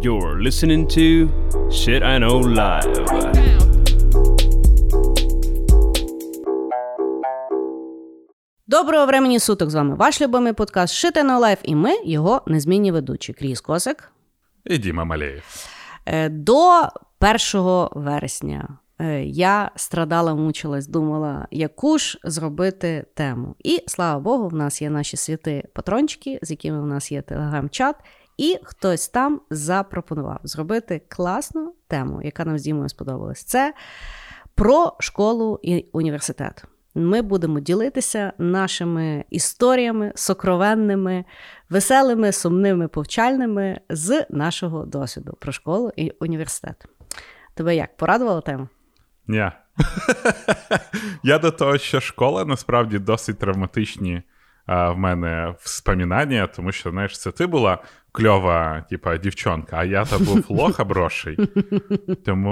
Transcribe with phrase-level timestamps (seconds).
[0.00, 1.28] You're listening to
[1.70, 2.92] Shit I Know Live.
[8.66, 12.42] Доброго времені суток з вами ваш любимий подкаст Shit I Know Live і ми його
[12.46, 13.32] незмінні ведучі.
[13.32, 14.12] Кріс Косик.
[14.64, 15.66] І Діма Малеєв.
[16.06, 16.80] Е, До
[17.54, 18.68] 1 вересня
[19.00, 23.54] е, я страдала, мучилась, думала, яку ж зробити тему.
[23.64, 27.96] І слава Богу, в нас є наші святи патрончики, з якими в нас є телеграм-чат.
[28.36, 33.44] І хтось там запропонував зробити класну тему, яка нам з Дімою сподобалась.
[33.44, 33.74] Це
[34.54, 36.64] про школу і університет.
[36.94, 41.24] Ми будемо ділитися нашими історіями, сокровенними,
[41.70, 46.86] веселими, сумними, повчальними з нашого досвіду про школу і університет.
[47.54, 48.68] Тебе як порадувала тема?
[49.26, 49.50] Ні.
[51.22, 54.22] Я до того, що школа насправді досить травматичні
[54.66, 57.78] а, в мене вспоминання, тому що, знаєш, це ти була
[58.12, 61.38] кльова, типа, дівчонка, а я то був лоха броший.
[62.24, 62.50] Тому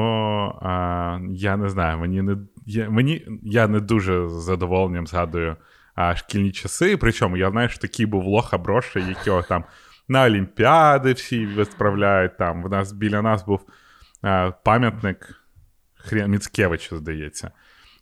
[0.62, 5.56] а, я не знаю, мені не я, мені, я не дуже з задоволенням згадую
[5.94, 6.96] а, шкільні часи.
[6.96, 9.64] Причому я знаєш, такий був лоха броший, якого там
[10.08, 12.38] на Олімпіади всі відправляють.
[12.38, 13.60] Там в нас біля нас був
[14.22, 15.40] а, пам'ятник
[15.94, 17.50] Хрен Міцкевича, здається.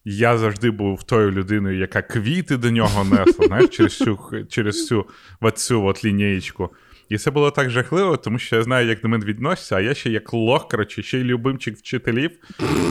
[0.04, 5.04] Я завжди був тою людиною, яка квіти до нього несла, знаєш, через всю через всю
[5.40, 6.70] оцю от лінієчку.
[7.08, 9.94] І це було так жахливо, тому що я знаю, як до мене відносяться, а я
[9.94, 12.30] ще як лох, коротше, ще й любимчик вчителів,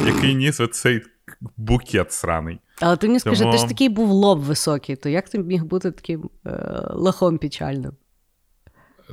[0.06, 1.02] який ніс оцей
[1.58, 2.60] букет сраний.
[2.82, 5.64] Але ти мені скажи, Тому- ти ж такий був лоб високий, то як ти міг
[5.64, 6.52] бути таким е,
[6.90, 7.92] лохом печальним?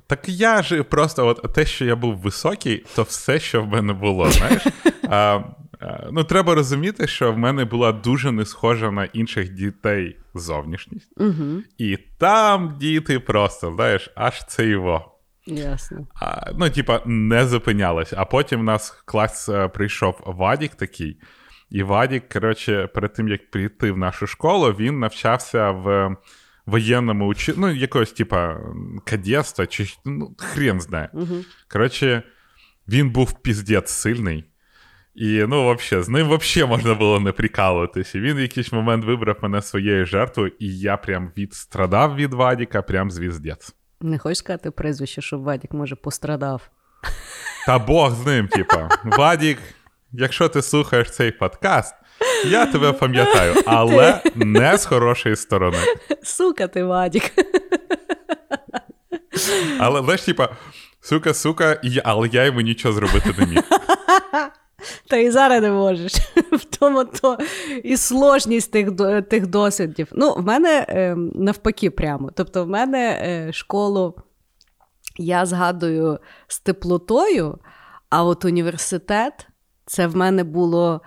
[0.07, 3.93] Так я ж просто, от те, що я був високий, то все, що в мене
[3.93, 4.67] було, знаєш.
[5.09, 5.41] А,
[6.13, 11.13] ну, треба розуміти, що в мене була дуже не схожа на інших дітей зовнішність.
[11.17, 15.19] Угу, І там діти просто, знаєш, аж це його.
[15.47, 16.07] ясно.
[16.15, 18.15] А, ну, типа, не зупинялось.
[18.17, 21.21] А потім в нас в клас е, прийшов Вадік такий.
[21.71, 26.17] І Вадік, коротше, перед тим, як прийти в нашу школу, він навчався в
[26.67, 27.55] воєнному учі...
[27.57, 28.61] ну, якогось, типа,
[29.05, 31.11] кадетства, чи ну, хрен знає.
[31.13, 31.35] Угу.
[31.73, 32.23] Коротше,
[32.89, 34.45] він був піздець сильний.
[35.15, 38.15] І, ну, взагалі, з ним взагалі можна було не прикалуватись.
[38.15, 42.83] І він в якийсь момент вибрав мене своєю жертвою, і я прям відстрадав від Вадіка,
[42.83, 43.75] прям звіздець.
[44.01, 46.71] Не хочеш сказати прізвище, щоб Вадік, може, пострадав?
[47.67, 48.89] Та Бог з ним, типа.
[49.05, 49.59] Вадік,
[50.13, 51.95] якщо ти слухаєш цей подкаст,
[52.47, 55.79] я тебе пам'ятаю, але не з хорошої сторони.
[56.23, 57.33] Сука ти, Вадік.
[59.79, 60.49] Але знаєш, типа,
[61.01, 63.63] сука, сука, але я йому нічого зробити не міг.
[65.09, 66.13] Та і зараз не можеш.
[66.53, 67.39] В тому то
[67.83, 68.89] і сложність тих,
[69.31, 70.09] тих досвідів.
[70.13, 72.31] Ну, в мене е, навпаки, прямо.
[72.35, 74.15] Тобто, в мене е, школу
[75.19, 77.59] я згадую з теплотою,
[78.11, 79.49] а от університет
[79.87, 81.01] це в мене було.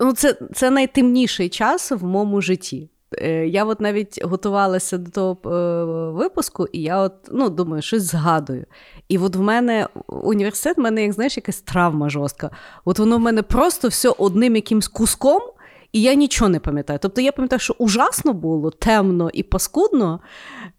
[0.00, 2.91] Ну, це, це найтемніший час в моєму житті.
[3.18, 8.02] Е, Я от навіть готувалася до того е, випуску, і я от, ну, думаю, щось
[8.02, 8.66] згадую.
[9.08, 12.50] І от в мене університет, в мене, як знаєш, якась травма жорстка.
[12.84, 15.42] От воно в мене просто все одним якимсь куском,
[15.92, 16.98] і я нічого не пам'ятаю.
[17.02, 20.20] Тобто я пам'ятаю, що ужасно було, темно і паскудно.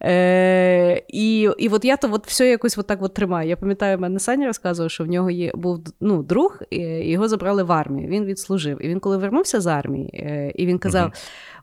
[0.03, 3.49] Е, і, і от я то от все якось от так от тримаю.
[3.49, 6.79] Я пам'ятаю, мене Саня розказував, що в нього є був ну, друг, і
[7.11, 8.07] його забрали в армію.
[8.07, 8.85] Він відслужив.
[8.85, 11.13] І він, коли вернувся з армії, е, і він казав: Мгм.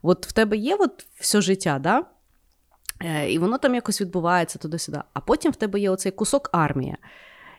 [0.01, 2.03] От в тебе є от все життя, да?
[3.01, 5.01] Е, І воно там якось відбувається туди-сюди.
[5.13, 6.97] А потім в тебе є оцей кусок армія.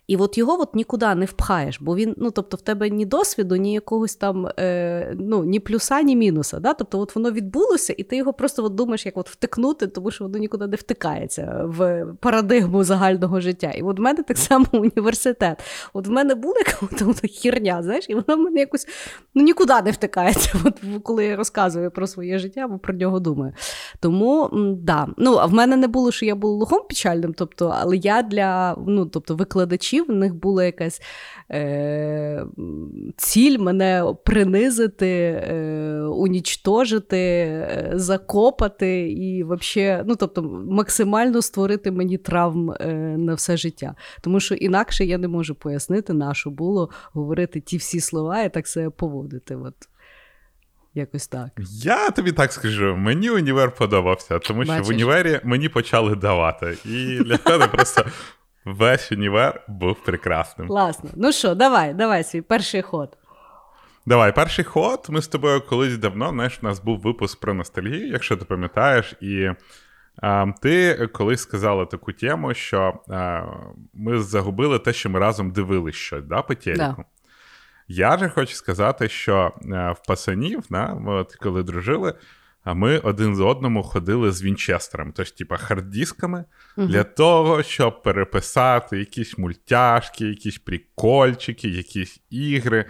[0.06, 3.56] І от його от нікуди не впхаєш, бо він, ну тобто, в тебе ні досвіду,
[3.56, 6.60] ні якогось там е, ну, ні плюса, ні мінуса.
[6.60, 6.74] Да?
[6.74, 10.24] Тобто, от воно відбулося, і ти його просто от думаєш, як от втикнути, тому що
[10.24, 13.70] воно нікуди не втикається в парадигму загального життя.
[13.70, 15.62] І от в мене так само університет.
[15.92, 18.86] От в мене була якась хірня, знаєш, і вона в мене якось
[19.34, 23.52] ну, нікуди не втикається, от, коли я розказую про своє життя або про нього думаю.
[24.00, 24.48] Тому
[24.78, 25.08] да.
[25.16, 28.76] Ну, а в мене не було, що я була лохом печальним, тобто, але я для
[28.86, 31.02] ну, тобто, викладачів, в них була якась
[31.50, 32.46] е,
[33.16, 42.70] ціль мене принизити, е, унічтожити, е, закопати і вообще, ну, тобто, максимально створити мені травм
[42.70, 43.94] е, на все життя.
[44.20, 48.52] Тому що інакше я не можу пояснити, на що було говорити ті всі слова і
[48.52, 49.56] так себе поводити.
[49.56, 49.74] От.
[50.94, 51.48] Якось так.
[51.82, 54.86] Я тобі так скажу, мені універ подобався, тому що Бачиш.
[54.86, 56.76] в універі мені почали давати.
[56.84, 58.04] І для мене просто
[58.64, 60.68] весь універ був прекрасним.
[60.68, 61.10] Класно.
[61.16, 63.18] Ну що, давай, давай свій перший ход.
[64.06, 65.06] Давай, перший ход.
[65.08, 69.14] Ми з тобою колись давно, знаєш, у нас був випуск про ностальгію, якщо ти пам'ятаєш,
[69.20, 69.50] і
[70.22, 73.42] А, Ти колись сказала таку тему, що а,
[73.94, 76.94] ми загубили те, що ми разом дивились щось да, по телеку.
[76.98, 77.04] Да.
[77.88, 82.14] Я же хочу сказати, що а, в пацанів, да, ми от коли дружили,
[82.64, 86.44] а ми один з одному ходили з Вінчестером, тобто, типа, хард-дисками,
[86.76, 92.84] для того, щоб переписати якісь мультяшки, якісь прикольчики, якісь ігри.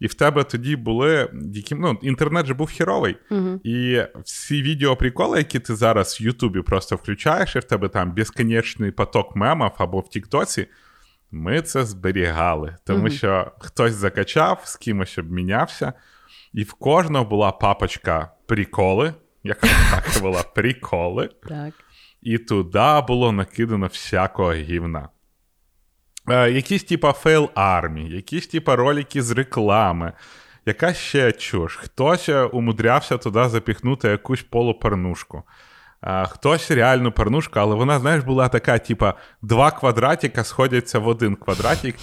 [0.00, 3.16] І в тебе тоді були які, ну, інтернет же був херовий.
[3.30, 3.60] Угу.
[3.64, 8.90] І всі відеоприколи, які ти зараз в Ютубі просто включаєш, і в тебе там безконечний
[8.90, 10.66] поток мемів або в Тіктоці,
[11.30, 12.76] ми це зберігали.
[12.84, 15.92] Тому що хтось закачав, з кимось обмінявся,
[16.52, 19.14] і в кожного була папочка приколи,
[19.44, 21.74] яка так була приколи, Так.
[22.22, 25.08] і туди було накидано всякого гівна.
[26.30, 30.12] Е, якісь типа fail армії, якісь типа ролики з реклами,
[30.66, 31.76] яка ще чуш.
[31.76, 35.42] Хтось е, умудрявся туди запіхнути якусь полупарнушку.
[36.02, 41.36] Е, хтось реальну парнушку, але вона, знаєш, була така, типа, два квадратика сходяться в один
[41.36, 41.96] квадратик,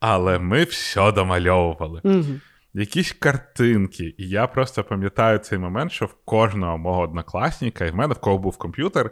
[0.00, 2.00] але ми все домальовували.
[2.04, 2.40] Угу.
[2.74, 4.14] Якісь картинки.
[4.18, 8.18] І я просто пам'ятаю цей момент, що в кожного мого однокласника, і в мене в
[8.18, 9.10] кого був комп'ютер,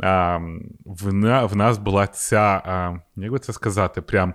[0.00, 0.36] а,
[0.84, 1.10] в,
[1.46, 4.34] в нас була ця, а, як би це сказати, прям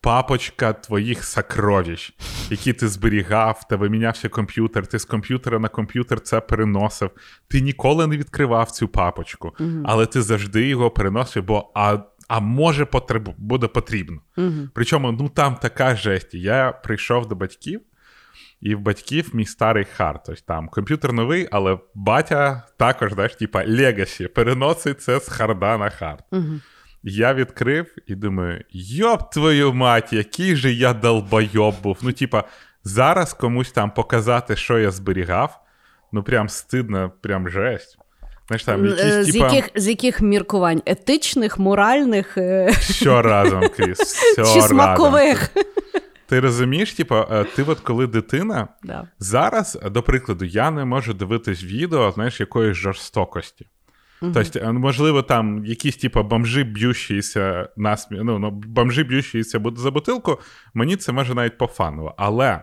[0.00, 2.14] папочка твоїх сокровищ,
[2.50, 7.10] які ти зберігав, тебе мінявся комп'ютер, ти з комп'ютера на комп'ютер це переносив.
[7.48, 9.52] Ти ніколи не відкривав цю папочку,
[9.84, 11.98] але ти завжди його переносив, бо а,
[12.28, 14.20] а може потреб, буде потрібно.
[14.36, 14.68] Угу.
[14.74, 16.34] Причому ну там така жесть.
[16.34, 17.80] Я прийшов до батьків,
[18.60, 20.20] і в батьків мій старий hard.
[20.26, 25.78] Тобто там комп'ютер новий, але батя також, знаєш, типа legacy, переносить це з hard а
[25.78, 26.24] на hard.
[26.32, 26.60] Угу.
[27.02, 31.98] Я відкрив і думаю: йоп твою мать, який же я долбойоб був.
[32.02, 32.44] Ну, типа,
[32.84, 35.60] зараз комусь там показати, що я зберігав,
[36.12, 37.96] ну прям стидно, прям жесть.
[38.46, 40.82] Знаєш, там якісь, Е, З типа, яких, з яких міркувань?
[40.86, 44.62] Етичних, моральних е, все разом, Кріс, все чи разом.
[44.62, 45.50] смакових?
[46.30, 49.08] Ти розумієш, типа, е, ти от коли дитина, Да.
[49.18, 53.66] Зараз, до прикладу, я не можу дивитись відео, знаєш, якоїсь жорстокості.
[54.20, 58.20] Тобто, е, можливо, там якісь типу, бомжи б'ющіся насмі...
[58.22, 60.38] ну, ну, бомжи б'ющіся за бутилку,
[60.74, 62.14] мені це може навіть пофаново.
[62.18, 62.60] Але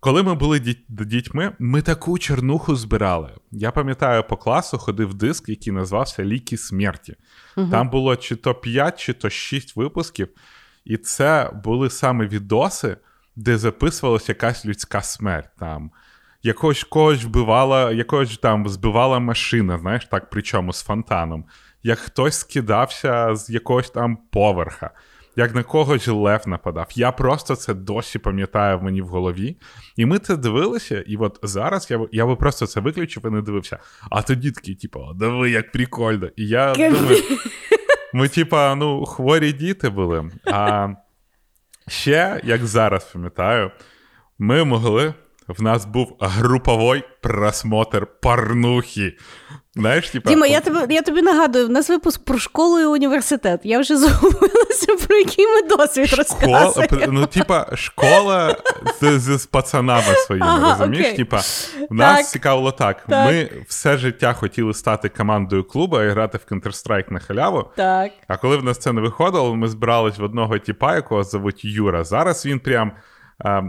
[0.00, 3.30] коли ми були діть- дітьми, ми таку чернуху збирали.
[3.52, 7.16] Я пам'ятаю, по класу ходив диск, який називався Ліки смерті.
[7.70, 10.28] Там було чи то 5, чи то 6 випусків,
[10.84, 12.96] і це були саме відоси,
[13.36, 15.50] де записувалася якась людська смерть.
[15.58, 15.90] Там
[16.42, 21.44] якогось когось вбивала, якогось там збивала машина, знаєш, так, причому з фонтаном.
[21.82, 24.90] Як хтось скидався з якогось там поверха,
[25.36, 26.86] як на когось лев нападав.
[26.94, 29.56] Я просто це досі пам'ятаю в мені в голові.
[29.96, 33.42] І ми це дивилися, і от зараз я, я би просто це виключив і не
[33.42, 33.78] дивився.
[34.10, 36.28] А тоді такий, типу, диви, як прикольно.
[36.36, 37.22] І я думаю,
[38.14, 40.30] ми, типа, ну, хворі діти були.
[40.46, 40.88] А
[41.88, 43.70] ще, як зараз пам'ятаю,
[44.38, 45.14] ми могли.
[45.58, 49.16] В нас був груповий просмотр порнухи.
[49.74, 53.60] Знаєш, типа, Діма, я тобі, я тобі нагадую, в нас випуск про школу і університет.
[53.64, 57.12] Я вже загубилася, про який ми досвід школа, розказуємо.
[57.12, 58.56] ну, типа, школа
[59.00, 61.06] з, з, з пацанами своїми, Ага, розумієш?
[61.06, 61.16] окей.
[61.16, 61.36] Типа,
[61.90, 62.26] в нас Так.
[62.28, 63.04] цікавило так.
[63.08, 63.26] Так.
[63.26, 67.64] Ми все життя хотіли стати командою клубу і грати в Counter-Strike на халяву.
[67.76, 68.12] Так.
[68.28, 72.04] А коли в нас це не виходило, ми збирались в одного тіпа, якого звуть Юра.
[72.04, 72.92] Зараз він прям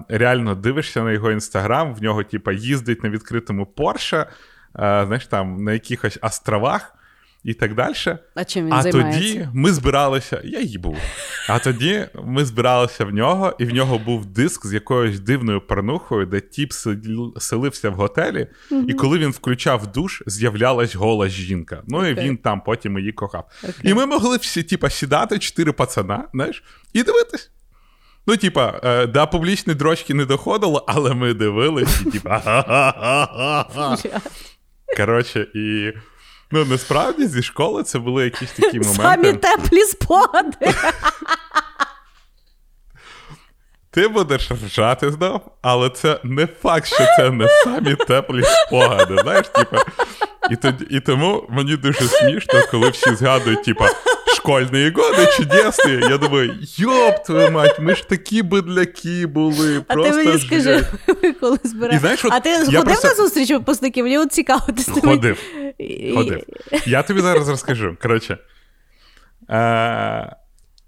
[0.10, 4.26] реально дивишся на його інстаграм, в нього, типа, їздить на відкритому Порше,
[4.76, 6.96] знаєш, там на якихось островах
[7.44, 7.94] і так далі.
[8.36, 9.20] А чим він А займається?
[9.22, 10.98] тоді ми збиралися, я їбу.
[11.50, 16.26] А тоді ми збиралися в нього, і в нього був диск з якоюсь дивною порнухою,
[16.26, 16.72] де тіп
[17.38, 18.48] селився в готелі,
[18.88, 21.84] і коли він включав душ, з'являлась гола жінка.
[21.88, 23.50] Ну і він там потім її кохав.
[23.64, 23.92] Окей.
[23.92, 26.64] І ми могли всі, типа, сідати, чотири пацана, знаєш,
[26.94, 27.52] і дивитись.
[28.28, 32.42] Ну, типа, е, до публічної дрочки не доходило, але ми дивились, і типа.
[34.98, 35.94] Коротше, і.
[36.52, 39.04] Ну, насправді зі школи це були якісь такі моменти.
[39.04, 40.58] Самі теплі спогади.
[43.92, 49.18] Ти будеш ржати знов, але це не факт, що це не самі теплі спогади.
[49.24, 49.78] Знаєш, типа.
[50.52, 53.88] І, тоді, і тому мені дуже смішно, коли всі згадують, типа,
[54.42, 56.00] школьні годи чудесні.
[56.10, 59.84] Я думаю, йоп, твою мать, ми ж такі бидляки були.
[59.88, 60.86] А просто ти мені скажи,
[61.24, 61.96] ви коли збираєш.
[61.96, 64.04] І знаєш, от а ти ходив просто- на зустріч випускників?
[64.06, 65.40] Мені от цікаво, ти Ходив.
[65.78, 66.44] І- Ходив.
[66.86, 67.98] Я тобі зараз розкажу.
[68.02, 68.38] Коротше.
[69.50, 70.36] Е-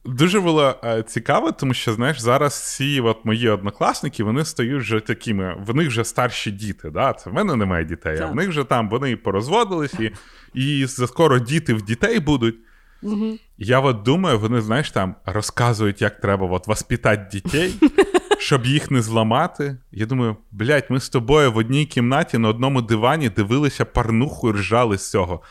[0.06, 0.76] Дуже було
[1.08, 5.88] цікаво, тому що, знаєш, зараз всі от мої однокласники вони стають вже такими, в них
[5.88, 6.90] вже старші діти.
[6.90, 7.14] Да?
[7.14, 10.12] Це в мене немає дітей, а в них вже там вони порозводились, і
[10.54, 12.56] і скоро діти в дітей будуть.
[13.04, 13.38] Угу.
[13.58, 17.74] Я от думаю, вони, знаєш, там розказують, як треба от воспитати дітей,
[18.40, 19.78] щоб їх не зламати.
[19.92, 24.54] Я думаю, блядь, ми з тобою в одній кімнаті на одному дивані дивилися парнуху і
[24.54, 25.42] ржали з цього.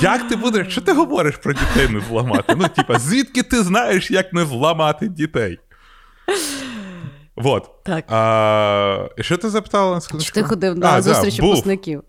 [0.00, 0.72] Як ти будеш?
[0.72, 2.54] Що ти говориш про дітей не зламати?
[2.56, 5.58] Ну, типа, звідки ти знаєш, як не зламати дітей?
[7.36, 7.70] Вот.
[7.84, 8.04] Так.
[8.08, 10.00] А, Що ти запитала?
[10.20, 12.02] Чи ти ходив на а, зустріч да, випускників?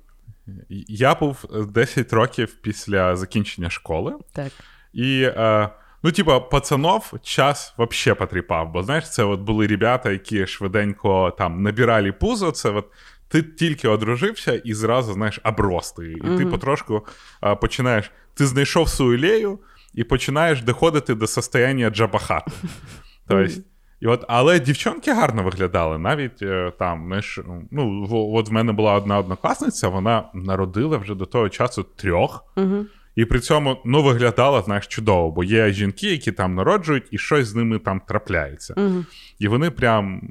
[0.87, 4.13] Я був 10 років після закінчення школи.
[4.31, 4.51] Так.
[4.93, 5.69] І, е,
[6.03, 8.71] ну, типа, пацанов час вообще потріпав.
[8.71, 12.51] Бо знаєш, це от були ребята, які швиденько там набирали пузо.
[12.51, 12.85] Це от
[13.27, 16.11] ти тільки одружився і зразу, знаєш, обрости.
[16.11, 16.37] І mm-hmm.
[16.37, 17.05] ти потрошку
[17.43, 18.11] е, починаєш.
[18.33, 19.59] Ти знайшов свою лею
[19.93, 22.51] і починаєш доходити до состояння джабахати.
[23.27, 23.53] Тобто,
[23.99, 25.97] і от, Але дівчонки гарно виглядали.
[25.97, 27.39] Навіть е, там, знаєш,
[27.71, 32.45] ну, от в мене була одна однокласниця, вона народила вже до того часу трьох.
[32.55, 32.85] Uh-huh.
[33.15, 37.47] І при цьому ну, виглядала, знаєш, чудово, бо є жінки, які там народжують, і щось
[37.47, 38.73] з ними там трапляється.
[38.73, 39.05] Uh-huh.
[39.39, 40.21] І вони прям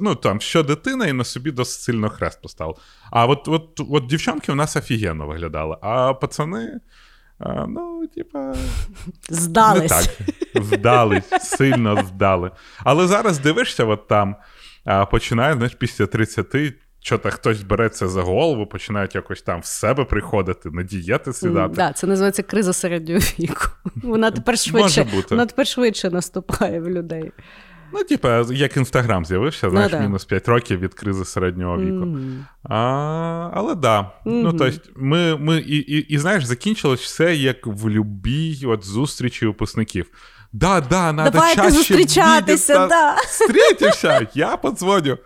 [0.00, 2.78] ну, там, що дитина, і на собі досить сильно хрест поставили.
[3.10, 6.80] А от от, от дівчонки у нас офігенно виглядали, а пацани.
[7.38, 8.54] А, Ну, типа.
[9.28, 9.82] Здались.
[9.82, 10.64] Не так.
[10.64, 12.50] Здались, сильно здали.
[12.78, 14.36] Але зараз дивишся, от там
[15.10, 20.70] починає, знаєш, після 30 що-то хтось береться за голову, починають якось там в себе приходити,
[20.70, 21.74] на дієти сідати.
[21.74, 23.64] Так, це називається криза середнього віку.
[24.02, 27.32] Вона тепер швидше вона тепер швидше наступає в людей.
[27.92, 32.04] Ну, типа, як інстаграм з'явився, ну знаєш, ну, мінус 5 років від кризи середнього віку.
[32.04, 32.44] Mm-hmm.
[32.62, 34.00] А, Але да.
[34.00, 34.10] Mm-hmm.
[34.24, 39.46] Ну, тобто, ми, ми, і, і, і знаєш, закінчилось все як в любій от зустрічі
[39.46, 40.06] випускників.
[40.52, 43.14] Да, да, надо Давайте чаще зустрічатися, да.
[43.28, 45.18] Встретився, я подзвоню.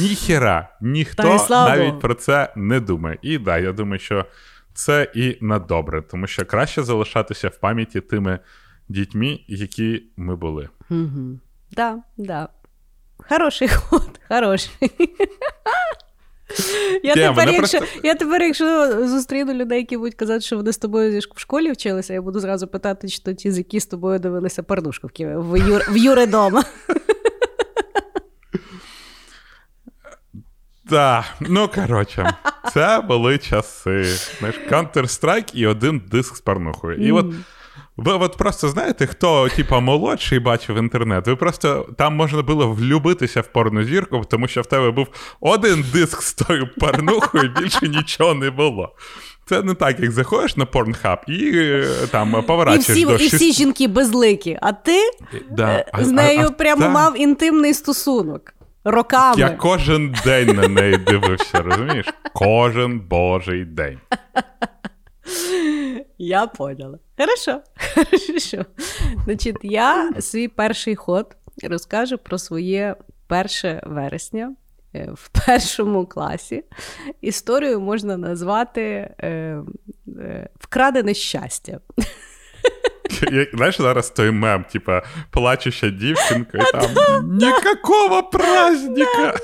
[0.00, 3.18] Ніхера, ніхто навіть про це не думає.
[3.22, 4.26] І да, я думаю, що
[4.74, 8.38] це і на добре, тому що краще залишатися в пам'яті тими
[8.88, 10.68] дітьми, які ми були.
[10.90, 11.38] Угу.
[11.72, 12.48] Да, да.
[13.28, 14.70] Хороший ход, хороший.
[17.02, 18.00] Я Тем, тепер, якщо просто...
[18.02, 22.14] я тепер, якщо зустріну людей, які будуть казати, що вони з тобою в школі вчилися,
[22.14, 25.58] я буду зразу питати, чи то ті, з які з тобою дивилися порнушку в, в,
[25.58, 25.86] Юр...
[25.90, 26.64] в Юри дома.
[30.90, 32.34] Так, ну коротше,
[32.72, 34.04] це були часи.
[34.38, 36.96] Знаєш, Counter-Strike і один диск з порнухою.
[36.96, 37.26] І от
[37.96, 43.40] ви от просто знаєте, хто типа молодший бачив інтернет, ви просто там можна було влюбитися
[43.40, 45.06] в порнозірку, тому що в тебе був
[45.40, 48.94] один диск з тою порнухою, більше нічого не було.
[49.46, 53.26] Це не так, як заходиш на порнхаб і е, там поворачуєш і всі, до І
[53.26, 55.10] всі жінки безликі, а ти
[55.50, 55.68] да.
[55.72, 56.88] Е, з нею а, а, прямо та...
[56.88, 58.54] мав інтимний стосунок.
[58.84, 59.40] Роками.
[59.40, 62.06] Я кожен день на неї дивився, розумієш?
[62.32, 63.98] Кожен божий день.
[66.18, 66.98] Я поняла.
[67.18, 67.60] Хорошо.
[67.94, 68.64] Хорошо.
[69.24, 72.96] Значить, я свій перший ход розкажу про своє
[73.62, 74.54] 1 вересня
[74.94, 76.64] е, в першому класі.
[77.20, 78.82] Історію можна назвати
[79.18, 79.28] е,
[80.18, 81.80] е, Вкрадене щастя.
[83.54, 86.90] Знаєш, зараз той мем, типа плачуща дівчинка, і там
[87.36, 89.34] ніякого праздника.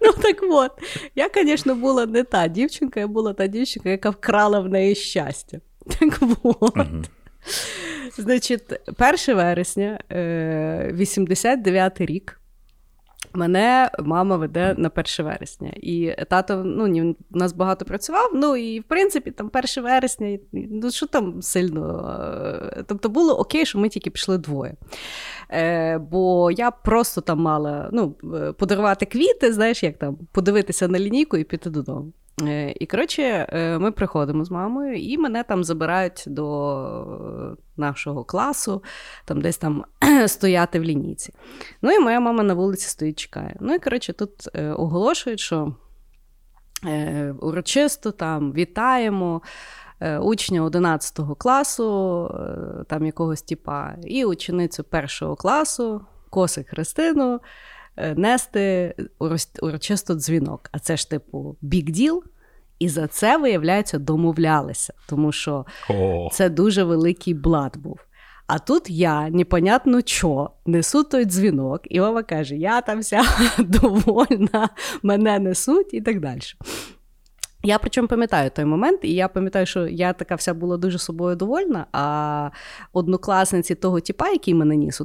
[0.00, 0.72] Ну так от.
[1.14, 5.60] Я, звісно, була не та дівчинка, я була та дівчинка, яка вкрала в неї щастя.
[6.00, 6.76] Так от.
[8.18, 8.62] Значить,
[9.26, 12.37] 1 вересня, 89 рік.
[13.32, 15.72] Мене мама веде на 1 вересня.
[15.76, 18.30] І тато ну, у нас багато працював.
[18.34, 22.14] Ну і в принципі, там 1 вересня, ну що там сильно.
[22.76, 24.74] Е, тобто було окей, що ми тільки пішли двоє.
[25.50, 30.98] Е, Бо я просто там мала ну, е, подарувати квіти, знаєш, як там, подивитися на
[30.98, 32.12] лінійку і піти додому.
[32.42, 38.82] Е, і коротше, е, ми приходимо з мамою, і мене там забирають до нашого класу,
[39.24, 39.84] там десь там
[40.26, 41.34] стояти в лінійці.
[41.82, 43.56] Ну і моя мама на вулиці стоїть, чекає.
[43.60, 45.74] Ну і коротше, тут е, оголошують, що
[47.40, 49.42] урочисто там вітаємо.
[50.20, 52.30] Учня 11 класу,
[52.88, 57.40] там якогось типа, і ученицю першого класу, Косик Христину,
[58.16, 58.94] нести
[59.60, 60.68] урочисто дзвінок.
[60.72, 62.20] А це ж, типу, big deal.
[62.78, 66.30] І за це, виявляється, домовлялися, тому що oh.
[66.30, 68.00] це дуже великий блат був.
[68.46, 73.22] А тут я, непонятно що, несу той дзвінок, і мама каже: Я там вся
[73.58, 74.68] довольна,
[75.02, 76.40] мене несуть і так далі.
[77.62, 81.36] Я причому пам'ятаю той момент, і я пам'ятаю, що я така вся була дуже собою
[81.36, 81.86] довольна.
[81.92, 82.50] А
[82.92, 85.00] однокласниці того типа, який мене ніс,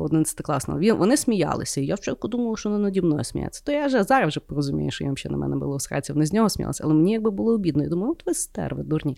[0.00, 1.80] одинадцятикласного, вони сміялися.
[1.80, 3.62] І я спочатку думала, що вони наді мною сміються.
[3.64, 6.26] То я вже зараз вже порозумію, що їм ще на мене було в сраці, вони
[6.26, 7.82] з нього сміялися, але мені якби було обідно.
[7.82, 9.16] Я думаю, от ви стерви, дурні.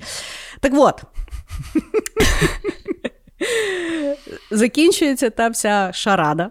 [0.60, 1.02] Так от.
[4.50, 6.50] Закінчується та вся шарада.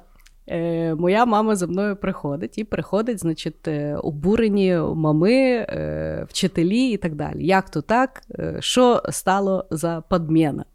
[0.49, 6.97] Е, Моя мама за мною приходить і приходить, значить, е, обурені мами, е, вчителі і
[6.97, 7.45] так далі.
[7.45, 8.21] Як то так?
[8.39, 10.65] Е, що стало за подміна?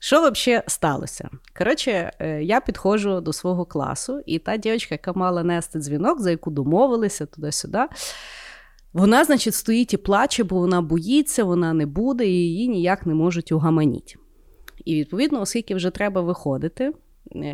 [0.00, 1.28] Що взагалі сталося?
[1.58, 6.30] Коротше, е, я підходжу до свого класу, і та дівчинка, яка мала нести дзвінок, за
[6.30, 7.78] яку домовилися туди-сюди.
[8.92, 13.14] Вона, значить, стоїть і плаче, бо вона боїться, вона не буде, і її ніяк не
[13.14, 14.14] можуть угаманіти.
[14.84, 16.92] І відповідно, оскільки вже треба виходити,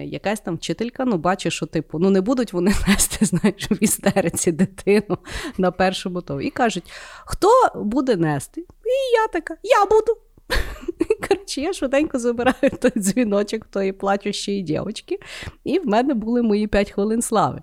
[0.04, 4.52] якась там вчителька, ну, бачить, що типу, ну не будуть вони нести, знаєш, в істериці
[4.52, 5.18] дитину
[5.58, 6.40] на першому тому.
[6.40, 6.92] І кажуть,
[7.24, 8.60] хто буде нести?
[8.60, 10.16] І я така, я буду.
[11.28, 15.18] Коротше, я швиденько забираю той дзвіночок тої плачущої дівчинки,
[15.64, 17.62] і в мене були мої 5 хвилин слави.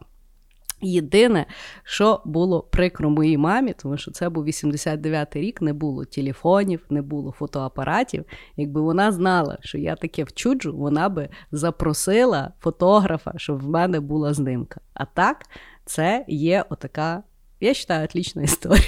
[0.82, 1.46] Єдине,
[1.84, 7.02] що було прикро моїй мамі, тому що це був 89-й рік, не було телефонів, не
[7.02, 8.26] було фотоапаратів.
[8.58, 14.34] Якби вона знала, що я таке вчуджу, вона би запросила фотографа, щоб в мене була
[14.34, 14.82] знимка.
[14.94, 15.46] А так,
[15.86, 17.24] це є отака,
[17.60, 18.86] я вважаю, отлічна історія.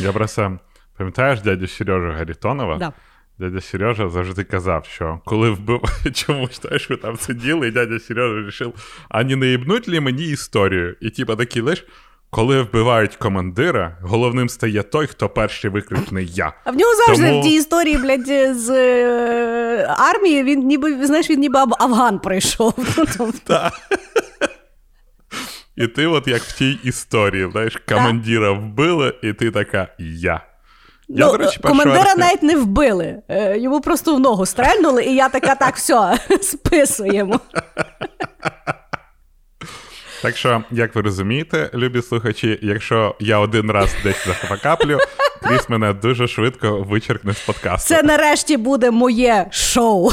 [0.00, 0.58] Я просто
[0.96, 2.78] пам'ятаєш дядю Сережу Гарітонова?
[2.78, 2.92] Да.
[3.40, 5.80] Дядя Сережа завжди казав, що коли вбив,
[6.12, 8.74] чому знаєш, ви там сиділи, і дядя Сережа вирішив,
[9.08, 10.96] а не наїбнуть ли мені історію?
[11.00, 11.84] І типа такий лиш,
[12.30, 16.52] коли вбивають командира, головним стає той, хто перший викрикне я.
[16.64, 17.40] А в нього завжди Тому...
[17.40, 22.74] в тій історії, блядь, з е, армії, він ніби знаєш, він ніби Афган прийшов.
[23.46, 23.72] Так.
[25.76, 30.49] І ти, от як в тій історії, знаєш, командира вбили, і ти така я.
[31.12, 32.16] Я, ну, до речі, Командира раз...
[32.16, 33.22] навіть не вбили.
[33.28, 37.40] Е, йому просто в ногу стрельнули, і я така, так, все, списуємо.
[40.22, 44.98] Так що, як ви розумієте, любі слухачі, якщо я один раз десь захапаклю,
[45.42, 47.94] Кріс мене дуже швидко вичеркне з подкасту.
[47.94, 50.10] Це нарешті буде моє шоу.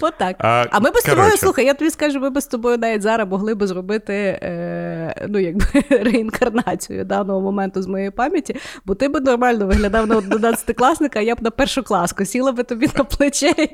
[0.00, 0.36] Отак.
[0.38, 3.02] А а ми би з тобою, слухай, я тобі скажу, ми би з тобою навіть
[3.02, 9.08] зараз могли би зробити е, ну, якби, реінкарнацію даного моменту з моєї пам'яті, бо ти
[9.08, 12.88] би нормально виглядав на 11 класника, а я б на першу класку сіла би тобі
[12.96, 13.54] на плече.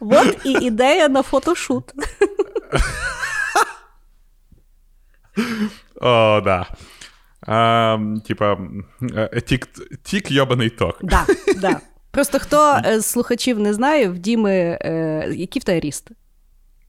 [0.00, 1.84] От і ідея на фотошут.
[6.00, 6.66] О, да.
[7.46, 8.58] А, Типа,
[9.16, 9.68] е, тік,
[10.02, 10.98] тік йобаний ток.
[11.02, 11.80] Да, да.
[12.12, 16.10] Просто хто е, з слухачів не знає, в Діми, е, який в тебе ріст?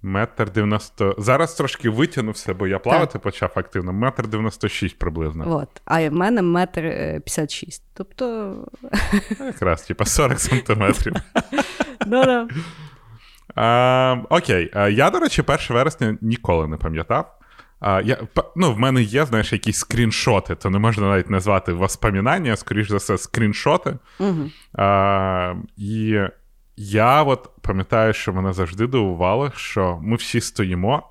[0.01, 1.15] Метр 90.
[1.17, 3.21] Зараз трошки витягнувся, бо я плавати так.
[3.21, 3.93] почав активно.
[3.93, 5.57] Метр 96 приблизно.
[5.57, 5.81] От.
[5.85, 6.81] А в мене метр
[7.25, 7.83] 56.
[7.93, 8.55] Тобто.
[9.39, 11.13] Якраз, типа 40 сантиметрів.
[14.29, 14.71] Окей.
[14.91, 17.39] Я, до речі, 1 вересня ніколи не пам'ятав.
[17.83, 22.55] А, я, ну, В мене є, знаєш, якісь скріншоти, то не можна навіть назвати воспоминання,
[22.55, 23.97] скоріш за все, скріншоти.
[24.19, 24.49] Угу.
[24.73, 26.19] А, І
[26.77, 31.09] я от пам'ятаю, що мене завжди дивувало, що ми всі стоїмо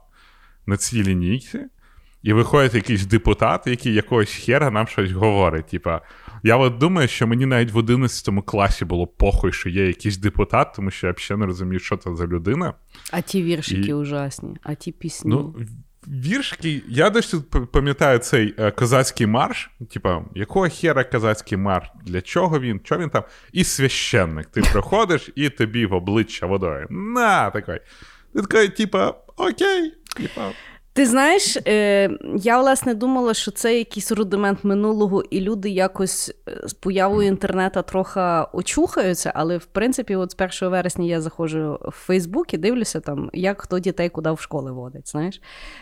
[0.67, 1.61] на цій лінійці,
[2.23, 5.67] і виходить якийсь депутат, який якогось хера нам щось говорить.
[5.67, 6.01] Типа,
[6.43, 10.73] я от думаю, що мені навіть в 11 класі було похуй, що є якийсь депутат,
[10.77, 12.75] тому що я взагалі не розумію, що це за людина.
[13.11, 13.95] А ті віршики і...
[13.95, 15.31] ужасні, а ті пісні.
[15.31, 15.55] Ну,
[16.09, 17.37] Віршки, я досі
[17.73, 19.71] пам'ятаю цей е, козацький марш.
[19.91, 21.91] Типа, якого хера козацький марш?
[22.07, 22.81] Для чого він?
[22.85, 23.25] Чого він там?
[23.53, 24.47] І священник.
[24.47, 26.87] Ти приходиш і тобі в обличчя водою.
[26.91, 27.79] На, такий.
[28.35, 29.95] Ти такий, типа, окей.
[30.17, 30.51] Типа,
[30.95, 36.69] ти знаєш, е, я власне думала, що це якийсь рудимент минулого, і люди якось е,
[36.69, 38.21] з появою інтернету трохи
[38.53, 43.31] очухаються, але в принципі, от з 1 вересня я заходжу в Фейсбук і дивлюся, там,
[43.33, 45.09] як хто дітей куди в школи водить.
[45.09, 45.41] знаєш.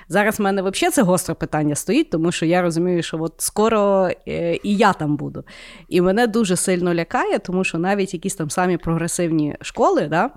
[0.08, 4.10] Зараз в мене взагалі це гостре питання стоїть, тому що я розумію, що от скоро
[4.28, 5.44] е, і я там буду.
[5.88, 10.30] І мене дуже сильно лякає, тому що навіть якісь там самі прогресивні школи, да,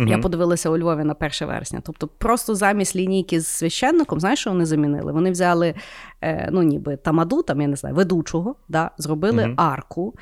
[0.00, 0.10] Угу.
[0.10, 1.80] Я подивилася у Львові на 1 вересня.
[1.84, 5.12] Тобто, просто замість лінійки з священником, знаєш, що вони замінили?
[5.12, 5.74] Вони взяли
[6.20, 9.54] е, ну, ніби тамаду, там я не знаю, ведучого, да, зробили угу.
[9.56, 10.14] арку.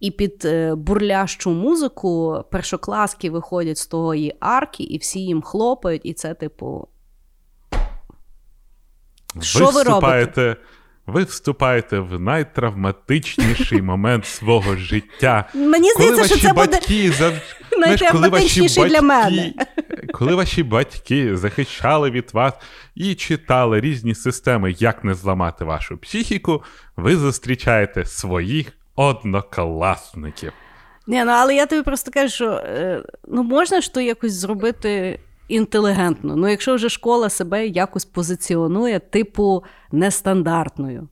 [0.00, 6.12] І під е, бурлящу музику першокласки виходять з тої арки, і всі їм хлопають, і
[6.12, 6.88] це, типу.
[9.34, 10.56] Ви що ви робите?
[11.10, 15.44] Ви вступаєте в найтравматичніший момент свого життя.
[15.54, 17.40] Мені здається, що це батьки буде
[17.78, 19.52] найтравматичніший для мене.
[20.12, 22.54] коли ваші батьки захищали від вас
[22.94, 26.62] і читали різні системи, як не зламати вашу психіку,
[26.96, 30.52] ви зустрічаєте своїх однокласників.
[31.06, 35.20] Ні, ну але я тобі просто кажу, що е, ну можна ж то якось зробити
[35.54, 36.36] інтелігентно.
[36.36, 41.08] Ну, якщо вже школа себе якось позиціонує, типу, нестандартною.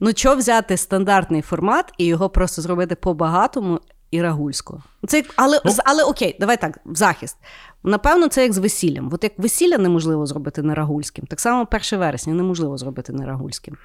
[0.00, 3.80] Ну, що взяти стандартний формат і його просто зробити по-багатому
[4.10, 4.82] і рагульсько?
[5.08, 5.72] Це але, Ну.
[5.84, 7.36] але окей, давай так, в захист.
[7.84, 9.10] Напевно, це як з весіллям.
[9.12, 13.76] От як весілля неможливо зробити не рагульським, так само 1 вересня неможливо зробити не рагульським.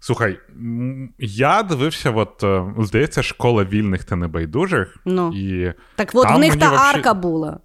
[0.00, 0.38] Слухай,
[1.18, 4.96] я дивився, от, е, здається, школа вільних та небайдужих.
[5.04, 5.32] Ну.
[5.34, 7.58] І Так от Там в них та вообще- арка була.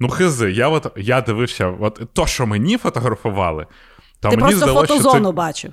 [0.00, 3.66] Ну, хизи, я от я дивився, от то, що мені фотографували,
[4.20, 5.32] то Ти мені просто здалося, фотозону що це...
[5.32, 5.72] бачив.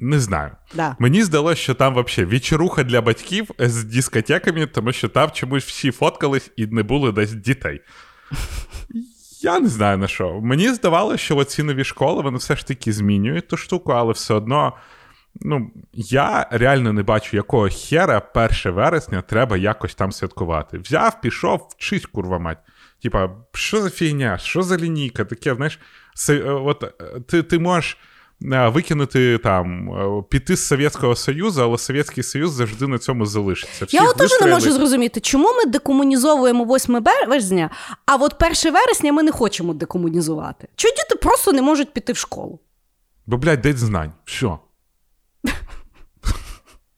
[0.00, 0.50] Не знаю.
[0.74, 0.96] Да.
[0.98, 5.90] Мені здалося, що там взагалі вечоруха для батьків з дискотеками, тому що там чомусь всі
[5.90, 7.80] фоткались і не було десь дітей.
[9.42, 10.40] Я не знаю на що.
[10.40, 14.34] Мені здавалося, що оці нові школи вони все ж таки змінюють ту штуку, але все
[14.34, 14.72] одно.
[15.40, 20.78] Ну, я реально не бачу, якого хера 1 вересня треба якось там святкувати.
[20.78, 22.58] Взяв, пішов, вчись, курва мать.
[23.02, 25.24] Типа, що за фігня, що за лінійка?
[25.24, 25.78] Таке, знаєш,
[26.14, 27.98] се- е, от е, ти, ти можеш
[28.52, 29.88] е, викинути там,
[30.30, 33.86] піти з Совєтського Союзу, але Совєтський Союз завжди на цьому залишиться.
[33.90, 37.70] Я от теж не можу зрозуміти, чому ми декомунізовуємо 8 березня,
[38.06, 40.68] а от 1 вересня ми не хочемо декомунізувати.
[40.76, 42.60] Чому діти просто не можуть піти в школу?
[43.26, 44.12] Бо, блядь, день знань.
[44.24, 44.58] Що?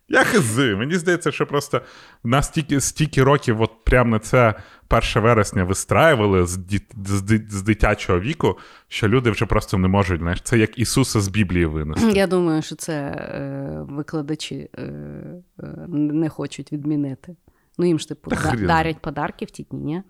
[0.09, 0.77] Я хизи.
[0.77, 1.81] Мені здається, що просто
[2.25, 4.55] в нас стільки, стільки років, от прямо на це
[4.91, 9.89] 1 вересня вистраювали з, ді, з, ди- з дитячого віку, що люди вже просто не
[9.89, 10.21] можуть.
[10.21, 12.13] Знаєш, це як Ісуса з Біблії винести.
[12.13, 17.37] Я думаю, що це е, викладачі е, е, не хочуть відмінити.
[17.79, 20.03] Ну, їм ж типу да- дарять подарки в ті дні, ні?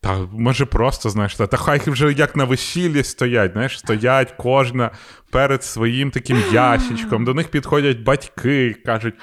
[0.00, 4.90] Та може просто, знаєш, та, та хай вже як на весіллі стоять, знаєш, стоять кожна
[5.30, 7.24] перед своїм таким ящичком.
[7.24, 9.14] До них підходять батьки, кажуть.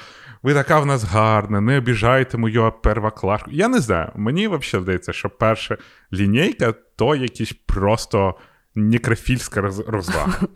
[0.43, 3.51] Ви така в нас гарна, не обіжайте мою первоклашку.
[3.51, 4.11] Я не знаю.
[4.15, 5.77] Мені взагалі здається, що перша
[6.13, 8.35] лінійка то якісь просто
[8.75, 10.39] некрофільська розвага.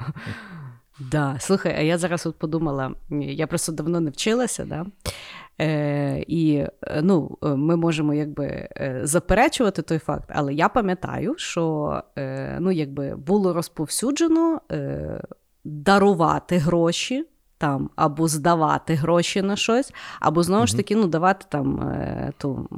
[1.12, 1.38] Да.
[1.40, 4.86] Слухай, а я зараз от подумала, я просто давно не вчилася, да?
[5.62, 11.36] Е, і е, ну, е, ми можемо якби е, заперечувати той факт, але я пам'ятаю,
[11.38, 15.22] що е, ну, якби було розповсюджено е,
[15.64, 17.26] дарувати гроші.
[17.58, 22.70] Там, або здавати гроші на щось, або знову ж таки ну, давати там, е, ту,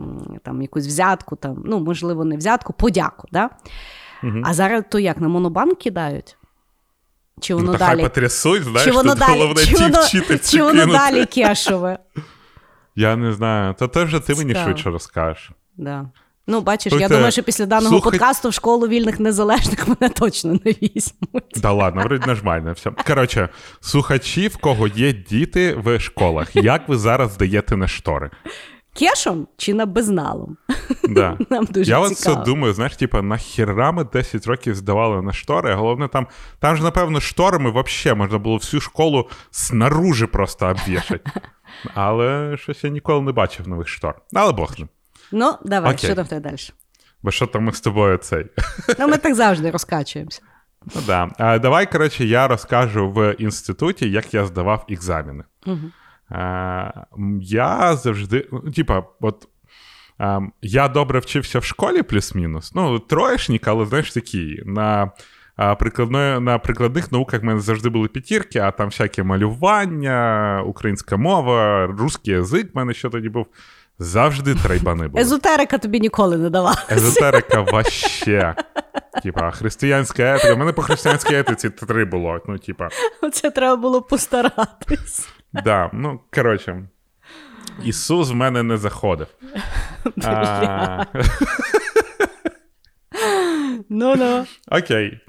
[0.43, 3.27] там якусь взятку, там, ну, можливо, не взятку, подяку.
[3.31, 3.49] Да?
[4.23, 4.43] Мгм.
[4.45, 6.37] А зараз то як на монобанк кидають?
[7.39, 9.99] Чи воно Ну, далі потрясуть, знаєш, чи воно далі, головне чи воно,
[10.43, 11.97] чи воно далі кешове?
[12.95, 13.75] Я не знаю.
[13.80, 14.65] То теж ти мені Цікаво.
[14.65, 15.51] швидше розкажеш.
[15.77, 16.06] Да.
[16.47, 20.10] Ну, бачиш, Слухайте, я думаю, що після даного слухай- подкасту в школу вільних незалежних мене
[20.13, 21.43] точно не візьмуть.
[21.56, 22.91] Да ладно, вроді нормально все.
[23.08, 23.49] Коротше,
[23.82, 28.30] слухачі, в кого є діти в школах, як ви зараз здаєте на штори?
[28.99, 30.58] Кешом чи на безналом?
[31.10, 31.38] Да.
[31.49, 32.36] Нам дуже Я от цікаво.
[32.36, 36.27] все думаю, знаєш, типа, нахіра ми 10 років здавали на штори, головне там,
[36.60, 41.19] там ж, напевно, шторами взагалі можна було всю школу снаружи просто обвішати.
[41.93, 44.21] Але щось я ніколи не бачив нових штор.
[44.34, 44.88] Але Бог же.
[45.31, 46.07] Ну, давай, Окей.
[46.10, 46.57] що там в тебе далі?
[47.23, 48.45] Бо що там ми з тобою цей.
[48.99, 50.41] Ну, ми так завжди розкачуємося.
[50.95, 51.29] Ну, да.
[51.38, 55.43] а, давай, коротше, я розкажу в інституті, як я здавав екзамени.
[55.65, 55.91] Угу.
[57.41, 59.47] Я завжди, ну, типа, от.
[60.62, 62.75] я добре вчився в школі, плюс-мінус.
[62.75, 64.63] Ну, троєшник, але знаєш, такий.
[64.65, 65.12] На,
[65.59, 71.17] е, прикладної, на прикладних науках в мене завжди були п'ятірки, а там всяке малювання, українська
[71.17, 73.45] мова, русський язик в мене що тоді був.
[73.99, 75.21] Завжди трайбани були.
[75.21, 76.85] Езотерика тобі ніколи не давала.
[76.91, 78.55] Езотерика ваще.
[79.23, 80.53] Типа, християнська етика.
[80.53, 82.39] У мене по християнській етиці три було.
[82.47, 82.89] Ну, типа,
[83.21, 85.29] Оце треба було постаратись.
[85.53, 86.83] да, ну, коротше.
[87.83, 89.27] Ісус в мене не заходив.
[90.23, 91.05] А,
[93.89, 94.45] Ну-ну.
[94.71, 95.19] окей.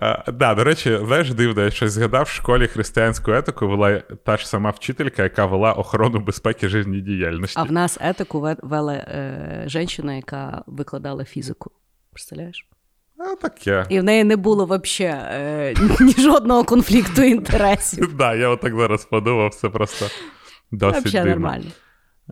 [0.00, 4.36] А, да, до речі, знаєш, дивно, я щось згадав, в школі християнську етику вела та
[4.36, 7.60] ж сама вчителька, яка вела охорону безпеки життєдіяльності.
[7.60, 11.70] А в нас етику вела е, жінка, яка викладала фізику.
[12.12, 12.68] Представляєш?
[13.18, 13.86] А, таке.
[13.88, 18.14] І в неї не було взагалі е, ні жодного конфлікту інтересів.
[18.18, 20.06] Да, я отак зараз подумав, це просто
[20.72, 21.64] досить Взагалі нормально.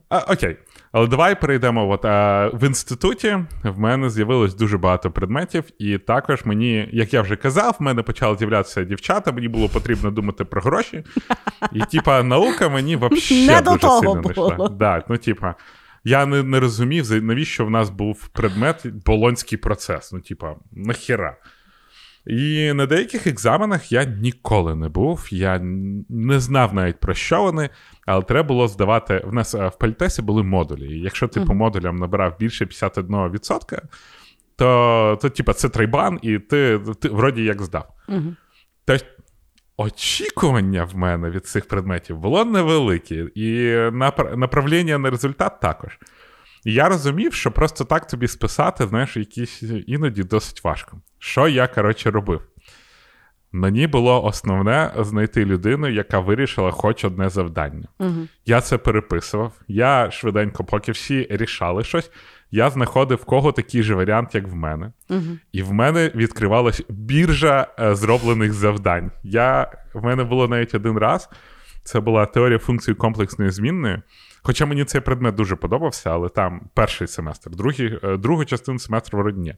[0.08, 0.56] А, окей.
[0.92, 1.88] Але давай перейдемо.
[1.88, 7.22] От, а, в інституті в мене з'явилось дуже багато предметів, і також мені, як я
[7.22, 11.04] вже казав, в мене почали з'являтися дівчата, мені було потрібно думати про гроші.
[11.72, 14.54] І, типа, наука мені взагалі Не до дуже того сильно не йшла.
[14.56, 14.68] було.
[14.68, 15.54] Да, ну, типа,
[16.04, 20.12] Я не не розумів, навіщо в нас був предмет болонський процес.
[20.12, 21.36] Ну, типа, нахіра.
[22.26, 25.58] І на деяких екзаменах я ніколи не був, я
[26.08, 27.70] не знав навіть про що вони,
[28.06, 29.22] але треба було здавати.
[29.26, 30.96] В нас е, в пальтесі були модулі.
[30.96, 31.46] І якщо ти uh-huh.
[31.46, 33.80] по модулям набирав більше 51%,
[34.56, 37.88] то, то типа, це трейбан, і ти ти вроді як здав.
[38.08, 38.36] Uh-huh.
[38.84, 39.06] Тобто
[39.76, 43.76] очікування в мене від цих предметів було невелике, і
[44.36, 45.98] направлення на результат також.
[46.64, 51.00] І я розумів, що просто так тобі списати, знаєш, якісь іноді досить важко.
[51.24, 52.40] Що я, коротше, робив?
[53.52, 57.88] Мені було основне знайти людину, яка вирішила хоч одне завдання.
[57.98, 58.28] Угу.
[58.46, 59.52] Я це переписував.
[59.68, 62.10] Я швиденько, поки всі рішали щось,
[62.50, 64.92] я знаходив в кого такий же варіант, як в мене.
[65.10, 65.38] Угу.
[65.52, 69.10] І в мене відкривалась біржа е, зроблених завдань.
[69.22, 71.28] Я, В мене було навіть один раз.
[71.84, 74.02] Це була теорія функції комплексної змінної.
[74.42, 79.18] Хоча мені цей предмет дуже подобався, але там перший семестр, другий, е, другу частину семестру
[79.18, 79.54] вроді ні.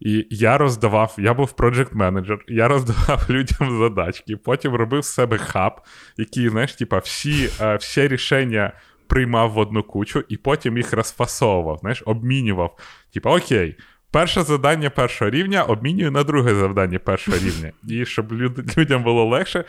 [0.00, 5.38] І я роздавав, я був проджект менеджер, я роздавав людям задачки, потім робив з себе
[5.38, 5.80] хаб,
[6.16, 8.72] який, знаєш, типа, всі е, всі рішення
[9.06, 12.78] приймав в одну кучу, і потім їх розфасовував, знаєш, обмінював.
[13.14, 13.76] Типа, окей,
[14.10, 17.72] перше завдання першого рівня обмінюю на друге завдання першого рівня.
[17.88, 19.64] І щоб люд, людям було легше.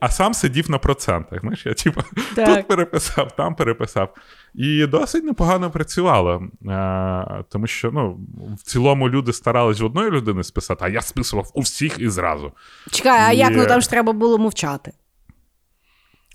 [0.00, 1.40] А сам сидів на процентах.
[1.40, 2.02] Знаєш, я типу,
[2.34, 4.14] тут переписав, там переписав.
[4.54, 6.48] І досить непогано працювало.
[6.68, 8.20] А, тому що ну,
[8.58, 12.52] в цілому люди старались в одної людини списати, а я списував у всіх і зразу.
[12.90, 13.36] Чекай, а і...
[13.36, 14.92] як ну там ж треба було мовчати?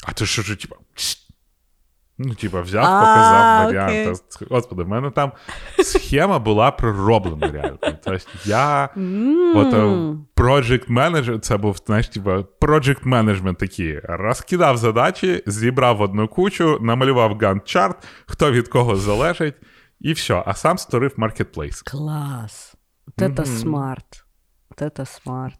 [0.03, 0.75] А то що ж, типа.
[2.17, 4.21] Ну, типа, взяв, показав варіант.
[4.49, 5.31] Господи, в мене там
[5.83, 7.77] схема була пророблена реально.
[7.81, 8.89] Тобто я
[9.55, 9.77] от, е,
[10.35, 13.99] project manager, це був, знаєш, типа, project management такий.
[14.03, 17.95] Розкидав задачі, зібрав в одну кучу, намалював гант-чарт,
[18.27, 19.55] хто від кого залежить,
[19.99, 20.43] і все.
[20.45, 21.81] А сам створив маркетплейс.
[21.81, 22.75] Клас.
[23.17, 24.25] Це smart.
[24.95, 25.59] Це smart.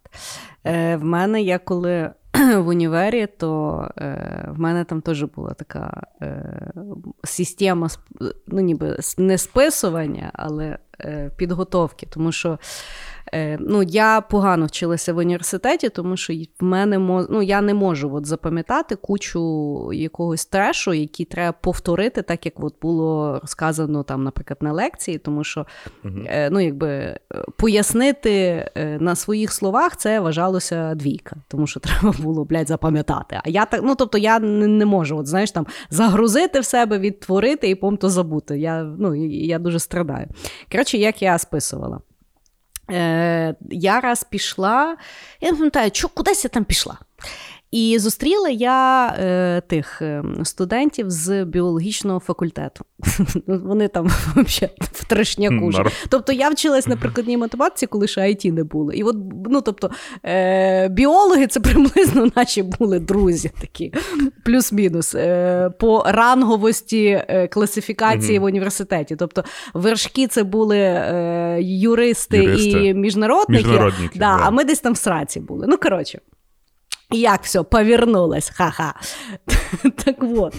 [0.66, 6.02] Е, В мене я коли в універі, то е, в мене там теж була така
[6.22, 6.72] е,
[7.24, 7.88] система
[8.46, 12.06] ну, ніби не списування, але е, підготовки.
[12.10, 12.58] Тому що
[13.58, 16.98] ну, Я погано вчилася в університеті, тому що в мене
[17.30, 22.74] ну, я не можу от запам'ятати кучу якогось трешу, який треба повторити, так як от
[22.82, 25.66] було розказано там, наприклад, на лекції, тому що
[26.04, 26.18] угу.
[26.50, 27.18] ну, якби,
[27.56, 28.30] пояснити
[28.74, 33.40] е, на своїх словах це вважалося двійка, тому що треба було блядь, запам'ятати.
[33.44, 36.98] А я так, ну тобто я не, не можу от, знаєш, там, загрузити в себе,
[36.98, 38.58] відтворити і помто забути.
[38.58, 40.26] Я ну, я дуже страдаю.
[40.72, 42.00] Коротше, як я списувала.
[42.92, 44.96] Е, Я раз пішла,
[45.40, 46.98] я не пам'ятаю, кудись я там пішла.
[47.72, 52.84] І зустріла я е, тих е, студентів з біологічного факультету.
[53.46, 54.06] Вони там
[54.36, 55.70] взагалі в трешняку.
[56.08, 58.92] Тобто я вчилась на прикладній математиці, коли ще IT не було.
[58.92, 59.16] І от,
[59.50, 59.90] ну, тобто,
[60.24, 63.92] е, біологи це приблизно наші були друзі такі,
[64.44, 69.16] плюс-мінус, е, по ранговості е, класифікації в університеті.
[69.16, 74.42] Тобто вершки це були е, юристи, юристи і міжнародники, міжнародники да, да.
[74.42, 75.66] а ми десь там в сраці були.
[75.68, 76.20] Ну, коротше.
[77.12, 78.94] Як все повернулось, ха-ха.
[80.04, 80.54] Так от,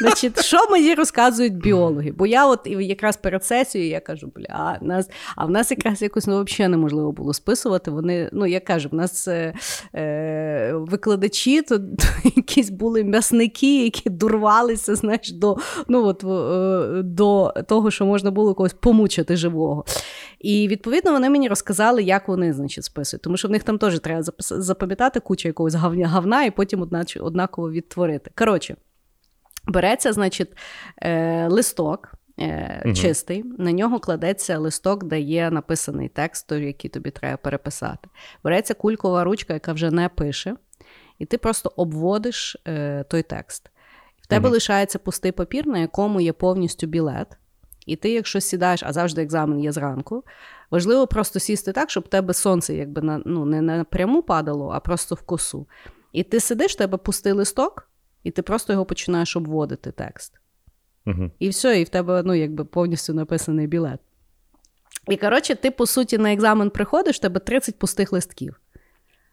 [0.00, 2.12] значить, що мені розказують біологи?
[2.12, 6.26] Бо я от якраз перед сесією я кажу, бля, нас, а в нас якраз якось
[6.26, 7.90] ну, взагалі неможливо було списувати.
[7.90, 9.54] Вони, ну я кажу, в нас е,
[9.94, 12.04] е викладачі, то, то
[12.36, 15.56] якісь були м'ясники, які дурвалися, знаєш, до
[15.88, 19.84] ну, от, е, до того, що можна було когось помучити живого.
[20.40, 23.22] І відповідно вони мені розказали, як вони значить, списують.
[23.22, 26.88] Тому що в них там теж треба запам'ятати кучу якогось гавна, і потім
[27.20, 28.30] однаково відтворити.
[28.38, 28.76] Коротше,
[29.66, 30.52] береться, значить,
[31.02, 32.12] е, листок.
[32.84, 32.94] Угу.
[32.94, 38.08] Чистий, на нього кладеться листок, де є написаний текст, який тобі треба переписати.
[38.44, 40.56] Береться кулькова ручка, яка вже не пише,
[41.18, 43.70] і ти просто обводиш е, той текст.
[44.22, 44.52] В тебе угу.
[44.52, 47.39] лишається пустий папір, на якому є повністю білет.
[47.90, 50.24] І ти, якщо сідаєш, а завжди екзамен є зранку,
[50.70, 54.80] важливо просто сісти так, щоб в тебе сонце якби на, ну, не напряму падало, а
[54.80, 55.66] просто в косу.
[56.12, 57.88] І ти сидиш, в тебе пустий листок,
[58.24, 60.40] і ти просто його починаєш обводити текст.
[61.06, 61.30] Угу.
[61.38, 64.00] І все, і в тебе ну, якби повністю написаний білет.
[65.08, 68.60] І, коротше, ти, по суті, на екзамен приходиш, в тебе 30 пустих листків.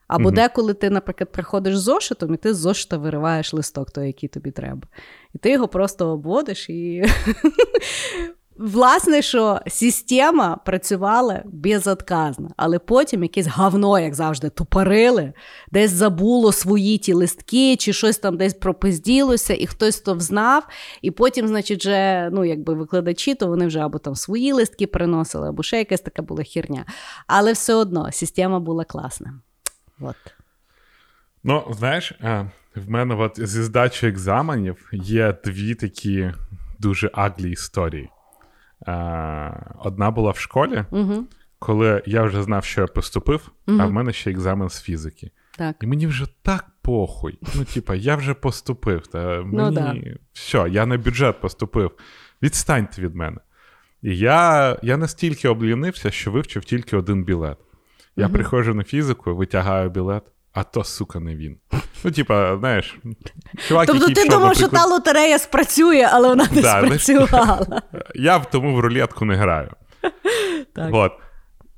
[0.07, 4.07] Або mm деколи ти, наприклад, приходиш з зошитом, і ти з зошита вириваєш листок, той,
[4.07, 4.87] який тобі треба.
[5.33, 7.03] І ти його просто обводиш і
[8.57, 15.33] Власне, що система працювала безотказно, але потім якесь говно, як завжди, тупорили,
[15.71, 20.67] десь забуло свої ті листки, чи щось там десь пропизділося, і хтось то взнав.
[21.01, 25.49] І потім, значить, вже ну, якби викладачі, то вони вже або там свої листки приносили,
[25.49, 26.85] або ще якась така була херня.
[27.27, 29.39] Але все одно система була класна.
[29.99, 30.15] От.
[31.43, 32.13] Ну, знаєш,
[32.75, 36.31] в мене от зі здачі екзаменів є дві такі
[36.79, 38.09] дуже аглі історії.
[39.79, 41.25] Одна була в школі, угу.
[41.59, 43.77] коли я вже знав, що я поступив, угу.
[43.81, 45.31] а в мене ще екзамен з фізики.
[45.57, 45.75] Так.
[45.81, 47.39] І мені вже так похуй.
[47.55, 49.07] Ну, типа, я вже поступив.
[49.07, 49.69] Та ну мені...
[49.69, 49.95] Ну, да.
[50.33, 51.91] Все, я на бюджет поступив.
[52.41, 53.37] Відстаньте від мене.
[54.01, 57.57] І я я настільки облінився, що вивчив тільки один білет.
[58.15, 58.33] Я угу.
[58.33, 60.23] приходжу на фізику, витягаю білет
[60.57, 61.57] а то, сука, не він.
[62.03, 62.97] Ну, типа, знаєш,
[63.67, 67.81] чувак, Тобто який ти думав, що та лотерея спрацює, але вона не да, спрацювала.
[68.15, 69.71] Я тому в рулетку не граю.
[70.75, 70.91] Так.
[70.91, 71.11] Вот.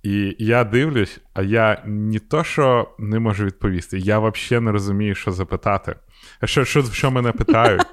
[0.03, 5.15] І я дивлюсь, а я не то, що не можу відповісти, я взагалі не розумію,
[5.15, 5.95] що запитати.
[6.43, 7.85] Що що, що мене питають?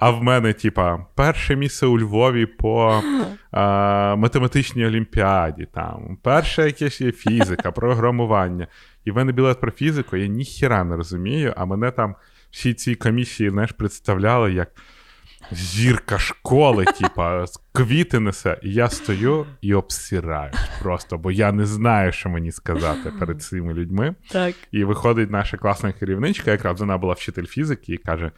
[0.00, 3.02] А в мене, типа, перше місце у Львові по
[3.50, 8.66] а, математичній олімпіаді, там, перше якесь є фізика, програмування.
[9.04, 12.14] І в мене білет про фізику, я ніхіра не розумію, а мене там
[12.50, 14.68] всі ці комісії знаєш, представляли як
[15.52, 18.58] зірка школи, типа, квіти несе.
[18.62, 23.74] І я стою і обсираю просто, бо я не знаю, що мені сказати перед цими
[23.74, 24.14] людьми.
[24.30, 24.54] Так.
[24.72, 28.30] І виходить наша класна керівничка, якраз вона була вчитель фізики, і каже: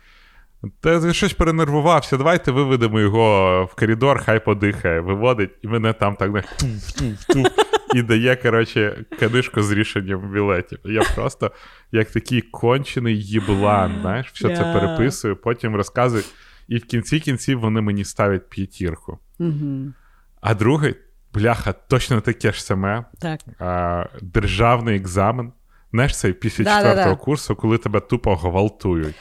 [0.80, 6.32] Та щось перенервувався, давайте виведемо його в коридор, хай подихає, виводить, і мене там так
[6.32, 7.50] не туф-туф-туф
[7.94, 10.78] і дає, коротше, книжку з рішенням білетів.
[10.84, 11.52] Я просто
[11.92, 14.56] як такий кончений їблан, знаєш, все yeah.
[14.56, 16.22] це переписую, потім розказую.
[16.68, 19.18] І в кінці кінців вони мені ставлять п'ятірку.
[19.40, 19.92] Mm-hmm.
[20.40, 20.94] А другий,
[21.34, 23.04] бляха, точно таке ж саме.
[23.18, 23.40] Так.
[23.58, 25.52] А, Державний екзамен.
[25.92, 29.16] Знаєш, цей після да, четвертого да, курсу, коли тебе тупо гвалтують.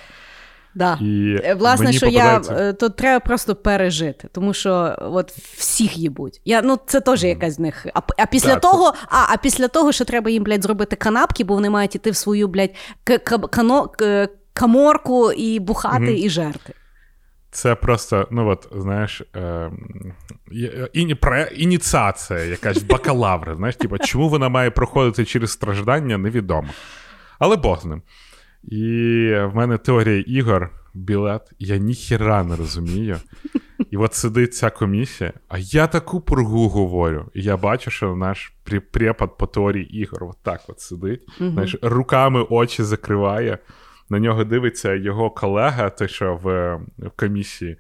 [0.76, 0.98] Да.
[1.02, 2.54] І е, Власне, мені що попадається...
[2.54, 6.42] я е, то треба просто пережити, тому що от всіх їбуть.
[6.46, 7.88] Я, ну, Це теж якась з них.
[7.94, 8.98] А а після так, того, це...
[9.08, 12.16] а, а після того, що треба їм, блядь, зробити канапки, бо вони мають іти в
[12.16, 12.76] свою, блядь,
[13.52, 13.92] кано,
[14.54, 16.12] каморку і бухати, угу.
[16.12, 16.74] і жерти.
[17.52, 19.72] Це просто, ну от, знаєш, е,
[20.94, 21.18] іні,
[21.56, 23.56] ініціація якась бакалавра.
[23.56, 26.70] Знаєш, типу, чому вона має проходити через страждання, невідомо.
[27.40, 28.02] Але Бог з ним.
[28.64, 28.80] І
[29.44, 33.18] в мене теорія ігор, білет, я ніхіра не розумію.
[33.92, 37.32] І от сидить ця комісія, а я таку пургу говорю.
[37.34, 38.54] І я бачу, що наш
[38.92, 43.58] препод по теорії ігор от так от сидить, uh знаєш, руками очі закриває.
[44.10, 46.76] На нього дивиться його колега, той, що в,
[47.08, 47.78] в комісії,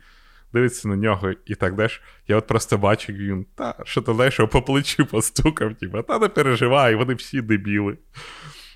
[0.54, 1.92] дивиться на нього і так далі.
[2.28, 6.20] Я от просто бачу, як він, та, що ти знаєш, по плечі постукав, типу, та
[6.20, 7.98] не переживай, вони всі дебіли.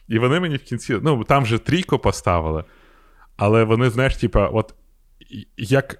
[0.07, 2.63] І вони мені в кінці, ну, там вже трійку поставили,
[3.37, 4.73] але вони, знаєш, типа, от
[5.57, 5.95] як.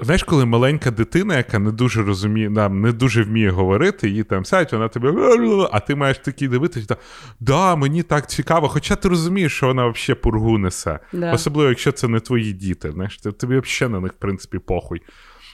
[0.00, 4.44] Знаєш, коли маленька дитина, яка не дуже розуміє, нам не дуже вміє говорити, її там
[4.44, 6.96] сядь, вона тебе, а ти маєш такий дивитися, та,
[7.40, 10.98] да, мені так цікаво, хоча ти розумієш, що вона взагалі пургу несе.
[11.12, 11.32] Да.
[11.32, 12.92] Особливо, якщо це не твої діти.
[12.92, 15.02] знаєш, Тобі взагалі на них, в принципі, похуй.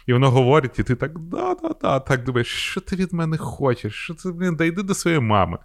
[0.07, 3.95] І воно говорить, і ти так, да-да-да, так думаєш, що ти від мене хочеш?
[3.95, 5.59] Що це, блін, да йди до своєї мами.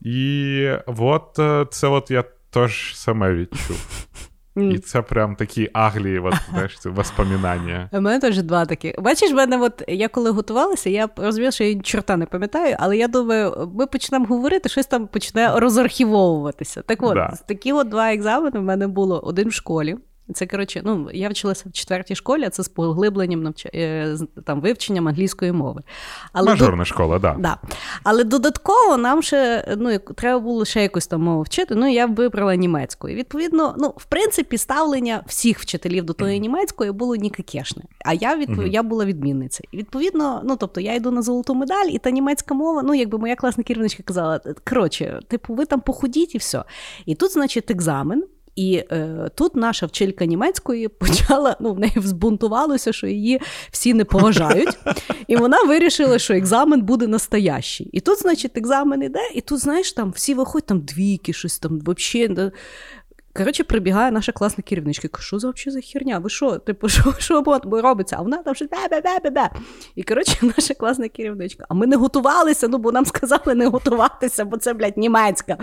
[0.00, 4.08] І от е, це от я теж саме відчув.
[4.56, 7.90] І це прям такі аглі, от, знаєш, це воспоминання.
[7.92, 8.94] У мене теж два такі.
[8.98, 13.08] Бачиш, мене, от я коли готувалася, я розуміла, що я чорта не пам'ятаю, але я
[13.08, 16.82] думаю, ми почнемо говорити, щось там почне розархівовуватися.
[16.82, 17.32] Так от, да.
[17.46, 19.96] такі от два екзамени в мене було один в школі.
[20.34, 23.66] Це коротше, ну я вчилася в четвертій школі, а це з поглибленням навч...
[23.74, 25.82] Е, там вивченням англійської мови.
[26.32, 26.84] Але Мажорна до...
[26.84, 27.36] школа, да.
[27.38, 27.58] да.
[28.02, 31.74] Але додатково нам ще ну, треба було ще якусь там мову вчити.
[31.74, 33.08] Ну я вибрала німецьку.
[33.08, 37.82] І відповідно, ну в принципі, ставлення всіх вчителів до тої німецької було нікакешне.
[38.04, 38.58] А я відпов...
[38.58, 38.72] mm-hmm.
[38.72, 39.64] я була відмінниця.
[39.72, 43.18] І відповідно, ну тобто я йду на золоту медаль, і та німецька мова, ну якби
[43.18, 46.64] моя класна керівничка казала, коротше, типу, ви там походіть і все.
[47.06, 48.24] І тут, значить, екзамен.
[48.58, 53.40] І е, тут наша вчителька німецької почала, ну, в неї взбунтувалося, що її
[53.70, 54.78] всі не поважають.
[55.26, 57.90] І вона вирішила, що екзамен буде настоящий.
[57.92, 61.80] І тут, значить, екзамен іде, і тут, знаєш, там всі виходять, там двійки, щось там
[61.86, 62.50] взагалі.
[63.36, 65.08] Коротше, прибігає наша класна керівничка.
[65.08, 66.18] Каже, що за взагалі за херня?
[66.18, 66.58] Ви що?
[66.58, 68.16] Типу, що що робиться?
[68.18, 69.50] А вона там щось бе-бе-бе-бе-бе.
[69.94, 71.64] І коротше, наша класна керівничка.
[71.68, 75.56] А ми не готувалися, ну бо нам сказали не готуватися, бо це, блядь, німецька.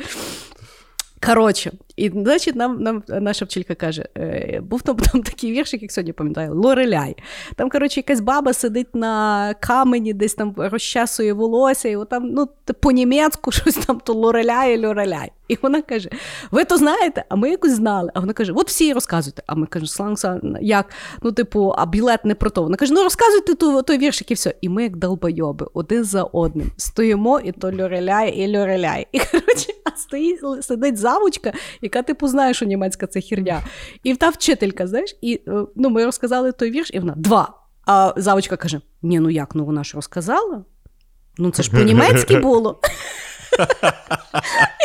[1.25, 5.91] Коротше, І, значить, нам нам наша вчителька каже: е, був там, там такий віршик, як
[5.91, 7.15] сьогодні пам'ятаю, Лореляй.
[7.55, 13.51] Там, коротше, якась баба сидить на камені, десь там розчасує волосся, і там, ну, по-німецьку
[13.51, 15.31] щось там то Лореляй, Лореляй.
[15.47, 16.09] І вона каже:
[16.51, 18.11] Ви то знаєте, а ми якось знали.
[18.13, 19.43] А вона каже: От всі розказуйте.
[19.47, 20.89] А ми кажемо, Сланкса, як?
[21.21, 22.63] Ну, типу, а білет не про то.
[22.63, 24.55] Вона каже: Ну розказуйте ту, той віршик і все.
[24.61, 29.07] І ми, як долбойоби, один за одним стоїмо, і то льореляй, і льореляй.
[29.11, 31.53] І коротше, а стоїть, сидить завучка,
[31.85, 33.61] яка типу знає, що німецька це херня.
[34.03, 37.53] І та вчителька, знаєш, і е, ну, ми розказали той вірш, і вона два.
[37.85, 39.55] А завучка каже: Ні, ну як?
[39.55, 40.65] Ну вона ж розказала?
[41.37, 42.79] Ну це ж по-німецьки було.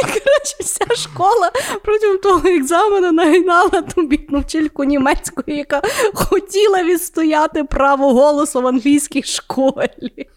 [0.00, 1.50] І коротше, вся школа
[1.84, 5.82] протягом того екзамену нагинала ту бідну вчительку німецької, яка
[6.14, 10.28] хотіла відстояти право голосу в англійській школі.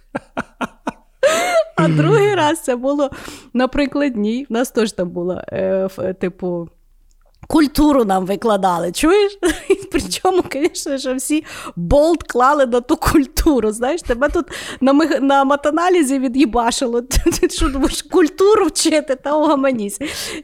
[1.76, 3.09] А другий раз це було
[3.53, 4.45] на прикладній.
[4.49, 6.69] У нас теж там було, е, типу.
[7.47, 9.37] Культуру нам викладали, чуєш?
[9.91, 13.71] Причому, звісно, що всі болт клали на ту культуру.
[13.71, 14.45] Знаєш, тебе тут
[14.81, 17.03] на на матаналізі від'їбашило,
[17.49, 19.99] що думаєш, культуру вчити та угаманісь.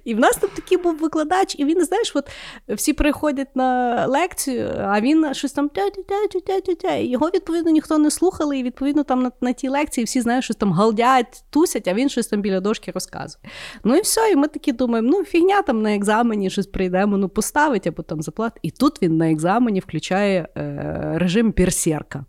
[0.05, 2.29] І в нас тут такий був викладач, і він, знаєш, от
[2.69, 6.95] всі приходять на лекцію, а він щось там тя-тя-тя-тя-тя-тя.
[6.95, 10.57] Його, відповідно, ніхто не слухали, і відповідно там на, на тій лекції всі знають, щось
[10.57, 13.43] там галдять, тусять, а він щось там біля дошки розказує.
[13.83, 17.17] Ну і все, і ми такі думаємо, ну фігня там на екзамені щось прийде прийдемо,
[17.17, 18.59] ну поставить або там заплатить.
[18.61, 22.25] І тут він на екзамені включає е, режим берсерка.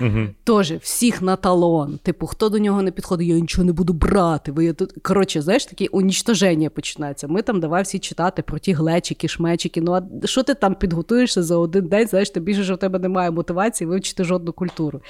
[0.00, 0.28] Угу.
[0.44, 1.98] Тоже всіх на талон.
[2.02, 4.52] Типу, хто до нього не підходить, я нічого не буду брати.
[4.52, 7.28] Ви тут коротше, знаєш, таке унічтоження починається.
[7.28, 9.80] Ми там давай всі читати про ті глечики, шмечики.
[9.80, 12.08] Ну а що ти там підготуєшся за один день?
[12.08, 15.00] Знаєш, ти більше що в тебе немає мотивації вивчити жодну культуру.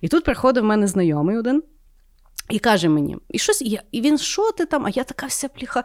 [0.00, 1.62] І тут приходить в мене знайомий один.
[2.50, 4.86] І каже мені, і щось і він що ти там?
[4.86, 5.84] А я така вся пліха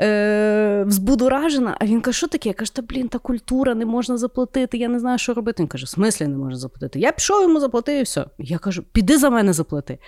[0.00, 1.76] е, взбудоражена.
[1.80, 2.48] А він каже, що таке?
[2.48, 5.62] Я кажу, та блін, та культура не можна заплатити, я не знаю, що робити.
[5.62, 7.00] Він каже, в смислі не можна заплатити.
[7.00, 8.26] Я пішов йому заплатив і все.
[8.38, 9.98] Я кажу, піди за мене заплати.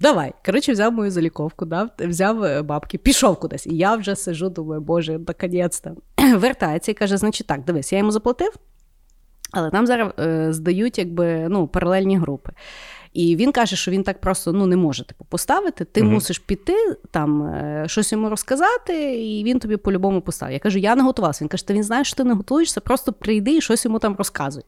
[0.00, 0.32] Давай.
[0.46, 3.66] Коротше, взяв мою заліковку, дав, взяв е, бабки, пішов кудись.
[3.66, 5.90] І я вже сижу, думаю, боже, наконець-то.
[6.36, 8.52] Вертається і каже: значить так, дивись, я йому заплатив,
[9.52, 12.52] але там зараз е, здають якби, ну, паралельні групи.
[13.12, 15.84] І він каже, що він так просто ну, не може типу, поставити.
[15.84, 20.52] Ти mm мусиш піти, там е, щось йому розказати, і він тобі по-любому поставить.
[20.52, 21.44] Я кажу, я не готувався.
[21.44, 24.16] Він каже, ти він знає, що ти не готуєшся, просто прийди і щось йому там
[24.16, 24.62] розказуй.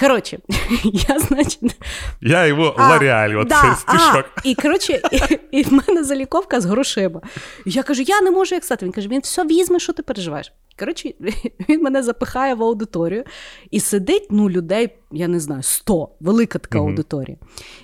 [0.00, 0.38] Коротше,
[1.08, 1.76] я, значить...
[2.20, 4.24] Я його ларіаль, от да, цей стишок.
[4.36, 7.20] А, і коротше, і, і в мене заліковка з грошима.
[7.66, 8.86] Я кажу, я не можу як стати.
[8.86, 10.52] Він каже, він все візьме, що ти переживаєш.
[10.78, 11.14] Коротше,
[11.68, 13.24] він мене запихає в аудиторію
[13.70, 17.36] і сидить ну, людей, я не знаю, 100, велика така mm аудиторія.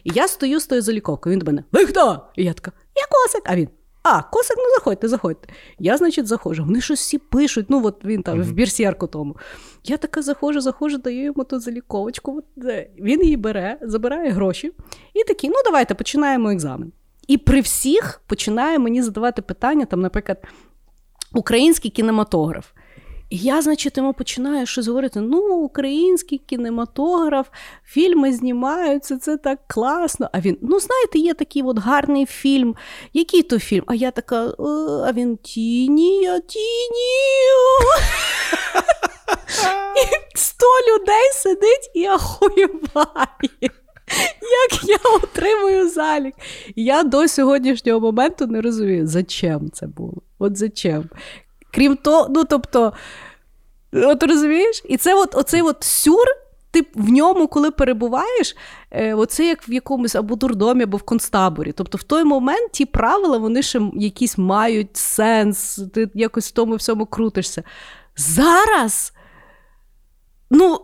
[0.05, 1.33] І я стою з тою заліковкою.
[1.33, 2.23] Він до мене: Ви хто?
[2.37, 3.43] І я така, я косик.
[3.45, 3.69] А він.
[4.09, 5.49] А, косик, ну заходьте, заходьте.
[5.79, 6.65] Я, значить, заходжу.
[6.65, 7.67] Вони щось всі пишуть.
[7.69, 8.45] Ну, от він там mm-hmm.
[8.45, 9.37] в бірсерку тому.
[9.85, 12.43] Я така заходжу, заходжу, даю йому ту заліковочку.
[12.99, 14.73] Він її бере, забирає гроші
[15.15, 16.93] і такий, ну давайте починаємо екзамен.
[17.29, 20.43] І при всіх починає мені задавати питання, там, наприклад,
[21.33, 22.67] український кінематограф.
[23.31, 27.47] І я, значить, йому починаю щось говорити: ну, український кінематограф,
[27.85, 30.31] фільми знімаються, це так класно.
[30.33, 32.77] А він, ну, знаєте, є такий от гарний фільм.
[33.13, 33.85] Який то фільм?
[33.87, 34.55] А я така,
[35.07, 37.47] а він тіні, тіні.
[39.97, 43.71] І сто людей сидить і ахуєває.
[44.43, 46.35] Як я отримую залік?
[46.77, 50.23] Я до сьогоднішнього моменту не розумію, зачем це було.
[50.39, 51.05] От зачем?
[51.77, 52.93] Крім того, ну тобто,
[53.93, 54.83] от розумієш?
[54.85, 56.27] І це от, оцей от сюр,
[56.71, 58.57] ти в ньому, коли перебуваєш,
[58.91, 61.73] е, оце як в якомусь або дурдомі, або в концтаборі.
[61.73, 66.77] Тобто в той момент ті правила, вони ще якісь мають сенс, ти якось в тому
[66.77, 67.63] всьому крутишся.
[68.17, 69.13] Зараз.
[70.51, 70.81] Ну.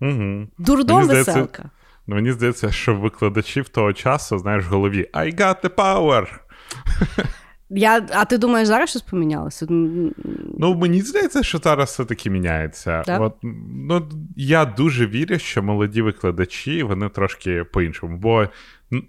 [0.00, 0.46] Угу.
[0.58, 1.70] Дурдом мені веселка.
[2.06, 6.26] Ну, мені здається, що викладачів того часу, знаєш, в голові I got the power.
[7.70, 9.66] Я, А ти думаєш, зараз щось помінялося?
[10.58, 13.02] Ну, мені здається, що зараз все-таки міняється.
[13.02, 13.20] Так?
[13.20, 13.34] От,
[13.72, 18.16] ну, Я дуже вірю, що молоді викладачі вони трошки по-іншому.
[18.16, 18.48] Бо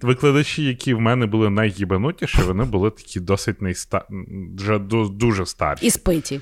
[0.02, 4.06] викладачі, які в мене були найгібанутіші, вони були такі досить найста...
[4.58, 4.80] вже
[5.10, 5.86] дуже старші.
[5.86, 6.42] І спиті.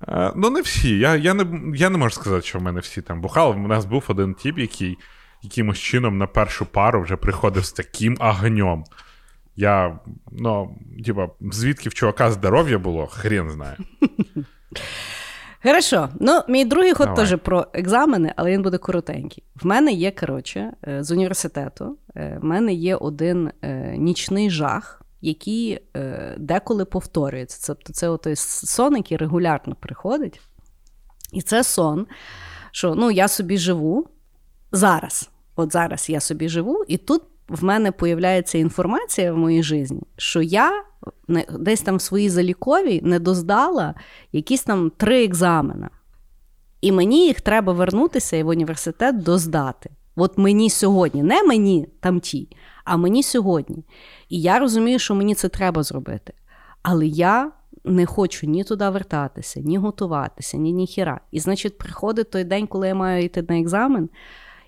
[0.00, 0.98] А, ну, не всі.
[0.98, 1.46] Я я, не
[1.76, 3.54] я не можу сказати, що в мене всі там бухали.
[3.56, 4.98] У нас був один тіп, який
[5.42, 8.84] якимось чином на першу пару вже приходив з таким огнем.
[9.56, 9.98] Я,
[10.30, 10.76] ну,
[11.06, 13.76] типа, звідки в чувака здоров'я було, хрен знає.
[15.62, 16.08] Хорошо.
[16.20, 19.44] Ну, мій другий ход теж про екзамени, але він буде коротенький.
[19.54, 25.02] В мене є, коротше, е, з університету, е, в мене є один е, нічний жах,
[25.20, 27.66] які е, деколи повторюються.
[27.66, 30.40] Тобто це той сон, який регулярно приходить.
[31.32, 32.06] І це сон,
[32.72, 34.08] що ну, я собі живу
[34.72, 35.30] зараз.
[35.56, 40.42] От зараз я собі живу, і тут в мене появляється інформація в моїй житті, що
[40.42, 40.84] я
[41.58, 43.94] десь там в своїй заліковій не доздала
[44.32, 45.90] якісь там три екзамена.
[46.80, 49.90] І мені їх треба вернутися і в університет доздати.
[50.16, 52.48] От мені сьогодні, не мені там ті,
[52.84, 53.84] а мені сьогодні.
[54.28, 56.32] І я розумію, що мені це треба зробити.
[56.82, 57.52] Але я
[57.84, 61.20] не хочу ні туди вертатися, ні готуватися, ні ніхіра.
[61.30, 64.08] І, значить, приходить той день, коли я маю йти на екзамен,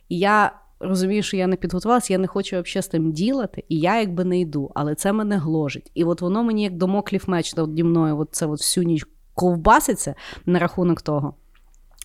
[0.09, 0.53] і я
[0.89, 4.25] розумію, що я не підготувалася, я не хочу взагалі з тим ділати, і я якби
[4.25, 5.91] не йду, але це мене гложить.
[5.95, 10.15] І от воно мені як домоклів меч наді мною, от це от всю ніч ковбаситься
[10.47, 11.35] на рахунок того.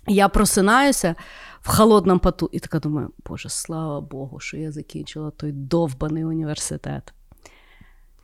[0.08, 1.16] Я просинаюся
[1.62, 7.14] в холодному поту і така думаю, Боже, слава Богу, що я закінчила той довбаний університет.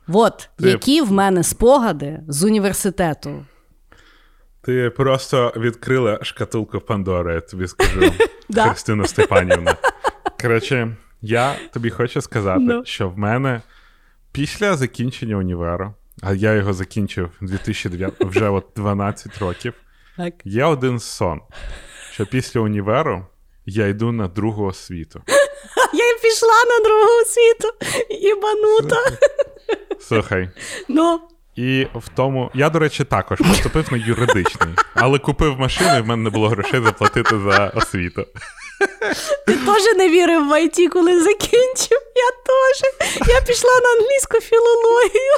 [0.08, 0.68] От, Ти...
[0.68, 3.44] які в мене спогади з університету.
[4.62, 8.12] Ти просто відкрила шкатулку Пандори, я тобі скажу,
[8.54, 9.76] Христина Степанівна.
[10.40, 12.84] Коротше, я тобі хочу сказати, no.
[12.84, 13.62] що в мене
[14.32, 19.74] після закінчення універу, а я його закінчив 2009, вже от 12 років.
[20.16, 20.34] Так.
[20.44, 21.40] Є один сон,
[22.12, 23.26] що після універу
[23.66, 25.22] я йду на другу освіту.
[25.92, 27.68] Я й пішла на другу освіту,
[28.28, 28.96] ібанута.
[30.00, 30.50] Слухай.
[30.88, 31.20] Ну.
[31.56, 36.06] І в тому, я, до речі, також поступив на юридичний, але купив машину, і в
[36.06, 38.26] мене не було грошей заплатити за освіту.
[39.46, 41.98] Ти теж не вірив в IT, коли закінчив.
[42.16, 42.82] Я теж.
[43.28, 45.32] Я пішла на англійську філологію.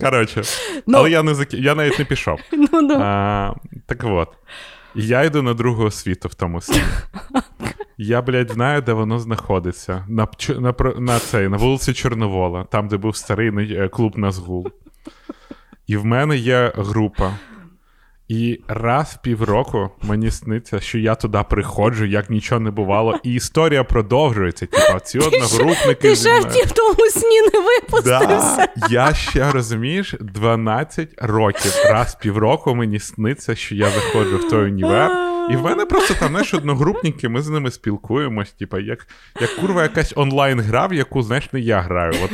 [0.00, 0.42] Коротше,
[0.86, 1.54] ну, але я не зак...
[1.54, 2.40] я навіть не пішов.
[2.52, 2.98] Ну, ну.
[3.00, 3.54] А,
[3.86, 4.28] Так от.
[4.94, 6.82] Я йду на другу освіту в тому світі.
[7.98, 10.04] Я, блядь, знаю, де воно знаходиться.
[10.08, 14.68] На на, на, цей, на вулиці Чорновола, там, де був старий е, клуб Назгул.
[15.86, 17.34] І в мене є група
[18.28, 23.34] і раз в півроку мені сниться, що я туди приходжу, як нічого не бувало, і
[23.34, 24.66] історія продовжується.
[24.66, 26.08] Типа, ці одногрупники.
[26.08, 28.68] Ти ще в тому сні не випустився.
[28.76, 34.50] Да, Я ще розумієш, 12 років, раз в півроку мені сниться, що я заходжу в
[34.50, 35.37] той універ.
[35.50, 39.06] І в мене просто там знаєш, одногрупники, ми з ними спілкуємось, типа, як
[39.40, 42.12] як курва якась онлайн-гра, в яку, знаєш, не я граю.
[42.24, 42.30] От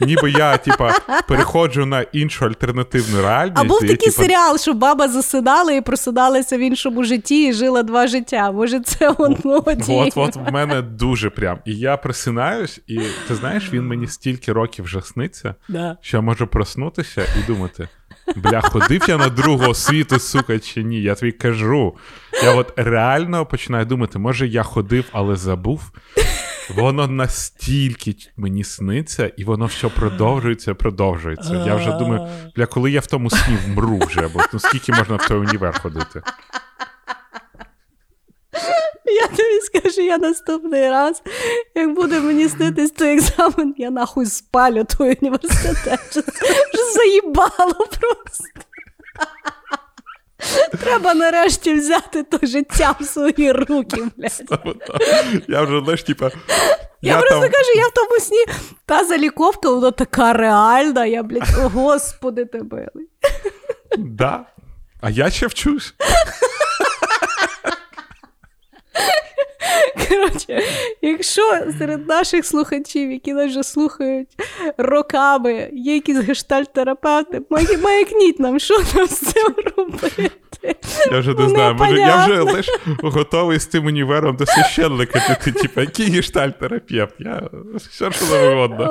[0.00, 0.92] Ніби я, типа,
[1.28, 3.58] переходжу на іншу альтернативну реальність.
[3.60, 4.22] А був такий типа...
[4.22, 8.52] серіал, що баба засинала і просидалася в іншому житті і жила два життя.
[8.52, 11.58] Може, це воно От от в мене дуже прям.
[11.64, 15.96] І я просинаюсь, і ти знаєш, він мені стільки років вже сниться, да.
[16.00, 17.88] що я можу проснутися і думати.
[18.36, 21.02] Бля, ходив я на другу світу, сука, чи ні?
[21.02, 21.96] Я тобі кажу.
[22.42, 25.92] Я от реально починаю думати, може я ходив, але забув.
[26.76, 31.64] Воно настільки мені сниться, і воно все продовжується, продовжується.
[31.66, 35.16] Я вже думаю, бля, коли я в тому сні вмру вже, бо ну скільки можна
[35.16, 36.22] в той універ ходити?
[39.04, 41.22] Я тобі скажу, я наступний раз,
[41.74, 46.00] як буде мені снитись той екзамен, я нахуй спалю той університет.
[46.10, 48.44] Вже заїбало просто.
[50.84, 54.64] Треба нарешті взяти то життя в свої руки, блядь.
[55.48, 56.30] Я вже знаєш, типа.
[57.02, 57.50] Я, я просто там...
[57.50, 58.44] кажу, я в тому сні.
[58.86, 62.88] Та заліковка, вона така реальна, я, блядь, о, господи, тебе.
[63.98, 64.46] Да.
[65.00, 65.94] А я ще вчусь.
[70.08, 70.62] Коротше,
[71.02, 71.42] якщо
[71.78, 74.28] серед наших слухачів, які нас вже слухають
[74.78, 77.40] роками, є якісь гештальт-терапевти,
[77.82, 80.30] маякніть нам, що нам з цим робити.
[81.12, 82.68] Я вже не знаю, може, я вже лиш
[83.02, 87.14] готовий з тим універом до священника піти, типу, який гештальт-терапевт?
[87.18, 87.42] Я
[87.76, 88.84] все що завгодно.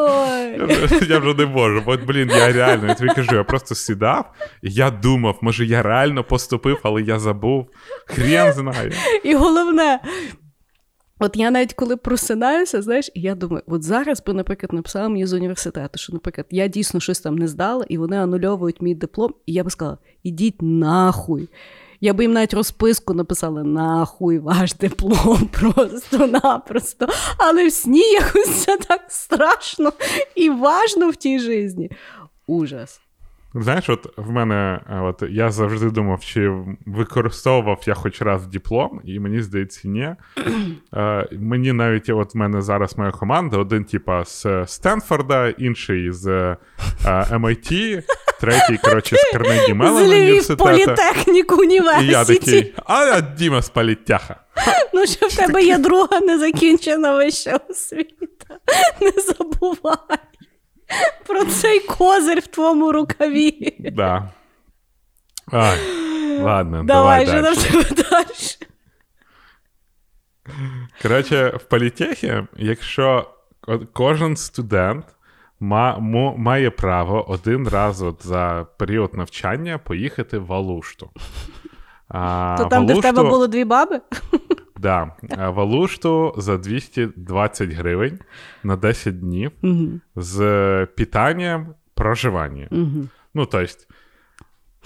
[0.58, 1.82] Я вже, я вже не можу.
[1.86, 5.82] Бо, блін, я реально, я тобі кажу, я просто сідав, і я думав, може, я
[5.82, 7.68] реально поступив, але я забув.
[8.06, 8.92] Хрен знає.
[9.24, 10.00] І головне,
[11.24, 15.26] От я навіть коли просинаюся, знаєш, і я думаю, от зараз би, наприклад, написала мені
[15.26, 19.34] з університету, що, наприклад, я дійсно щось там не здала, і вони анульовують мій диплом,
[19.46, 21.50] і я би сказала: ідіть нахуй.
[22.04, 27.08] Я би їм навіть розписку написала нахуй ваш диплом, просто-напросто.
[27.38, 29.94] Але в сні якось це так страшно
[30.36, 31.92] і важно в тій житті.
[32.48, 33.02] Ужас.
[33.56, 36.52] Знаєш, от в мене, от я завжди думав, чи
[36.86, 40.16] використовував я хоч раз диплом, і мені здається, ні.
[40.94, 46.28] Е, Мені навіть от в мене зараз моя команда: один, типа, з Стенфорда, інший з
[46.28, 46.58] е,
[47.32, 48.02] MIT.
[48.42, 50.64] третій, коротше, з Карнегі Львів університету.
[50.64, 54.36] політехніку І я такий, а я Діма з політяха.
[54.94, 58.58] Ну, що в тебе є друга незакінчена вища освіта.
[59.02, 59.98] Не забувай
[61.28, 63.78] про цей козир в твоєму рукаві.
[63.80, 64.30] Да.
[65.52, 65.78] Ай,
[66.42, 67.96] ладно, Давай давай, же нам далі.
[67.96, 68.26] тебе.
[71.02, 73.30] Коротше, в політехі, якщо
[73.94, 75.06] кожен студент
[76.38, 81.10] має право один раз от за період навчання поїхати в Алушту.
[82.08, 84.02] А, То там, де в тебе було дві баби?
[84.82, 88.20] Да, Валушту за 220 гривень
[88.64, 89.52] на 10 днів
[90.16, 92.68] з питанням проживання.
[93.34, 93.74] Ну, тобто,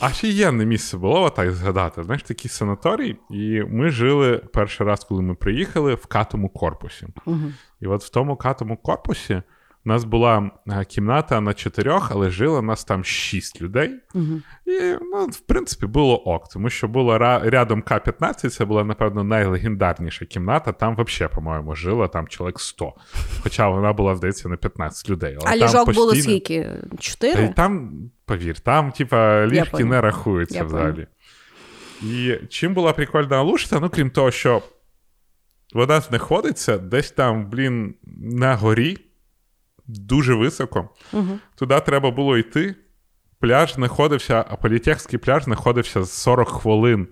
[0.02, 2.04] офігенне місце було, так згадати.
[2.04, 7.08] Знаєш, такий санаторій, і ми жили перший раз, коли ми приїхали, в катому корпусі.
[7.82, 9.42] І от в тому катому корпусі
[9.86, 13.96] у нас була е, кімната на чотирьох, але жило нас там шість людей.
[14.66, 20.26] І, ну, в принципі, було ок, тому що було рядом К-15, це була, напевно, найлегендарніша
[20.26, 20.72] кімната.
[20.72, 22.94] Там взагалі, по-моєму, жило там чоловік 100.
[23.44, 25.38] Хоча вона була, здається, на 15 людей.
[25.42, 26.70] Але А там ліжок було скільки?
[27.00, 27.54] Чотири?
[27.56, 27.92] там,
[28.26, 31.08] повір, там, типа, ліжки не рахуються Я взагалі.
[32.02, 34.62] І чим була прикольна Алушта, ну крім того, що
[35.74, 38.98] вона знаходиться десь там, блін, на горі,
[39.88, 40.90] дуже високо.
[41.14, 41.40] Угу.
[41.56, 42.76] Туди треба було йти.
[43.40, 47.08] Пляж знаходився, а політехський пляж знаходився з 40 хвилин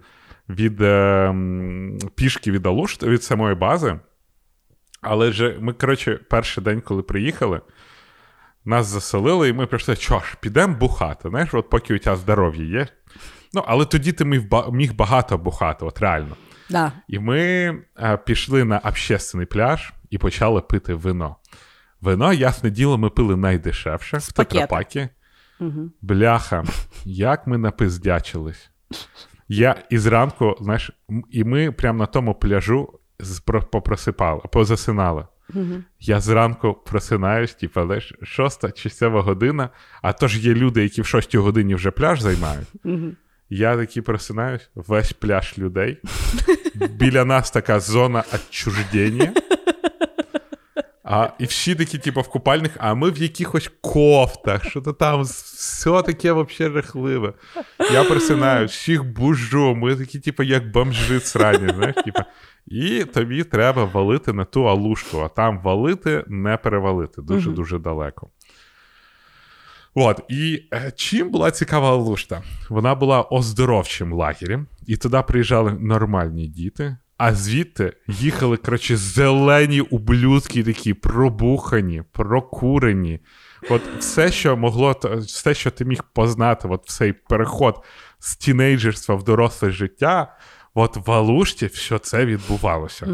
[0.50, 1.36] від е,
[2.16, 4.00] пішки від Алушти, від самої бази.
[5.02, 7.62] Але ж ми, коротше, перший день, коли приїхали,
[8.66, 11.30] нас заселили, і ми прийшли, що ж, підемо бухати.
[11.30, 12.88] Знаєш, от поки у тебе здоров'я є.
[13.54, 16.36] Ну, але тоді ти міг, міг багато бухати, от реально.
[16.70, 16.92] Да.
[17.08, 17.40] І ми
[18.00, 21.36] е, пішли на общественний пляж і почали пити вино.
[22.04, 25.08] Вино, ясне діло, ми пили найдешевше в тетрапакі.
[26.02, 26.64] Бляха,
[27.06, 28.70] як ми напиздячились.
[29.48, 30.92] Я і зранку, знаєш,
[31.32, 33.00] і ми прямо на тому пляжу
[33.72, 35.28] попросипали, позасинали.
[36.00, 39.70] Я зранку просинаюсь, типу, знаєш, шоста чи сьома година,
[40.02, 42.68] а то ж є люди, які в шостій годині вже пляж займають.
[43.50, 46.02] Я такий просинаюсь, весь пляж людей.
[46.90, 49.34] Біля нас така зона відчуждення.
[51.04, 55.22] А, і всі такі, типу, в купальних, а ми в якихось кофтах, що то там
[55.22, 57.34] все таке взагалі жахливе.
[57.94, 62.20] Я просинаюсь, всіх бужу, ми такі, типу, як бомжи срані, знаєш, типу.
[62.68, 68.30] І тобі треба валити на ту алушку, а там валити, не перевалити дуже-дуже далеко.
[69.96, 72.44] От, і е, чим була цікава Алушта?
[72.70, 80.64] Вона була оздоровчим лагерем, і туди приїжджали нормальні діти, а звідти їхали, коротше, зелені ублюдки
[80.64, 83.20] такі, пробухані, прокурені.
[83.70, 87.84] От все, що могло, все, що ти міг познати, от цей переход
[88.20, 90.38] з тінейджерства в доросле життя,
[90.74, 93.08] от в Алушті все це відбувалося.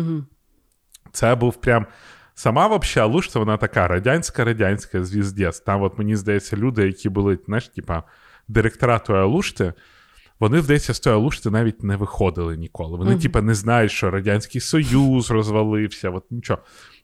[1.11, 1.85] Це був прям.
[2.33, 5.59] Сама вообще Алушта, вона така радянська-радянська звіздець.
[5.59, 8.03] Там, от мені здається, люди, які були, знаєш, типа,
[8.47, 9.73] директора Алушти,
[10.39, 12.97] вони, здається, з тої Алушти навіть не виходили ніколи.
[12.97, 16.59] Вони, типа, не знають, що Радянський Союз розвалився, от нічого.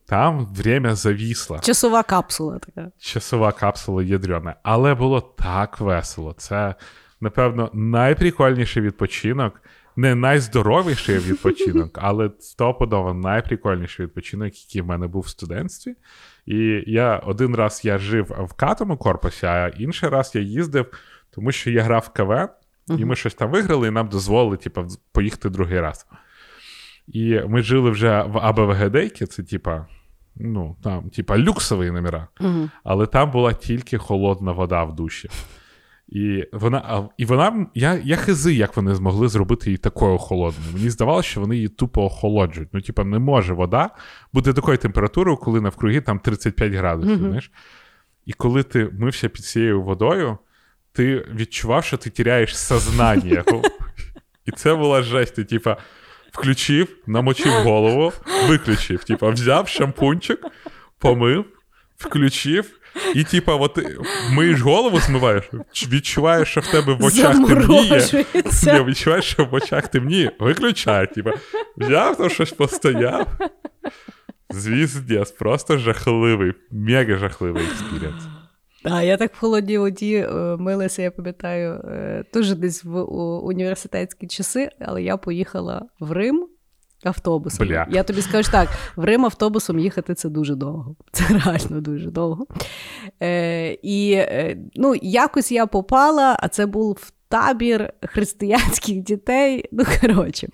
[0.06, 1.60] Там время завісло.
[1.60, 2.92] Часова капсула така.
[3.00, 4.56] Часова капсула ядрена.
[4.64, 6.34] Але було так весело.
[6.38, 6.76] Це,
[7.22, 9.62] напевно, найприкольніший відпочинок.
[9.98, 15.96] Не найздоровіший відпочинок, але стопудово найприкольніший відпочинок, який в мене був в студентстві.
[16.46, 20.86] І я один раз я жив в катому корпусі, а інший раз я їздив,
[21.32, 22.14] тому що я грав в
[22.88, 26.08] КВ, і ми щось там виграли, і нам дозволили типу, поїхати другий раз.
[27.08, 29.88] І ми жили вже в АБВГД, це типа,
[30.36, 32.28] ну, там, типа, люксові номера.
[32.84, 35.30] Але там була тільки холодна вода в душі.
[36.08, 40.74] І вона, і вона я, я хизи, як вони змогли зробити її такою холодною.
[40.74, 42.70] Мені здавалося, що вони її тупо охолоджують.
[42.74, 43.90] Ну, типа, не може вода
[44.34, 47.18] бути такою температурою, коли навкруги там 35 градусів.
[47.28, 47.52] Знаєш?
[48.26, 50.38] І коли ти мився під цією водою,
[50.96, 53.44] ти відчував, що ти тіряєш сознання.
[54.46, 55.36] І це була жесть.
[55.36, 55.78] Ти, типа,
[56.32, 58.14] включив, намочив голову,
[58.48, 59.04] виключив.
[59.04, 60.40] Типа, взяв шампунчик,
[61.00, 61.46] помив,
[61.98, 62.66] включив.
[63.16, 63.80] І, типа, от
[64.32, 65.44] миєш голову, змиваєш,
[65.92, 68.26] відчуваєш, що в тебе в очах темніє.
[68.64, 71.14] Не, відчуваєш, що в очах темніє, виключай.
[71.14, 71.34] Типа,
[71.78, 73.28] взяв там щось постояв.
[74.50, 78.35] Звіздець, просто жахливий, мега жахливий experience.
[78.92, 83.02] А я так в холодній воді е, милася, я пам'ятаю, е, теж десь в
[83.44, 86.48] університетські часи, але я поїхала в Рим
[87.04, 87.68] автобусом.
[87.68, 87.88] Бля.
[87.90, 90.96] Я тобі скажу так: в Рим автобусом їхати це дуже довго.
[91.12, 92.46] Це реально дуже довго.
[93.22, 99.66] Е, І е, ну, якось я попала, а це був табір християнських дітей.
[99.72, 100.48] Ну, коротше,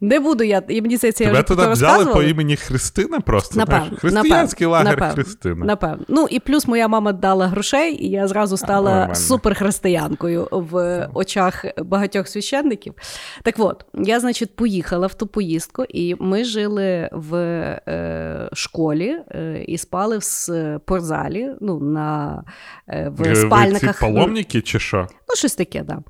[0.00, 0.62] не буду я.
[0.68, 3.58] І мені я Тебе вже туди взяли по імені Христина просто.
[3.58, 4.00] Напевно, знаєш?
[4.00, 5.66] Християнський напевно, лагер напевно, Христина.
[5.66, 6.04] Напевно.
[6.08, 9.14] Ну і плюс моя мама дала грошей, і я зразу стала нормально.
[9.14, 12.94] суперхристиянкою в очах багатьох священників.
[13.42, 19.64] Так от, я, значить, поїхала в ту поїздку, і ми жили в е, школі е,
[19.66, 22.44] і спали в спортзалі, ну, на,
[22.88, 23.82] е, в спальниках.
[23.82, 25.06] Ви ці паломники чи що?
[25.28, 25.86] Ну, щось таке, так.
[25.86, 26.01] Да.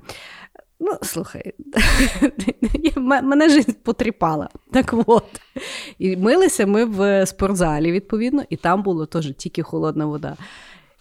[0.79, 1.53] Ну, слухай,
[2.95, 4.49] мене життя потріпала.
[4.71, 5.41] Так от.
[5.99, 10.37] І милися ми в спортзалі, відповідно, і там було теж тільки холодна вода.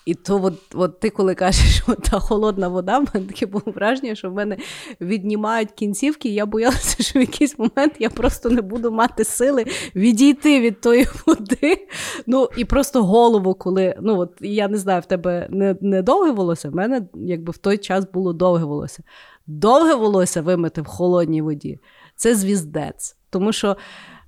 [0.06, 3.64] І то, от, от ти коли кажеш, що та холодна вода, в мене таке було
[3.66, 4.56] враження, що в мене
[5.00, 9.64] віднімають кінцівки, і я боялася, що в якийсь момент я просто не буду мати сили
[9.94, 11.86] відійти від тої води.
[12.26, 16.30] Ну і просто голову, коли ну от я не знаю, в тебе не, не довге
[16.30, 19.02] волосся, в мене якби в той час було довге волосся.
[19.46, 21.80] Довге волосся вимити в холодній воді
[22.16, 23.16] це звіздець.
[23.30, 23.76] Тому що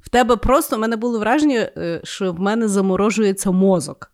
[0.01, 4.14] в тебе просто в мене було враження, е, що в мене заморожується мозок.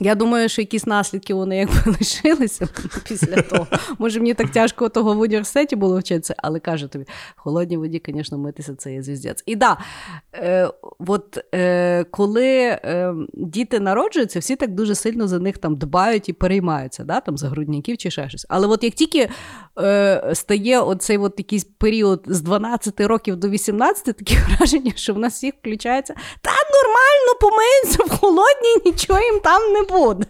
[0.00, 2.68] Я думаю, що якісь наслідки вони якби лишилися
[3.08, 3.66] після того.
[3.98, 7.04] Може, мені так тяжко того в університеті було вчитися, але кажу тобі,
[7.36, 9.42] в холодній воді, звісно, митися це є звіздець.
[9.46, 9.78] І да,
[10.34, 16.28] е, от е, коли е, діти народжуються, всі так дуже сильно за них там дбають
[16.28, 18.46] і переймаються, да, там, за грудняків чи ще щось.
[18.48, 19.28] Але от як тільки
[19.78, 25.18] е, стає оцей от якийсь період з 12 років до 18, таке враження, що в
[25.18, 30.26] нас всіх включається та нормально помиються в холодній, нічого їм там не буде.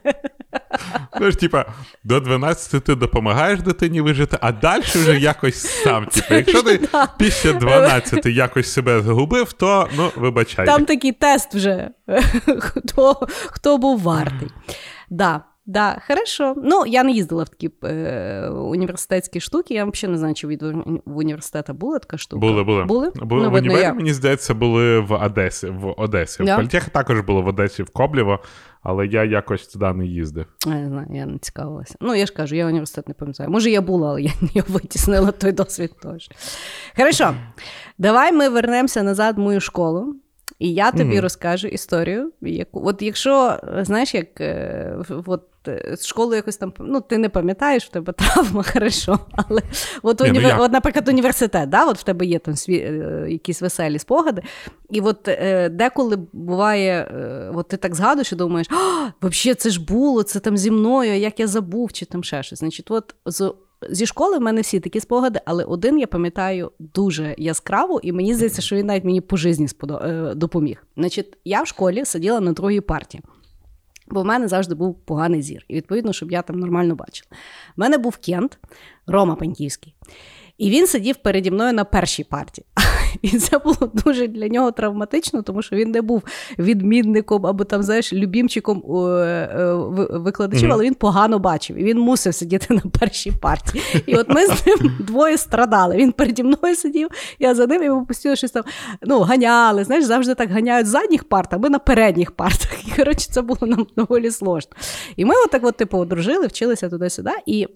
[1.17, 1.67] Знаєш, типа,
[2.05, 6.07] до 12 ти допомагаєш дитині вижити, а далі вже якось сам.
[6.07, 7.09] Типа, якщо ти Да.
[7.19, 10.67] після 12 якось себе загубив, то ну, вибачай.
[10.67, 11.91] Там такий тест вже,
[12.61, 14.49] хто, хто був вартий.
[15.11, 15.41] Да.
[15.69, 16.55] Да, хорошо.
[16.57, 19.75] Ну, я не їздила в такі е, університетські штуки.
[19.75, 20.63] Я взагалі не знаю, чи від
[21.05, 22.41] в університету була така штука.
[22.41, 22.85] Були, були.
[22.85, 23.11] Були?
[23.15, 23.95] Були ну, в універі, я.
[23.95, 25.67] мені здається, були в Одесі.
[25.67, 26.45] В Одесі.
[26.45, 26.55] Да?
[26.55, 28.39] В Політехі також було в Одесі, в Коблєво,
[28.83, 30.47] але я якось туди не їздив.
[30.67, 31.95] Я не знаю, я не цікавилася.
[32.01, 33.51] Ну, я ж кажу, я університет не пам'ятаю.
[33.51, 36.31] Може, я була, але я не витіснила той досвід теж.
[36.97, 37.35] Хорошо,
[37.99, 40.15] давай ми вернемося назад в мою школу.
[40.59, 41.21] І я тобі Мгм.
[41.21, 44.97] розкажу історію, яку от якщо знаєш, як е,
[45.27, 49.19] от е, з школи якось там ну ти не пам'ятаєш, в тебе травма, хорошо.
[49.33, 49.63] Але
[50.03, 50.61] от, ну універ...
[50.61, 52.77] от наприклад, університет, да, от в тебе є там сві...
[52.77, 54.43] е, якісь веселі спогади.
[54.91, 58.67] І от е, деколи буває, е, от ти так згадуєш і думаєш,
[59.23, 62.59] взагалі це ж було, це там зі мною, як я забув, чи там ще щось.
[62.59, 63.53] Значить, от з
[63.91, 68.35] Зі школи в мене всі такі спогади, але один я пам'ятаю дуже яскраво, і мені
[68.35, 70.87] здається, що він навіть мені по житті е, допоміг.
[70.97, 73.21] Значить, я в школі сиділа на другій парті,
[74.09, 75.65] бо в мене завжди був поганий зір.
[75.69, 77.29] І відповідно, щоб я там нормально бачила.
[77.77, 78.59] В мене був Кент,
[79.07, 79.95] Рома Паньківський.
[80.59, 82.65] І він сидів переді мною на першій парті.
[83.23, 86.23] І це було дуже для нього травматично, тому що він не був
[86.59, 88.99] відмінником або там, знаєш, любімчиком е,
[89.59, 90.73] е, ви- викладачів, Мгм.
[90.73, 91.77] але він погано бачив.
[91.77, 93.83] І він мусив сидіти на першій парті.
[94.07, 95.97] І от ми з ним двоє страдали.
[95.97, 98.65] Він переді мною сидів, я за ним, і ми постійно щось там
[99.03, 99.85] ну, ганяли.
[99.85, 102.89] Знаєш, завжди так ганяють з задніх парт, а ми на передніх партах.
[102.89, 104.73] І коротше, це було нам доволі сложно.
[105.17, 107.31] І ми отак, от, типу, одружили, вчилися туди-сюди.
[107.47, 107.67] І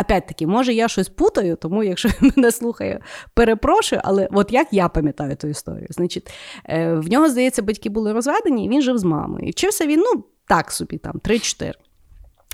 [0.00, 3.00] Опять-таки, може, я щось путаю, тому якщо мене слухає,
[3.34, 5.86] перепрошую, але от як я пам'ятаю ту історію.
[5.90, 6.30] Значить,
[6.68, 9.48] е, в нього, здається, батьки були розведені, і він жив з мамою.
[9.48, 11.72] І вчився він, ну, так собі, там, 3-4.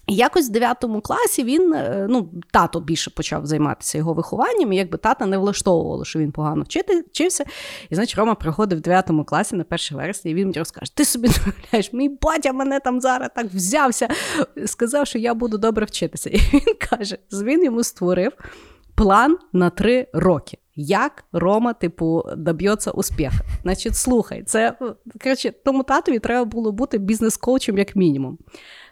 [0.09, 4.99] Якось в 9 класі він, е, ну, тато більше почав займатися його вихованням, і якби
[4.99, 7.45] тата не влаштовувало, що він погано вчити, вчився.
[7.91, 11.05] І значить, Рома приходив в 9 класі на 1 вересня, і він мені розкаже: Ти
[11.05, 14.09] собі уявляєш, мій батя мене там зараз так взявся,
[14.67, 16.31] сказав, що я буду добре вчитися.
[16.31, 18.33] І він каже: він йому створив
[18.95, 20.59] план на 3 роки.
[20.81, 23.35] Як Рома, типу, доб'ється успіху.
[23.63, 24.79] Значить, слухай, це
[25.23, 28.39] коротше, тому татові треба було бути бізнес-коучем, як мінімум.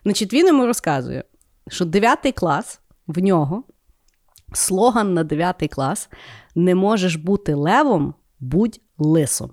[0.06, 1.24] Значить, він йому розказує,
[1.68, 3.64] що 9 клас в нього
[4.52, 6.08] слоган на 9 клас:
[6.54, 9.50] не можеш бути левом, будь лисом.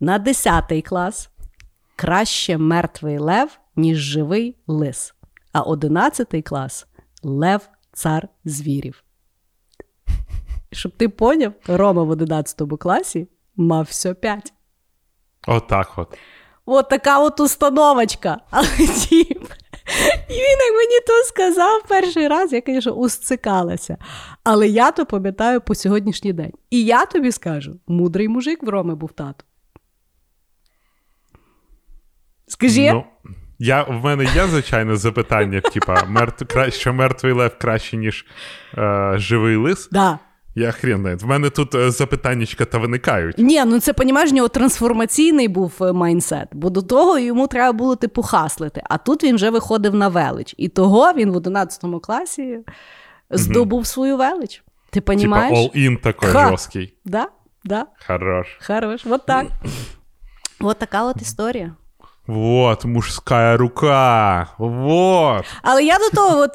[0.00, 1.30] На 10 клас
[1.96, 5.14] краще мертвий лев, ніж живий лис.
[5.52, 6.86] А 11 клас
[7.22, 9.04] лев цар звірів.
[10.72, 14.52] Щоб ти поняв, Рома в 11 класі мав все 5.
[15.46, 16.18] Отак от.
[16.66, 18.38] От така от установочка.
[18.50, 19.44] Але тіп,
[20.28, 23.96] І він як мені то сказав перший раз, я, звісно, усцикалася.
[24.44, 26.52] Але я то пам'ятаю по сьогоднішній день.
[26.70, 29.44] І я тобі скажу: мудрий мужик в Роми був тато.
[32.48, 33.04] Скажи, Ну,
[33.58, 38.26] я, в мене є, звичайно, запитання, типа, мертв, що мертвий лев краще, ніж
[38.78, 39.88] е, живий лис.
[39.92, 40.18] да.
[40.54, 41.16] Я хрен знає.
[41.16, 43.38] В мене тут е, запитаннячка та виникають.
[43.38, 47.96] Ні, ну це понімаєш, нього трансформаційний був е, майнсет, бо до того йому треба було
[47.96, 48.82] типу хаслити.
[48.84, 50.54] А тут він вже виходив на велич.
[50.58, 52.58] І того він в 11 класі
[53.30, 54.62] здобув свою велич.
[54.90, 55.58] Ти Типа понімаєш?
[55.58, 56.48] all-in такий Ха.
[56.48, 56.94] жорсткий.
[57.04, 57.26] Да,
[57.64, 58.46] да, Хорош.
[58.66, 59.04] хорош.
[59.04, 59.46] Вот так.
[60.60, 61.74] Вот така от історія.
[62.26, 64.46] Вот, мужська рука.
[64.58, 65.44] Вот.
[65.62, 66.50] Але я до того, от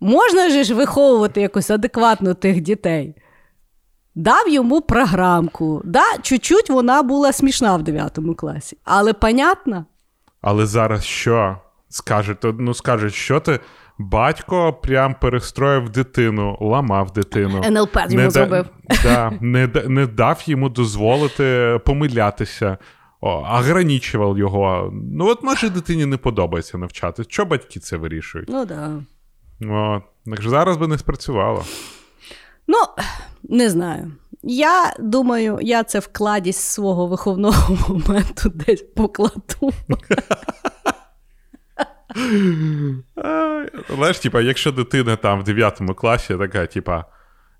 [0.00, 3.14] можна же ж виховувати якось адекватно тих дітей.
[4.14, 5.82] Дав йому програмку.
[5.84, 9.84] Да, чуть-чуть вона була смішна в 9 класі, але понятно.
[10.40, 11.56] Але зараз що?
[11.88, 13.60] Скажуть, то, ну скажуть, що ти.
[13.98, 17.62] Батько прям перестроїв дитину, ламав дитину.
[17.64, 18.66] НЛП йому да- зробив.
[19.02, 22.78] Да, не, да- не дав йому дозволити помилятися,
[23.20, 24.90] о, ограничував його.
[24.92, 27.24] Ну, от може дитині не подобається навчати.
[27.28, 28.48] Що батьки це вирішують?
[28.48, 28.92] Ну да.
[29.60, 30.02] От.
[30.26, 31.64] Так ж зараз би не спрацювало.
[32.66, 32.78] Ну,
[33.42, 34.12] не знаю.
[34.42, 39.72] Я думаю, я це в кладість свого виховного моменту десь покладу.
[43.94, 47.04] Знаєш, типа, якщо дитина там в 9 класі така, типа,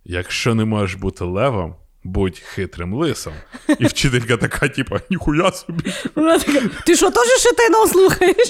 [0.04, 3.32] якщо не можеш бути левом, будь хитрим лисом.
[3.78, 5.92] І вчителька така, типа, ніхуя собі.
[6.14, 8.48] Вона така, ти що, теж шитайно слухаєш?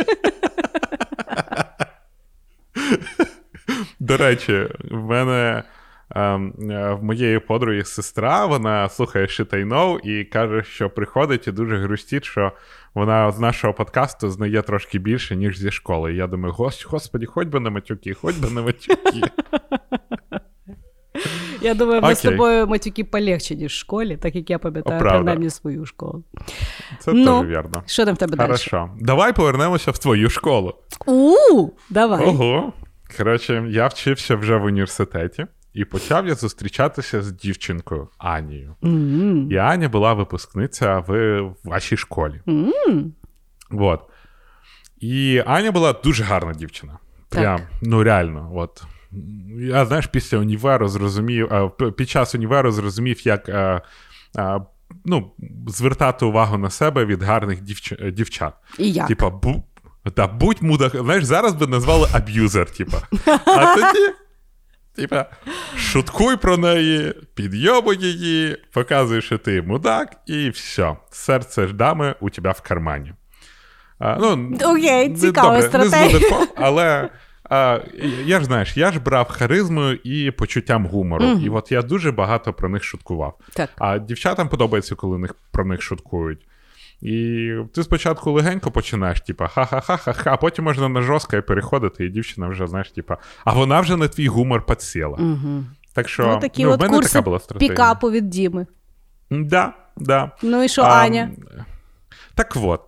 [4.00, 5.62] До речі, в мене
[6.10, 12.52] в моєї подруги сестра, вона слухає Шитайнов і каже, що приходить і дуже грустить, що
[12.94, 16.12] вона з нашого подкасту знає трошки більше, ніж зі школи.
[16.12, 19.20] І я думаю, «Гос- господі, хоч би на матюки, хоч би на матюки.
[21.60, 25.50] Я думаю, ми з тобою матюки полегче, ніж в школі, так як я пам'ятаю принаймні
[25.50, 26.24] свою школу.
[26.98, 27.82] Це Ну, теж вірно.
[27.86, 28.46] Що там в тебе далі?
[28.46, 28.90] Хорошо.
[29.00, 30.74] Давай повернемося в твою школу.
[31.06, 32.26] У, давай.
[32.26, 32.72] Ого.
[33.16, 38.74] Коротше, я вчився вже в університеті і почав я зустрічатися з дівчинкою Анією.
[38.84, 39.48] М.
[39.50, 42.40] І Аня була випускниця в вашій школі.
[42.48, 43.12] М.
[43.70, 44.00] Вот.
[45.00, 46.98] І Аня була дуже гарна дівчина.
[47.28, 47.68] Прям, Так.
[47.82, 48.50] ну реально.
[48.54, 48.82] От.
[49.58, 51.50] Я знаєш, після універу зрозумів,
[51.96, 53.82] під час універу зрозумів, як а,
[54.36, 54.60] а,
[55.04, 55.32] ну,
[55.66, 57.94] звертати увагу на себе від гарних дівч...
[58.12, 58.54] дівчат.
[58.78, 59.08] І як?
[59.08, 59.64] Типа, бу...
[60.14, 60.96] та, будь мудак.
[60.96, 62.98] Знаєш, зараз би назвали аб'юзер, типа.
[63.46, 64.14] А тоді.
[64.96, 65.26] Типа,
[65.76, 70.96] шуткуй про неї, підйобуй її, показуй, що ти мудак, і все.
[71.10, 73.12] Серце ж дами у тебе в кармані.
[73.98, 76.30] А, ну, Окей, цікава стратегія.
[76.30, 77.08] Не але
[77.50, 77.80] а,
[78.24, 81.24] я ж знаєш, я ж брав харизмою і почуттям гумору.
[81.24, 83.38] І от я дуже багато про них шуткував.
[83.54, 83.70] Так.
[83.78, 86.46] А дівчатам подобається, коли них, про них шуткують.
[87.00, 92.08] І ти спочатку легенько починаєш, типа, ха-ха-ха-ха-ха, а потім можна на жорстко і переходити, і
[92.08, 95.16] дівчина вже, знаєш, типа, а вона вже на твій гумор підсіла.
[95.18, 95.64] Угу.
[95.94, 97.70] Так що Ну, такі ну, в мене курси така була стратегія.
[97.70, 98.66] пікапу від Діми.
[99.30, 100.30] Да, да.
[100.42, 101.30] Ну і що, А, Аня?
[102.34, 102.80] Так от.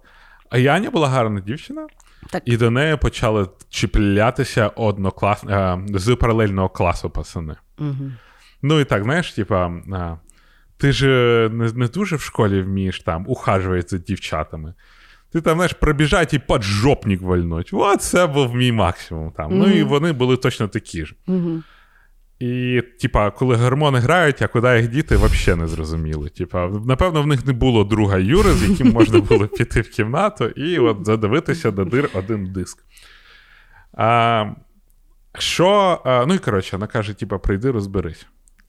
[0.51, 1.87] А Аня була гарна дівчина,
[2.31, 2.43] Так.
[2.47, 5.45] і до неї почали чіплятися одноклас...
[5.45, 7.57] е, з паралельного класу пацани.
[7.79, 8.11] Угу.
[8.63, 9.73] Ну і так, знаєш, типа,
[10.77, 14.75] ти ж е, не, не дуже в школі вмієш там ухажувати за дівчатами.
[15.33, 17.71] Ти там, знаєш, пробіжать і поджопник вальнуть.
[17.73, 19.59] От це був мій максимум там.
[19.59, 21.15] Ну і вони були точно такі ж.
[21.27, 21.63] Угу.
[22.39, 26.29] І, типа, коли гормони грають, а куди їх діти, взагалі не зрозуміли.
[26.29, 30.45] Типа, напевно, в них не було друга Юри, з яким можна було піти в кімнату
[30.45, 32.85] і от задивитися до дир один диск.
[33.93, 34.45] А,
[35.39, 38.27] що, а, ну і коротше, вона каже: типа, прийди, розберись.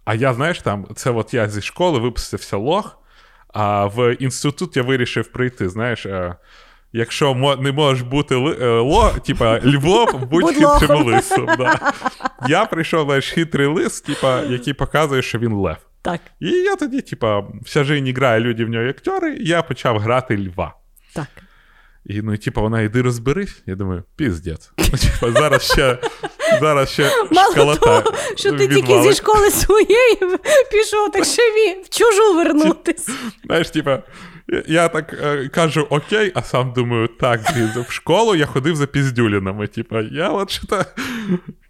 [0.08, 2.99] А я, знаєш, там, це от я зі школи випустився лох,
[3.53, 6.05] а в інститут я вирішив прийти, знаєш.
[6.05, 6.36] а,
[6.93, 11.45] Якщо не можеш бути е, ло, типа Львов, будь, хитрим лисом.
[11.45, 11.93] Да.
[12.47, 15.78] Я прийшов знаєш, хитрий лис, типа, який показує, що він лев.
[16.01, 19.99] Так, І я тоді, типа, вся жизнь грає люди в нього актери, і я почав
[19.99, 20.74] грати льва.
[21.14, 21.28] так.
[22.08, 23.64] І ну, і, типа, вона йди розберись.
[23.66, 24.72] Я думаю, піздець.
[24.78, 25.97] Ну, типа, зараз ще,
[26.62, 30.16] зараз ще Мало школота того, що ти тільки зі школи своєї
[30.72, 33.10] пішов, так ще ві- в чужу вернутись.
[33.45, 34.03] Знаєш, типа,
[34.68, 37.41] я- так е, кажу окей, а сам думаю, так,
[37.88, 39.68] в школу я ходив за піздюлінами.
[39.68, 40.86] Типа, я от що то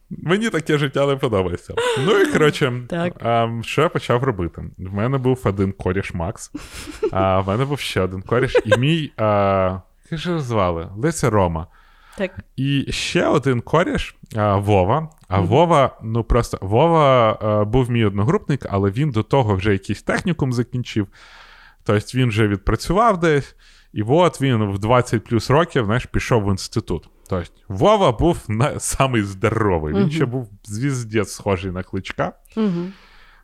[0.09, 1.73] Мені таке життя не подобається.
[2.05, 2.73] Ну і коротше,
[3.21, 4.61] а, що я почав робити?
[4.77, 6.51] В мене був один коріш Макс,
[7.11, 9.11] а в мене був ще один коріш, і мій.
[9.17, 9.79] А,
[10.11, 10.89] як же звали?
[10.97, 11.67] Леся Рома.
[12.17, 12.31] Так.
[12.55, 15.09] І ще один коріш а, Вова.
[15.27, 20.03] А Вова, ну просто Вова а, був мій одногрупник, але він до того вже якийсь
[20.03, 21.07] технікум закінчив.
[21.83, 23.55] Тобто він вже відпрацював десь,
[23.93, 27.09] і от він в 20 плюс років знаєш, пішов в інститут.
[27.29, 29.93] Тобто Вова був на, самий здоровий.
[29.93, 30.11] Він Мгм.
[30.11, 32.33] ще був звіздець схожий на кличка.
[32.55, 32.85] Угу.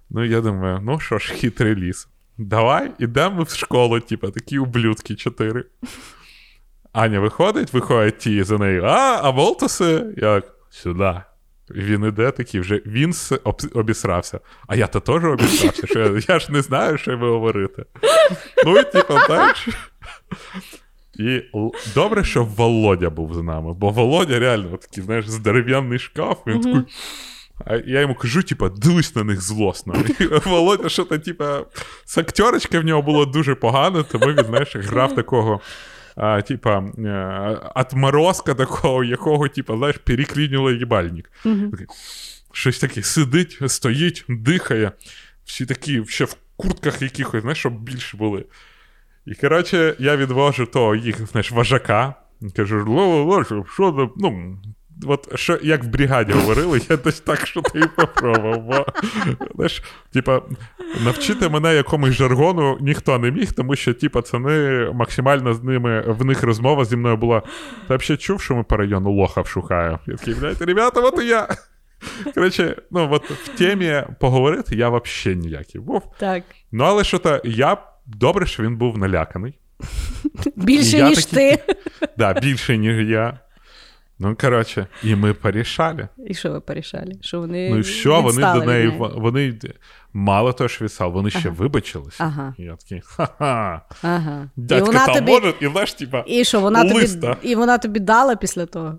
[0.09, 2.07] Ну, я думаю, ну що ж, хитрий ліс.
[2.37, 5.65] Давай, ідемо в школу, типу, такі ублюдки чотири.
[6.93, 8.83] Аня виходить, виходять ті за нею.
[8.83, 10.05] А, а Волтуси?
[10.17, 11.21] Я так, сюди.
[11.69, 13.13] Він іде такий вже, він
[13.73, 14.39] обісрався.
[14.67, 17.85] А я то теж обісрався, що я, я ж не знаю, що ви говорите.
[18.65, 19.55] Ну, і типу, так.
[21.19, 21.41] І
[21.95, 26.81] добре, що Володя був з нами, бо Володя реально такий, знаєш, здоров'яний шкаф, він такий.
[27.65, 29.95] А я йому кажу, типа, дивись на них злосно.
[30.19, 31.65] І Володя, що то, типа,
[32.05, 35.61] з актерочки в нього було дуже погано, тому він, знаєш, грав такого.
[36.15, 41.31] А, типа, е, отморозка такого, якого, типа, знаєш, переклінювало їбальник.
[42.51, 44.91] Щось таке сидить, стоїть, дихає.
[45.45, 48.45] Всі такі ще в куртках якихось, знаєш, щоб більше були.
[49.25, 52.15] І, коротше, я відвожу того їх, знаєш, вожака.
[52.55, 54.57] Кажу, що ну.
[55.07, 58.61] От що, як в бригаді говорили, я десь так, що ти і попробував.
[58.67, 58.85] Бо,
[59.55, 59.83] знаєш,
[60.13, 60.41] типа,
[61.05, 66.25] навчити мене якомусь жаргону ніхто не міг, тому що ті пацани максимально з ними, в
[66.25, 67.41] них розмова зі мною була.
[67.87, 69.99] Ти взагалі чув, що ми по району лохав шукаємо?
[70.07, 71.47] Я такий, блядь, ребята, от і я.
[72.35, 76.01] Коротше, ну от в темі поговорити я взагалі ніякий був.
[76.19, 76.43] Так.
[76.71, 79.59] Ну, але що то я добре, що він був наляканий.
[80.55, 81.75] Більше, Я ніж такий- ти.
[82.17, 83.39] Да, більше, ніж я.
[84.23, 86.07] Ну, коротше, і ми порішали.
[86.27, 87.13] І що ви порішали?
[87.21, 89.59] Що вони Ну і що, вони до неї, вони
[90.13, 91.49] мало того, що відстали, вони ще Ага.
[91.49, 92.21] вибачились.
[92.21, 92.53] Ага.
[92.57, 93.81] І я такий, ха-ха.
[94.01, 94.49] Ага.
[94.57, 95.31] І Дядька вона там тобі...
[95.31, 97.07] може, і знаєш, типа, І що, вона тобі...
[97.41, 98.97] І вона тобі дала після того?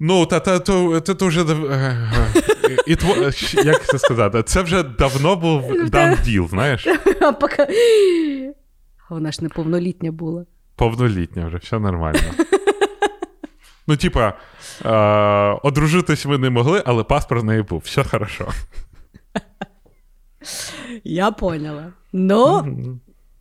[0.00, 1.40] ну, та, та, то, то вже,
[2.86, 6.86] і тво- як це сказати, це вже давно був дан діл, знаєш,
[7.20, 7.66] А поки...
[9.10, 10.44] Вона ж неповнолітня була.
[10.76, 12.20] повнолітня вже, все нормально.
[13.88, 14.32] Ну, типа,
[14.84, 18.48] е, одружитись ви не могли, але паспорт неї був, все хорошо.
[21.04, 21.92] Я поняла.
[22.12, 22.76] Ну,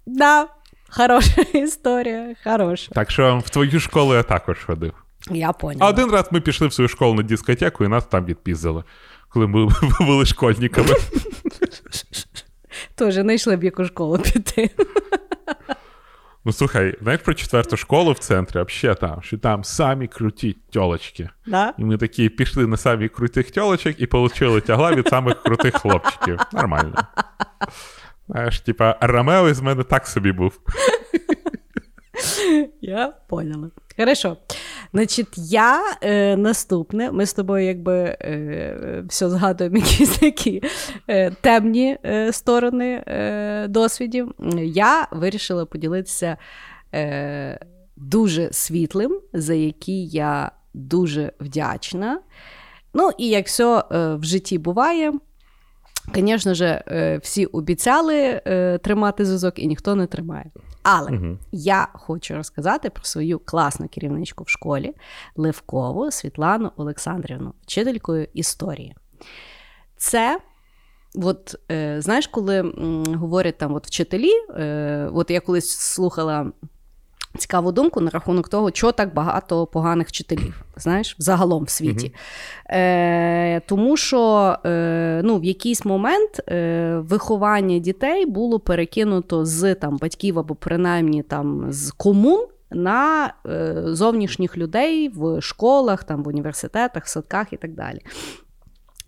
[0.05, 0.47] да,
[0.89, 2.91] хороша історія, хороша.
[2.91, 4.93] Так що в твою школу я також ходив.
[5.31, 5.89] Я А поняла.
[5.89, 8.83] один раз ми пішли в свою школу на дискотеку, і нас там відпіздили,
[9.29, 9.69] коли ми
[9.99, 10.89] були школьниками.
[12.95, 14.69] Тоже не йшли б яку школу піти.
[16.47, 21.29] Ну слухай, знаєш про четверту школу в центрі, взагалі там, що там самі круті тьолочки.
[21.47, 21.73] Да?
[21.77, 26.39] І ми такі пішли на самі крутих тьолочок і отримали тягла від самих крутих хлопчиків.
[26.53, 26.93] Нормально.
[28.27, 30.59] Знаєш, типа, Ромео із мене так собі був.
[32.81, 33.69] Я поняла.
[33.97, 34.37] Хорошо.
[34.93, 37.11] Значить, я е, наступне.
[37.11, 40.63] Ми з тобою якби е, все згадуємо якісь такі
[41.07, 44.33] е, темні е, сторони е, досвідів.
[44.63, 46.37] Я вирішила поділитися
[46.93, 47.59] е,
[47.95, 52.21] дуже світлим, за який я дуже вдячна.
[52.93, 55.13] Ну, і як все в житті буває,
[56.15, 58.41] звісно ж, е, всі обіцяли
[58.83, 60.51] тримати зв'язок, і ніхто не тримає.
[60.89, 61.37] Але Угу.
[61.51, 64.93] я хочу розказати про свою класну керівничку в школі
[65.35, 68.95] Левкову Світлану Олександрівну, вчителькою історії.
[69.97, 70.39] Це,
[71.15, 72.61] от, е, знаєш, коли
[73.15, 76.51] говорять там от вчителі, е, от я колись слухала
[77.37, 82.13] цікаву думку на рахунок того, чого так багато поганих вчителів, знаєш, загалом в світі.
[82.69, 89.97] Е, тому що е, ну, в якийсь момент е, виховання дітей було перекинуто з там,
[89.97, 97.05] батьків або принаймні там, з комун на е, зовнішніх людей в школах, там, в університетах,
[97.05, 97.99] в садках і так далі.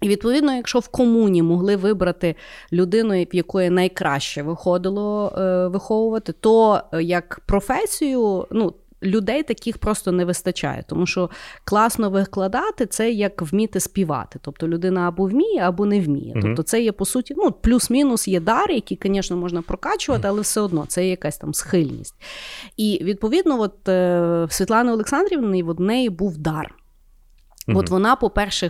[0.02, 2.36] І відповідно, якщо в комуні могли вибрати
[2.74, 8.74] людину, в якої найкраще виходило е, виховувати, то е, як професію, ну.
[9.04, 11.30] Людей таких просто не вистачає, тому що
[11.64, 14.40] класно викладати це як вміти співати.
[14.42, 16.32] Тобто людина або вміє, або не вміє.
[16.36, 16.42] Мгм.
[16.42, 20.62] Тобто це є по суті, ну плюс-мінус є дар, який, звісно, можна прокачувати, але все
[20.62, 22.16] одно це є якась там схильність.
[22.78, 26.76] І відповідно, от е, Світлани Олександрівни в неї був дар.
[27.68, 28.70] От вона, по-перше,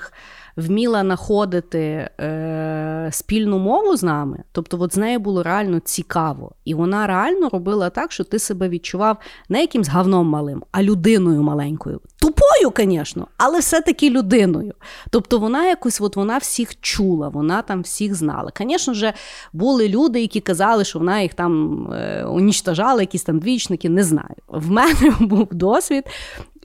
[0.60, 4.44] вміла знаходити е, спільну мову з нами.
[4.52, 6.52] Тобто, от з нею було реально цікаво.
[6.66, 9.18] І вона реально робила так, що ти себе відчував
[9.50, 12.02] не якимсь гавном малим, а людиною маленькою.
[12.22, 14.74] Тупою, звісно, але все-таки людиною.
[15.10, 18.52] Тобто вона якось от вона всіх чула, вона там всіх знала.
[18.60, 19.14] Звісно
[19.54, 24.36] були люди, які казали, що вона їх там е, унічтожала, якісь там двічники, не знаю.
[24.48, 26.04] В мене був досвід,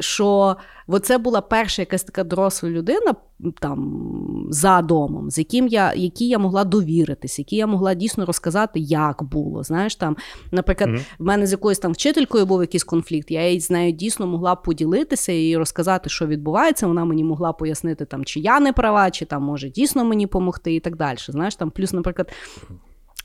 [0.00, 0.56] що
[1.02, 3.14] це була перша якась така доросла людина
[3.60, 8.80] там за домом, з яким я якій я могла довіритись, якій я могла дійсно розказати,
[8.80, 9.62] як було.
[9.62, 10.16] Знаєш, там,
[10.52, 11.04] Наприклад, mm-hmm.
[11.18, 15.32] в мене з якоюсь там вчителькою був якийсь конфлікт, я з нею дійсно могла поділитися
[15.32, 16.86] і розказати, що відбувається.
[16.86, 20.74] Вона мені могла пояснити, там, чи я не права, чи там може дійсно мені допомогти,
[20.74, 21.18] і так далі.
[21.28, 22.32] Знаєш, там, Плюс, наприклад.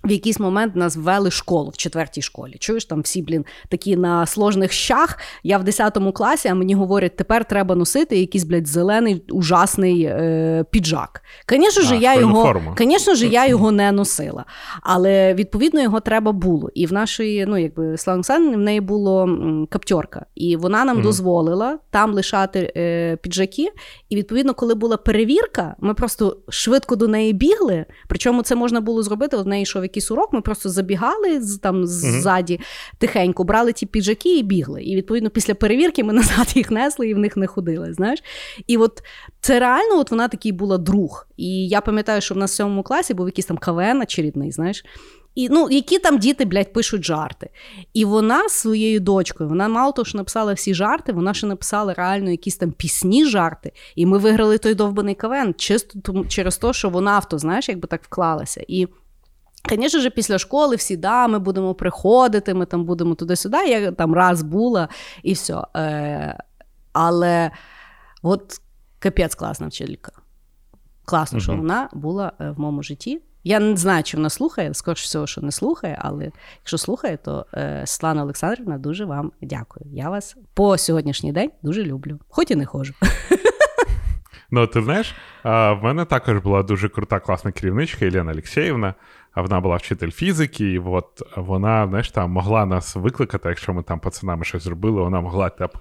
[0.04, 2.56] В якийсь момент нас ввели школу в четвертій школі.
[2.60, 5.18] Чуєш, там всі, блін, такі на сложних щах.
[5.44, 10.66] Я в 10 класі, а мені говорять, тепер треба носити якийсь, блядь, зелений ужасний е,
[10.72, 11.22] піджак.
[11.50, 14.46] Звісно ж, я його звісно ж, я його не носила.
[14.82, 16.70] Але відповідно його треба було.
[16.74, 19.30] І в нашої, ну якби Слава в неї було
[19.70, 20.26] каптьорка.
[20.36, 23.68] І вона нам mm дозволила там лишати е, піджаки.
[24.10, 27.86] І відповідно, коли була перевірка, ми просто швидко до неї бігли.
[28.08, 29.38] Причому це можна було зробити.
[29.38, 32.60] От в неї йшов якийсь урок, ми просто забігали там ззаді
[32.98, 34.84] тихенько, брали ті піджаки і бігли.
[34.84, 37.94] І відповідно після перевірки ми назад їх несли і в них не ходили.
[37.94, 38.20] знаєш.
[38.68, 39.04] І от
[39.42, 41.28] це реально от вона такий була друг.
[41.38, 44.84] І я пам'ятаю, що в нас в сьомому класі був якийсь там КВН очередний, знаєш.
[45.36, 47.50] І ну, які там діти, блядь, пишуть жарти.
[47.94, 51.94] І вона з своєю дочкою, вона мало того, що написала всі жарти, вона ще написала
[51.94, 53.72] реально якісь там пісні жарти.
[53.96, 58.04] І ми виграли той довбаний КВН чисто через те, що вона авто, знаєш, якби так
[58.04, 58.64] вклалася.
[58.68, 58.88] І
[59.70, 63.58] Звісно ж, після школи всі да, ми будемо приходити, ми там будемо туди-сюди.
[63.58, 64.90] Я там раз була
[65.24, 65.64] і все.
[65.76, 66.38] Е,
[66.94, 67.52] Але
[68.22, 68.62] от
[69.00, 70.12] капець класна вчителька.
[71.06, 71.44] Класно, угу.
[71.44, 73.22] що вона була е, в моєму житті.
[73.44, 77.46] Я не знаю, чи вона слухає, скоріш всього, що не слухає, але якщо слухає, то
[77.54, 79.86] е, Слана Олександрівна дуже вам дякую.
[79.94, 82.94] Я вас по сьогоднішній день дуже люблю, хоч і не ходжу.
[84.52, 88.94] Ну, ти знаєш, в мене також була дуже крута класна керівничка Єлена Олексєєвна
[89.36, 94.00] вона була вчитель фізики, і от вона знаєш, там могла нас викликати, якщо ми там
[94.00, 95.72] пацанами щось зробили, вона могла так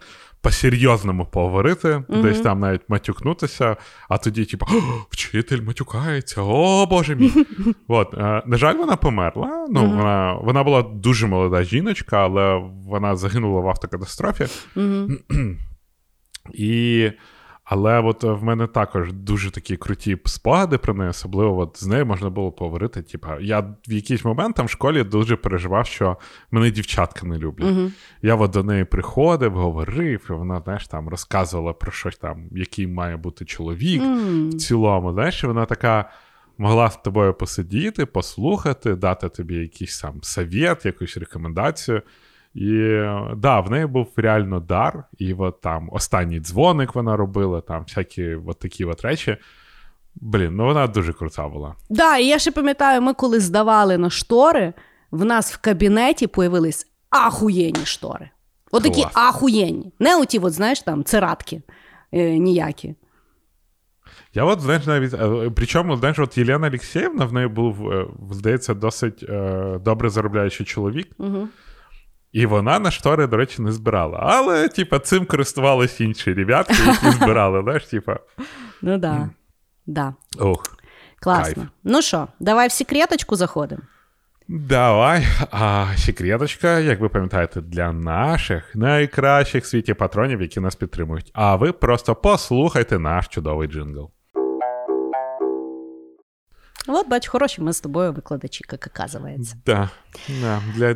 [0.41, 2.23] по-серйозному поговорити, mm-hmm.
[2.23, 3.77] десь там навіть матюкнутися,
[4.09, 4.67] а тоді, типу,
[5.11, 7.33] вчитель матюкається, о Боже мій.
[7.89, 9.67] От, е, На жаль, вона померла.
[9.71, 9.97] Ну, mm-hmm.
[9.97, 14.47] Вона вона була дуже молода жіночка, але вона загинула в автокатастрофі.
[16.55, 17.11] І
[17.71, 22.07] але от в мене також дуже такі круті спогади про неї, особливо от з нею
[22.07, 23.03] можна було поговорити.
[23.03, 26.17] Типа, я в якийсь момент там в школі дуже переживав, що
[26.51, 27.69] мене дівчатка не люблять.
[27.69, 27.91] Uh-huh.
[28.23, 32.87] Я от до неї приходив, говорив, і вона знаєш, там розказувала про щось там, який
[32.87, 34.51] має бути чоловік uh-huh.
[34.51, 35.13] в цілому.
[35.13, 36.11] Знаєш, вона така.
[36.61, 42.03] Могла з тобою посидіти, послухати, дати тобі якийсь сам совет, якусь рекомендацію.
[42.55, 43.03] І
[43.37, 48.35] да, в неї був реально дар, і от там останній дзвоник вона робила, там всякі
[48.47, 49.37] от такі от речі.
[50.15, 51.75] Блін, ну вона дуже крута була.
[51.91, 54.73] Да, і я ще пам'ятаю, ми коли здавали на штори,
[55.11, 58.31] в нас в кабінеті появились ахуєнні штори.
[58.71, 59.93] От такі ахуєнні.
[59.99, 61.63] Не оті, от, знаєш, там циратки
[62.13, 62.95] е, ніякі.
[64.35, 68.75] Я от, знаєш, навіть, е, причому, знаєш, от Єлена Алексєєвна, в неї був, е, здається,
[68.75, 71.09] досить е, добре заробляючий чоловік.
[71.19, 71.49] Угу.
[72.33, 74.19] І вона на штори, до речі, не збирала.
[74.23, 78.19] Але, типа, цим користувалися інші ребятки, які збирали, знаєш, типа.
[78.83, 79.31] Ну да.
[79.87, 80.15] да.
[80.39, 80.65] Ох.
[81.21, 81.55] Класно.
[81.55, 81.69] Кайф.
[81.85, 83.83] Ну що, давай в секреточку заходимо.
[84.49, 85.27] Давай.
[85.51, 91.31] А секреточка, як ви пам'ятаєте, для наших найкращих в світі патронів, які нас підтримують.
[91.35, 94.11] А ви просто послухайте наш чудовий джингл.
[96.89, 99.57] От, бач, хороші ми з тобою викладачі, як оказується.
[99.67, 99.91] Да,
[100.41, 100.63] да.
[100.75, 100.95] Для...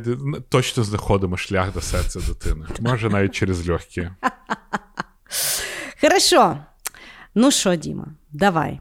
[0.49, 2.65] Точно знаходимо шлях до серця дитини.
[2.79, 4.09] Може, навіть через легкі.
[6.01, 6.57] Хорошо.
[7.35, 8.79] Ну що, Діма, давай.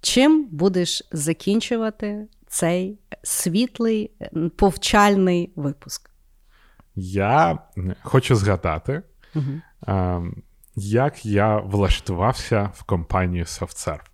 [0.00, 4.10] Чим будеш закінчувати цей світлий
[4.56, 6.10] повчальний випуск?
[6.96, 7.58] Я
[8.02, 9.02] хочу згадати,
[9.34, 10.26] угу.
[10.76, 14.09] як я влаштувався в компанію SoftServe.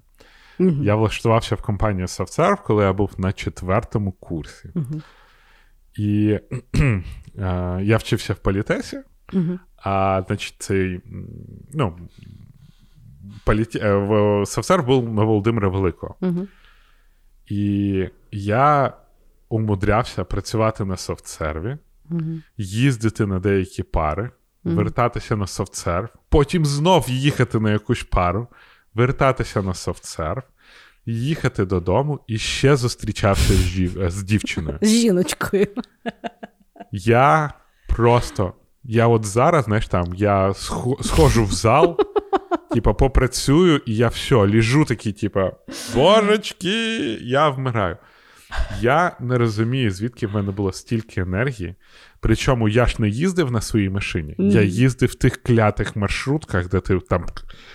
[0.61, 0.83] Mm-hmm.
[0.83, 4.69] Я влаштувався в компанію SoftServe, коли я був на четвертому курсі.
[4.75, 5.03] Mm-hmm.
[5.97, 6.41] І
[7.39, 9.03] е, я вчився в політесі,
[9.33, 9.59] mm-hmm.
[9.77, 11.01] а значить, цей
[11.73, 11.99] ну,
[13.45, 13.79] політі...
[13.79, 13.95] Е,
[14.41, 16.15] SoftServe був на Володимира Великого.
[17.47, 18.93] І я
[19.49, 21.77] умудрявся працювати на софтсерві,
[22.57, 24.31] їздити на деякі пари,
[24.65, 28.49] вертатися на софтсерв, потім знов їхати на якусь пару
[28.97, 30.43] вертатися на софтсерв,
[31.07, 34.11] їхати додому і ще зустрічався з, жів...
[34.11, 34.79] з дівчиною.
[34.83, 35.69] З жіночкою.
[36.93, 37.53] Я
[37.89, 38.53] просто.
[38.85, 40.55] Я от зараз, знаєш, там, я
[41.01, 41.99] схожу в зал,
[42.71, 45.53] типа, попрацюю, і я все, ліжу такий, типа,
[45.95, 47.97] божечки, я вмираю.
[48.81, 51.75] Я не розумію, звідки в мене було стільки енергії.
[52.27, 54.51] Причому я ж не їздив на своїй машині, mm.
[54.51, 57.27] я їздив в тих клятих маршрутках, де ти там,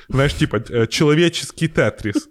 [0.10, 2.30] знаєш, типа, е, чоловічий тетріс.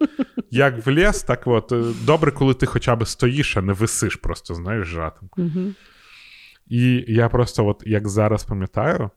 [0.51, 4.16] Як в ліс, так от е, добре, коли ти хоча б стоїш, а не висиш,
[4.16, 5.28] просто знаєш, жатим.
[5.36, 5.74] Mm-hmm.
[6.68, 9.10] І я просто, от як зараз пам'ятаю,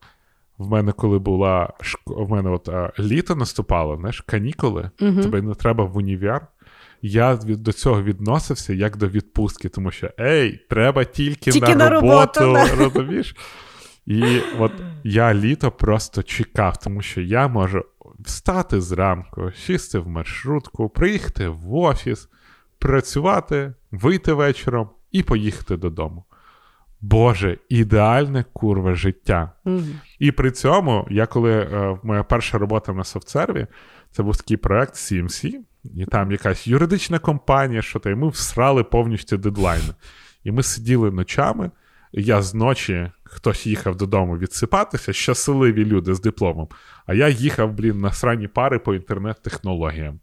[0.57, 1.73] в мене, коли була
[2.05, 5.21] в мене от а, літо наступало, знаєш, канікули, mm-hmm.
[5.21, 6.47] тебе не треба в універ
[7.05, 11.89] я до цього відносився як до відпустки, тому що ей, треба тільки, тільки на, на
[11.89, 13.35] роботу, роботу розумієш?
[14.05, 14.71] І от
[15.03, 17.85] я літо просто чекав, тому що я можу
[18.19, 22.29] встати зранку, сісти в маршрутку, приїхати в офіс,
[22.79, 26.23] працювати, вийти вечором і поїхати додому.
[27.01, 29.51] Боже, ідеальне курва життя.
[29.65, 29.93] Mm-hmm.
[30.19, 33.67] І при цьому, я коли е, моя перша робота на софтсерві,
[34.11, 38.83] це був такий проект CMC, і там якась юридична компанія, що то, і ми всрали
[38.83, 39.93] повністю дедлайни.
[40.43, 41.71] І ми сиділи ночами.
[42.11, 46.67] Я з ночі хтось їхав додому відсипатися, щасливі люди з дипломом.
[47.05, 50.19] А я їхав, блін, на срані пари по інтернет-технологіям.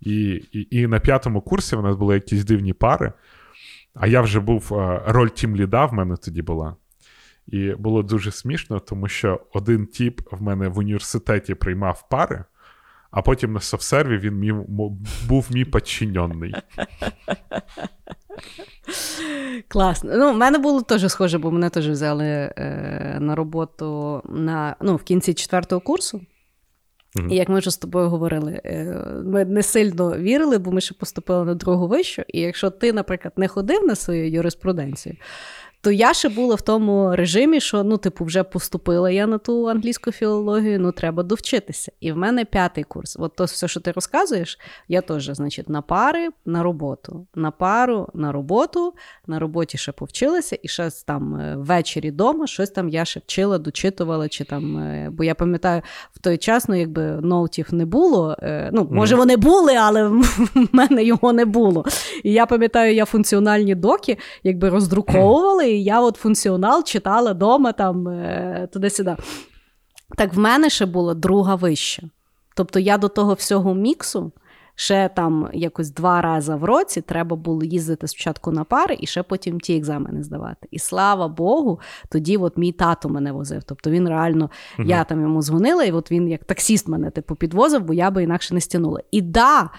[0.00, 3.12] І і, і на п'ятому курсі в нас були якісь дивні пари.
[3.94, 6.76] А я вже був е, роль тімліда в мене тоді була.
[7.46, 12.44] І було дуже смішно, тому що один тіп в мене в університеті приймав пари
[13.10, 14.52] а потім на софсерві він мій,
[15.28, 16.54] був мій підчинений.
[19.68, 20.12] Класно.
[20.16, 24.96] Ну, в мене було теж схоже, бо мене теж взяли е, на роботу на, ну,
[24.96, 26.20] в кінці четвертого курсу.
[27.16, 27.32] Mm-hmm.
[27.32, 30.94] І як ми вже з тобою говорили, е, ми не сильно вірили, бо ми ще
[30.94, 32.22] поступили на другу вищу.
[32.28, 35.16] І якщо ти, наприклад, не ходив на свою юриспруденцію,
[35.80, 39.68] то я ще була в тому режимі, що ну, типу, вже поступила я на ту
[39.68, 41.92] англійську філологію, ну треба довчитися.
[42.00, 43.16] І в мене п'ятий курс.
[43.20, 48.08] От то все, що ти розказуєш, я теж, значить, на пари на роботу, на пару
[48.14, 48.94] на роботу,
[49.26, 53.58] на роботі ще повчилася, і ще там е, ввечері вдома щось там я ще вчила,
[53.58, 55.82] дочитувала, чи там, е, бо я пам'ятаю,
[56.12, 58.36] в той час, ну, якби ноутів не було.
[58.42, 60.04] Е, ну, може, вони були, але
[60.54, 61.84] в мене його не було.
[62.24, 68.08] І я пам'ятаю, я функціональні доки якби роздруковувала і я от функціонал читала вдома там
[68.08, 69.16] е, туди-сюди.
[70.16, 72.02] Так в мене ще була друга вища.
[72.56, 74.32] Тобто я до того всього міксу.
[74.80, 79.22] Ще там якось два рази в році треба було їздити спочатку на пари і ще
[79.22, 80.68] потім ті екзамени здавати.
[80.70, 83.64] І слава Богу, тоді от мій тато мене возив.
[83.64, 84.88] Тобто він реально, угу.
[84.88, 88.22] я там йому дзвонила, і от він як таксіст мене типу підвозив, бо я би
[88.22, 89.00] інакше не стягнула.
[89.10, 89.70] І да,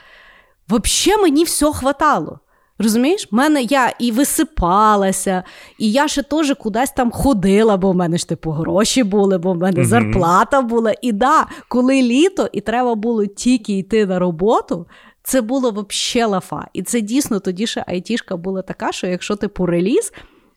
[0.69, 2.39] взагалі мені все хватало.
[2.79, 5.43] Розумієш, в мене я і висипалася,
[5.77, 9.53] і я ще теж кудись там ходила, бо в мене ж типу гроші були, бо
[9.53, 9.85] в мене mm-hmm.
[9.85, 10.93] зарплата була.
[11.01, 14.87] І да, коли літо, і треба було тільки йти на роботу.
[15.23, 16.67] Це було взагалі лафа.
[16.73, 20.13] І це дійсно тоді ще айтішка була така, що якщо ти по реліз,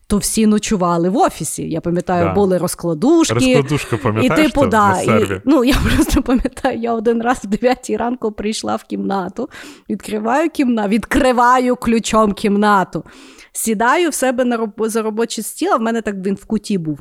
[0.07, 1.69] то всі ночували в офісі.
[1.69, 2.33] Я пам'ятаю, да.
[2.33, 3.35] були розкладушки.
[3.35, 4.49] Розкладушка, пам'ятаєш?
[4.49, 8.77] І типу, да, і, ну, Я просто пам'ятаю, я один раз в 9 ранку прийшла
[8.77, 9.49] в кімнату,
[9.91, 13.05] відкриваю кімнату, відкриваю ключом кімнату,
[13.53, 14.73] сідаю в себе на роб...
[14.79, 16.99] за робочий стіл, а в мене так він в куті був.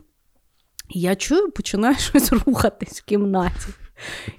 [0.89, 3.67] І я чую, починаю щось рухатись в кімнаті.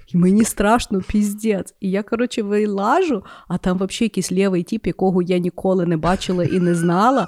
[0.07, 1.75] І мені страшно піздець.
[1.79, 6.43] І я, коротше, вилажу, а там взагалі якийсь лівий тіп, якого я ніколи не бачила
[6.43, 7.27] і не знала.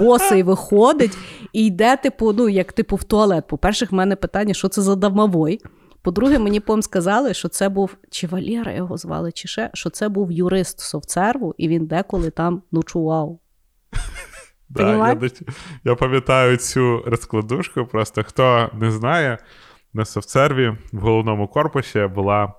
[0.00, 1.18] Босий виходить
[1.52, 3.46] і йде, типу, ну, як типу в туалет.
[3.46, 5.60] По-перше, в мене питання, що це за домовой.
[6.02, 10.08] По-друге, мені потім сказали, що це був чи Валєра його звали, чи ще, що це
[10.08, 13.38] був юрист совцерву, і він деколи там ночував.
[14.68, 15.30] Да, я
[15.84, 19.38] я пам'ятаю цю розкладушку, просто хто не знає,
[19.96, 22.52] на софтсерві в головному корпусі була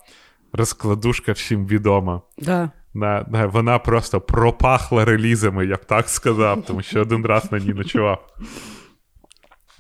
[0.54, 2.22] розкладушка всім відома.
[2.38, 2.70] Да.
[2.94, 7.60] На, на, Вона просто пропахла релізами, я б так сказав, тому що один раз на
[7.60, 8.28] ній ночував.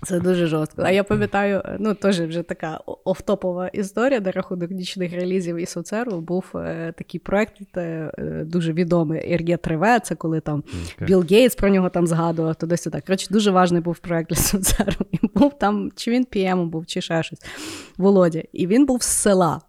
[0.03, 0.81] Це дуже жорстко.
[0.85, 6.21] А я пам'ятаю, ну теж вже така офтопова історія на рахунок нічних релізів і соцеру.
[6.21, 8.11] Був е, такий проект е,
[8.45, 9.99] дуже відомий Ір'є Треве.
[9.99, 10.63] Це коли там
[10.99, 11.05] okay.
[11.05, 13.01] Білл Гейтс про нього там згадував туди-сюди.
[13.05, 15.05] Коротше, дуже важний був проект для соцеру.
[15.11, 17.41] І був там, чи він п'єм був, чи ще щось
[17.97, 18.43] Володя.
[18.53, 19.61] І він був з села.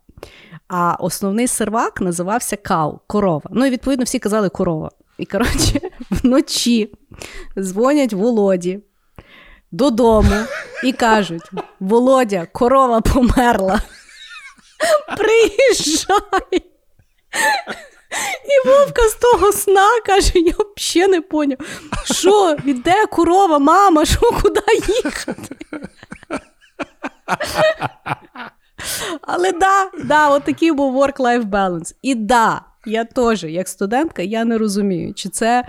[0.68, 3.50] А основний сервак називався Кау, корова.
[3.50, 4.90] Ну і відповідно всі казали корова.
[5.18, 5.80] І коротше,
[6.10, 6.92] вночі
[7.59, 8.80] дзвонять Володі
[9.70, 10.45] додому
[10.85, 11.51] і кажуть:
[11.81, 13.81] Володя, корова померла.
[15.16, 16.62] Приїжджай.
[18.45, 21.59] І Вовка з того сна каже: я взагалі не поняв.
[22.05, 24.61] Що, іде корова, мама, що, куди
[25.05, 25.57] їхати?
[29.20, 31.95] Але да, да, от був work-life balance.
[32.03, 35.65] І да, я теж, як студентка, я не розумію, чи це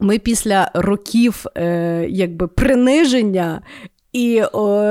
[0.00, 3.62] ми після років е, якби приниження.
[4.12, 4.84] І о,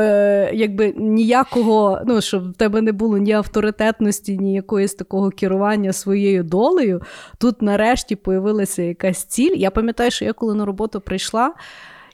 [0.53, 6.43] якби ніякого, ну щоб в тебе не було ні авторитетності, ні якоїсь такого керування своєю
[6.43, 7.01] долею.
[7.37, 9.55] Тут нарешті появилася якась ціль.
[9.55, 11.53] Я пам'ятаю, що я коли на роботу прийшла,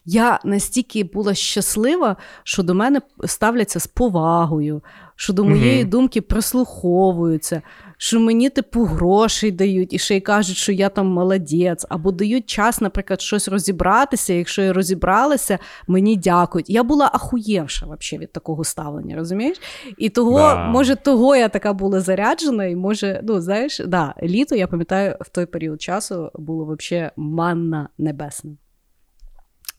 [0.06, 4.82] я настільки була щаслива, що до мене ставляться з повагою,
[5.16, 7.62] що до моєї mm думки прислуховуються,
[8.04, 12.46] що мені типу грошей дають, і ще й кажуть, що я там молодець, або дають
[12.46, 14.34] час, наприклад, щось розібратися.
[14.34, 16.70] Якщо я розібралася, мені дякують.
[16.70, 19.58] Я була ахуєвша вообще від такого ставлення, розумієш?
[19.98, 20.68] І того, да.
[20.68, 25.30] може, того я така була заряджена, і може, ну знаєш, да, літо, я пам'ятаю, в
[25.30, 28.52] той період часу було взагалі манна небесна.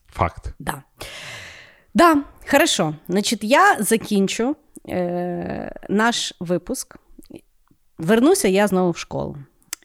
[0.07, 0.53] Факт.
[0.59, 0.83] Да.
[1.93, 2.95] Да, хорошо.
[3.07, 4.55] Значить, я закінчу
[4.89, 6.97] е, наш випуск.
[7.97, 9.37] Вернуся я знову в школу.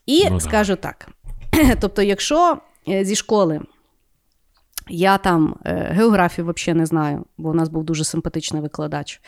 [0.07, 0.77] І ну, скажу да.
[0.77, 1.09] так:
[1.81, 2.59] тобто, якщо
[2.89, 3.61] е, зі школи
[4.89, 9.21] я там е, географію взагалі не знаю, бо у нас був дуже симпатичний викладач.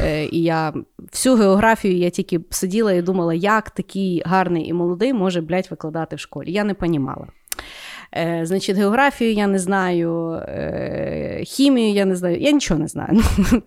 [0.00, 0.74] Е, і я
[1.12, 6.16] всю географію я тільки сиділа і думала, як такий гарний і молодий може, блядь, викладати
[6.16, 6.52] в школі.
[6.52, 7.26] Я не понімала.
[8.16, 13.08] Е, Значить, географію я не знаю, е, хімію я не знаю, я нічого не знаю.
[13.12, 13.22] Ну,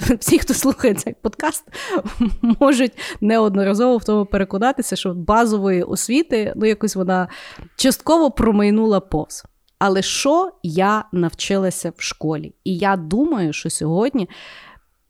[0.20, 1.64] всі, хто слухає цей подкаст,
[2.60, 2.92] можуть
[3.22, 7.28] неодноразово в тому переконатися, що базової освіти ну, якось вона
[7.76, 9.46] частково промайнула повз.
[9.80, 12.54] Але що я навчилася в школі?
[12.64, 14.30] І я думаю, що сьогодні,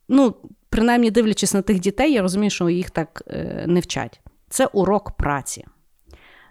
[0.10, 0.36] ну,
[0.70, 4.22] принаймні дивлячись на тих дітей, я розумію, що їх так е, не вчать.
[4.50, 5.66] Це урок праці.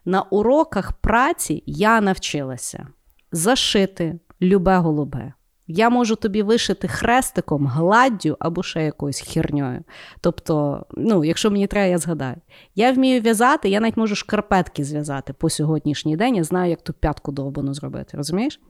[0.04, 2.86] На уроках праці я навчилася
[3.32, 5.32] зашити любе голубе.
[5.66, 9.84] Я можу тобі вишити хрестиком, гладдю або ще якоюсь херньою.
[10.20, 12.36] Тобто, ну, якщо мені треба, я згадаю.
[12.74, 16.36] Я вмію в'язати, я навіть можу шкарпетки зв'язати по сьогоднішній день.
[16.36, 18.16] Я знаю, як ту п'ятку довбану зробити.
[18.16, 18.60] Розумієш?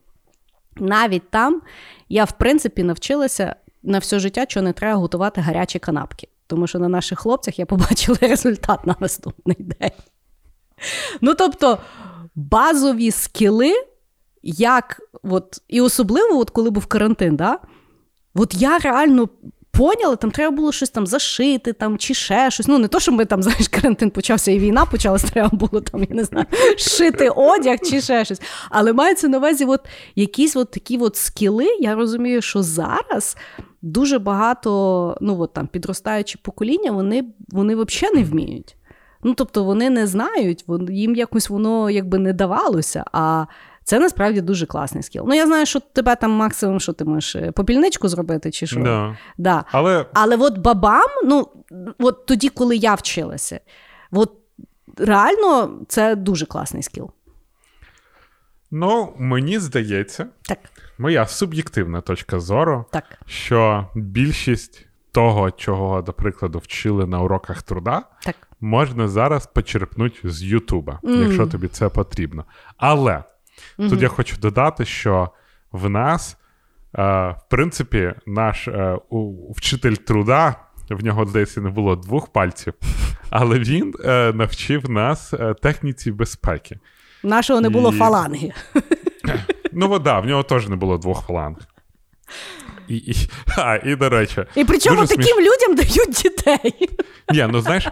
[0.76, 1.62] Навіть там
[2.09, 6.28] я, в принципі, навчилася на все життя, що не треба готувати гарячі канапки.
[6.46, 9.90] Тому що на наших хлопцях я побачила результат на наступний день.
[11.20, 11.78] Ну, тобто,
[12.34, 13.72] базові скіли,
[14.42, 17.59] як, от, і особливо, от коли був карантин, да,
[18.34, 19.28] от я реально
[19.72, 22.68] поняла, там треба було щось там зашити там, чи ще щось.
[22.68, 26.02] Ну, не то, що ми там, знаєш, карантин почався і війна почалась, треба було там,
[26.02, 26.46] я не знаю,
[26.76, 28.42] шити одяг чи ще щось.
[28.70, 29.80] Але мається на увазі от
[30.16, 33.36] якісь от такі от скіли, я розумію, що зараз.
[33.82, 38.76] Дуже багато ну от там підростаючі покоління, вони вони взагалі не вміють.
[39.22, 43.04] Ну, тобто вони не знають, їм якось воно якби не давалося.
[43.12, 43.44] А
[43.84, 45.24] це насправді дуже класний скіл.
[45.26, 48.80] Ну, я знаю, що тебе там максимум, що ти можеш е, попільничку зробити, чи що.
[48.80, 49.16] Да.
[49.38, 49.64] Да.
[49.72, 51.48] Але Але от бабам, ну
[51.98, 53.60] от тоді, коли я вчилася,
[54.10, 54.32] от
[54.96, 57.10] реально це дуже класний скіл.
[58.70, 60.58] Ну, мені здається, так.
[60.98, 63.04] моя суб'єктивна точка зору, так.
[63.26, 68.36] що більшість того, чого, до прикладу, вчили на уроках труда, так.
[68.60, 71.22] можна зараз почерпнути з Ютуба, mm.
[71.22, 72.44] якщо тобі це потрібно.
[72.76, 73.90] Але mm-hmm.
[73.90, 75.30] тут я хочу додати, що
[75.72, 76.36] в нас,
[76.94, 80.56] е, в принципі, наш е, у, вчитель труда.
[80.90, 82.74] В нього десь не було двох пальців,
[83.30, 86.78] але він е, навчив нас е, техніці безпеки.
[87.22, 87.98] Нашого не було І...
[87.98, 88.52] фаланги.
[89.72, 91.56] Ну, так, да, в нього теж не було двох фаланг.
[92.88, 93.14] І і,
[93.56, 94.44] а, і до речі.
[94.54, 95.36] І причому таким сміш...
[95.36, 96.88] людям дають дітей.
[97.32, 97.88] Ні, ну знаєш,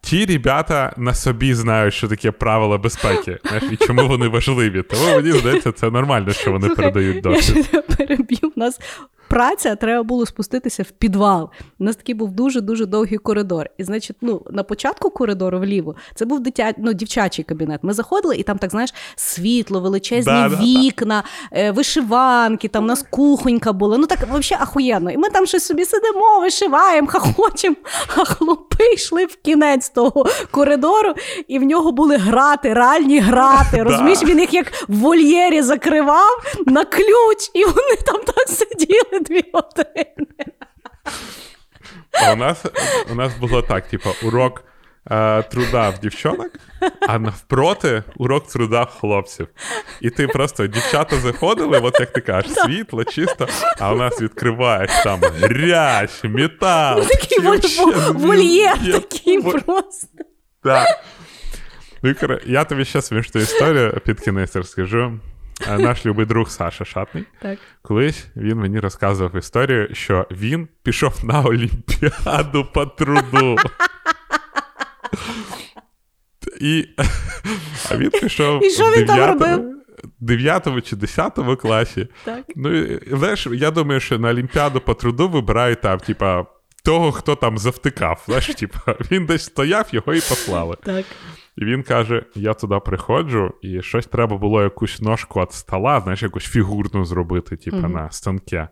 [0.00, 3.38] ті ребята на собі знають, що таке правила безпеки.
[3.44, 4.82] знаєш, І чому вони важливі.
[4.82, 7.68] Тому мені здається, це нормально, що вони Слухай, передають досвід.
[7.72, 8.80] Я переб'ю в нас
[9.28, 11.50] праця, треба було спуститися в підвал.
[11.78, 13.66] У нас такий був дуже-дуже довгий коридор.
[13.78, 16.72] І, значить, ну, на початку коридору вліво це був дитя...
[16.78, 17.80] ну, дівчачий кабінет.
[17.82, 21.70] Ми заходили, і там, так знаєш, світло, величезні да, вікна, да.
[21.70, 23.98] вишиванки, там у нас кухонька була.
[23.98, 25.10] Ну так взагалі ахуєнно.
[25.10, 27.76] І ми там щось собі сидимо, вишиваємо, хахочемо,
[28.16, 31.14] а хлопи йшли в кінець того коридору,
[31.48, 33.82] і в нього були грати, реальні грати.
[33.82, 39.44] Розумієш, він їх як в вольєрі закривав на ключ, і вони там так сиділи дві
[39.52, 40.26] години.
[42.12, 42.64] А у нас
[43.10, 44.64] у нас було так: типу, урок
[45.10, 46.50] е, труда в дівчонок,
[47.08, 49.48] а навпроти урок труда в хлопців.
[50.00, 54.90] І ти просто дівчата заходили, от як ти кажеш, світло, чисто, а у нас відкриваєш
[55.04, 56.98] там грязь, метал.
[56.98, 57.38] Ну, такий
[58.12, 60.08] вольєр такий просто.
[60.62, 60.86] Так.
[62.02, 62.14] Ну,
[62.46, 65.20] я тобі ще смішну історію під кінець розкажу.
[65.66, 67.24] Наш любий друг Саша Шатний.
[67.42, 67.58] Так.
[67.82, 73.56] Колись він мені розказував історію, що він пішов на Олімпіаду по труду.
[76.60, 76.88] І
[77.90, 79.74] а він пішов І що він там робив?
[80.20, 82.08] 9 чи 10 класі.
[82.24, 82.44] Так.
[82.56, 86.46] Ну, знаєш, я думаю, що на Олімпіаду по труду вибирають там, типа,
[86.88, 88.22] того, хто там завтикав.
[88.26, 90.76] Знаєш, типа, він десь стояв, його і послали.
[90.82, 91.04] Так.
[91.56, 96.22] І він каже: я туди приходжу, і щось треба було якусь ножку від стола, знаєш,
[96.22, 97.92] якусь фігурну зробити, типу, mm-hmm.
[97.92, 98.68] на станке.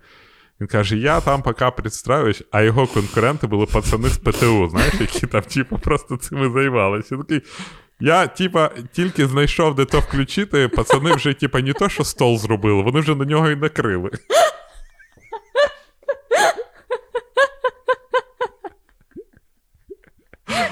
[0.60, 5.26] Він каже: я там поки представлюсь, а його конкуренти були пацани з ПТУ, знаєш, які
[5.26, 7.16] там, типу, просто цими займалися.
[7.16, 7.42] такий.
[8.00, 12.82] Я, типа, тільки знайшов, де то включити, пацани вже, типа, не то, що стол зробили,
[12.82, 14.10] вони вже на нього і накрили.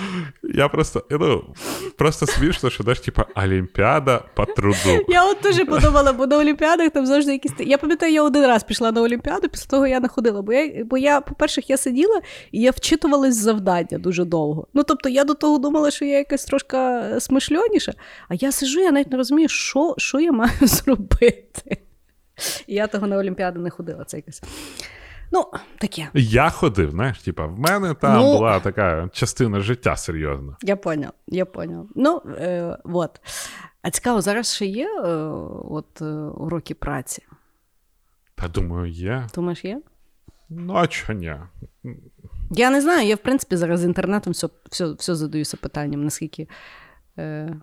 [0.42, 1.54] Я просто ну,
[1.96, 5.04] просто смішно, що знаєш, типа Олімпіада по труду.
[5.08, 7.52] Я от теж подумала, бо на Олімпіадах там завжди якісь.
[7.58, 10.42] Я пам'ятаю, я один раз пішла на Олімпіаду, після того я не ходила.
[10.42, 12.20] Бо я, бо я, по-перше, я сиділа
[12.52, 14.66] і я вчитувалась завдання дуже довго.
[14.74, 16.78] Ну тобто я до того думала, що я якась трошки
[17.18, 17.92] смишльоніша,
[18.28, 21.78] а я сижу, я навіть не розумію, що, що я маю зробити.
[22.66, 24.04] І я того на Олімпіаду не ходила.
[24.04, 24.42] Це якось.
[25.34, 25.44] Ну,
[25.78, 26.08] таке.
[26.14, 30.56] Я ходив, знаєш, типа, в мене там ну, була така частина життя серйозна.
[30.62, 31.88] Я поняв, я поняв.
[31.94, 33.20] Ну, е, от.
[33.82, 35.08] А цікаво, зараз ще є е,
[35.70, 37.22] от, е, уроки праці?
[38.34, 39.26] Та думаю, є.
[39.34, 39.80] Думаєш, є?
[40.48, 41.34] Ну, а чого ні?
[42.50, 46.48] Я не знаю, я, в принципі, зараз з інтернетом все все, все задаюся питанням, наскільки.
[47.18, 47.56] Е,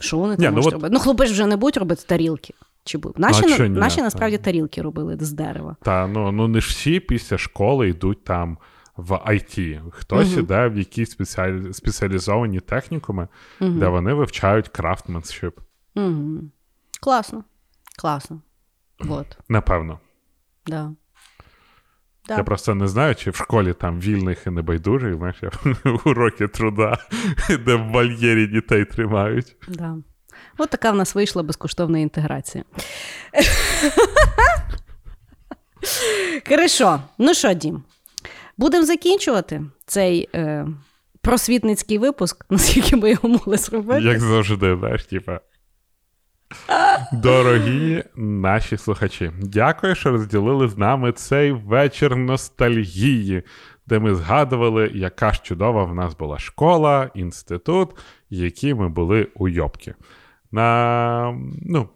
[0.00, 0.72] Що вони там ну, можуть от...
[0.72, 0.94] робити?
[0.94, 2.54] Ну, хлопець вже не будуть робити тарілки.
[2.84, 5.76] Чи був наші а на, наші насправді тарілки робили з дерева?
[5.82, 8.58] Та ну ну не всі після школи йдуть там
[8.96, 9.82] в IT.
[9.90, 11.72] Хтось іде в якісь спеціалі...
[11.72, 13.28] спеціалізовані технікуми,
[13.60, 15.60] uh де вони вивчають крафтменшип.
[15.96, 16.40] uh
[17.00, 17.44] Класно.
[17.98, 18.40] Класно.
[19.00, 19.38] Вот.
[19.48, 20.00] Напевно.
[20.66, 20.92] Да.
[22.28, 22.36] Да.
[22.36, 25.36] Я просто не знаю, чи в школі там вільних і небайдужих, знаєш,
[26.04, 26.98] уроки труда,
[27.64, 29.56] де в вольєрі дітей тримають.
[29.68, 29.96] Да.
[30.58, 32.64] От така в нас вийшла безкоштовна інтеграція.
[36.48, 37.00] Хорошо.
[37.18, 37.82] Ну що, Дім,
[38.56, 40.66] будемо закінчувати цей е,
[41.20, 44.02] просвітницький випуск, наскільки ми його могли зробити.
[44.02, 45.40] Як завжди, знаєш, типа.
[47.12, 53.42] Дорогі наші слухачі, дякую, що розділили з нами цей вечір ностальгії,
[53.86, 57.90] де ми згадували, яка ж чудова в нас була школа, інститут,
[58.30, 59.94] які ми були у Йобки.
[60.54, 61.88] На, ну,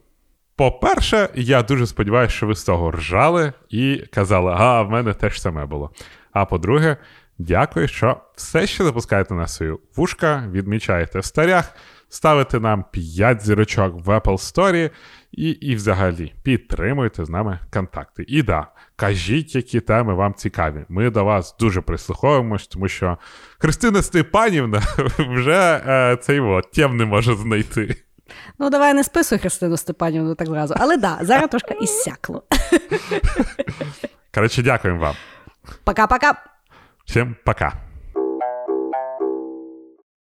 [0.56, 5.40] По-перше, я дуже сподіваюся, що ви з того ржали і казали, а в мене теж
[5.40, 5.90] саме було.
[6.32, 6.96] А по-друге,
[7.38, 11.74] дякую, що все ще запускаєте на свою вушка, відмічаєте в старях,
[12.08, 14.90] ставите нам 5 зірочок в Apple Store
[15.32, 18.24] і і взагалі підтримуйте з нами контакти.
[18.28, 18.66] І да,
[18.96, 20.84] кажіть, які теми вам цікаві.
[20.88, 23.18] Ми до вас дуже прислуховуємось, тому що
[23.58, 24.82] Христина Степанівна
[25.18, 27.96] вже е, цей от, тем не може знайти.
[28.58, 30.74] Ну, давай не списуй Христину Степанівну так зразу.
[30.78, 32.42] Але да, зараз трошки іссякло.
[34.34, 35.14] Коротше, дякуємо вам.
[35.84, 36.34] Пока-пока.
[37.04, 37.87] Всім пока.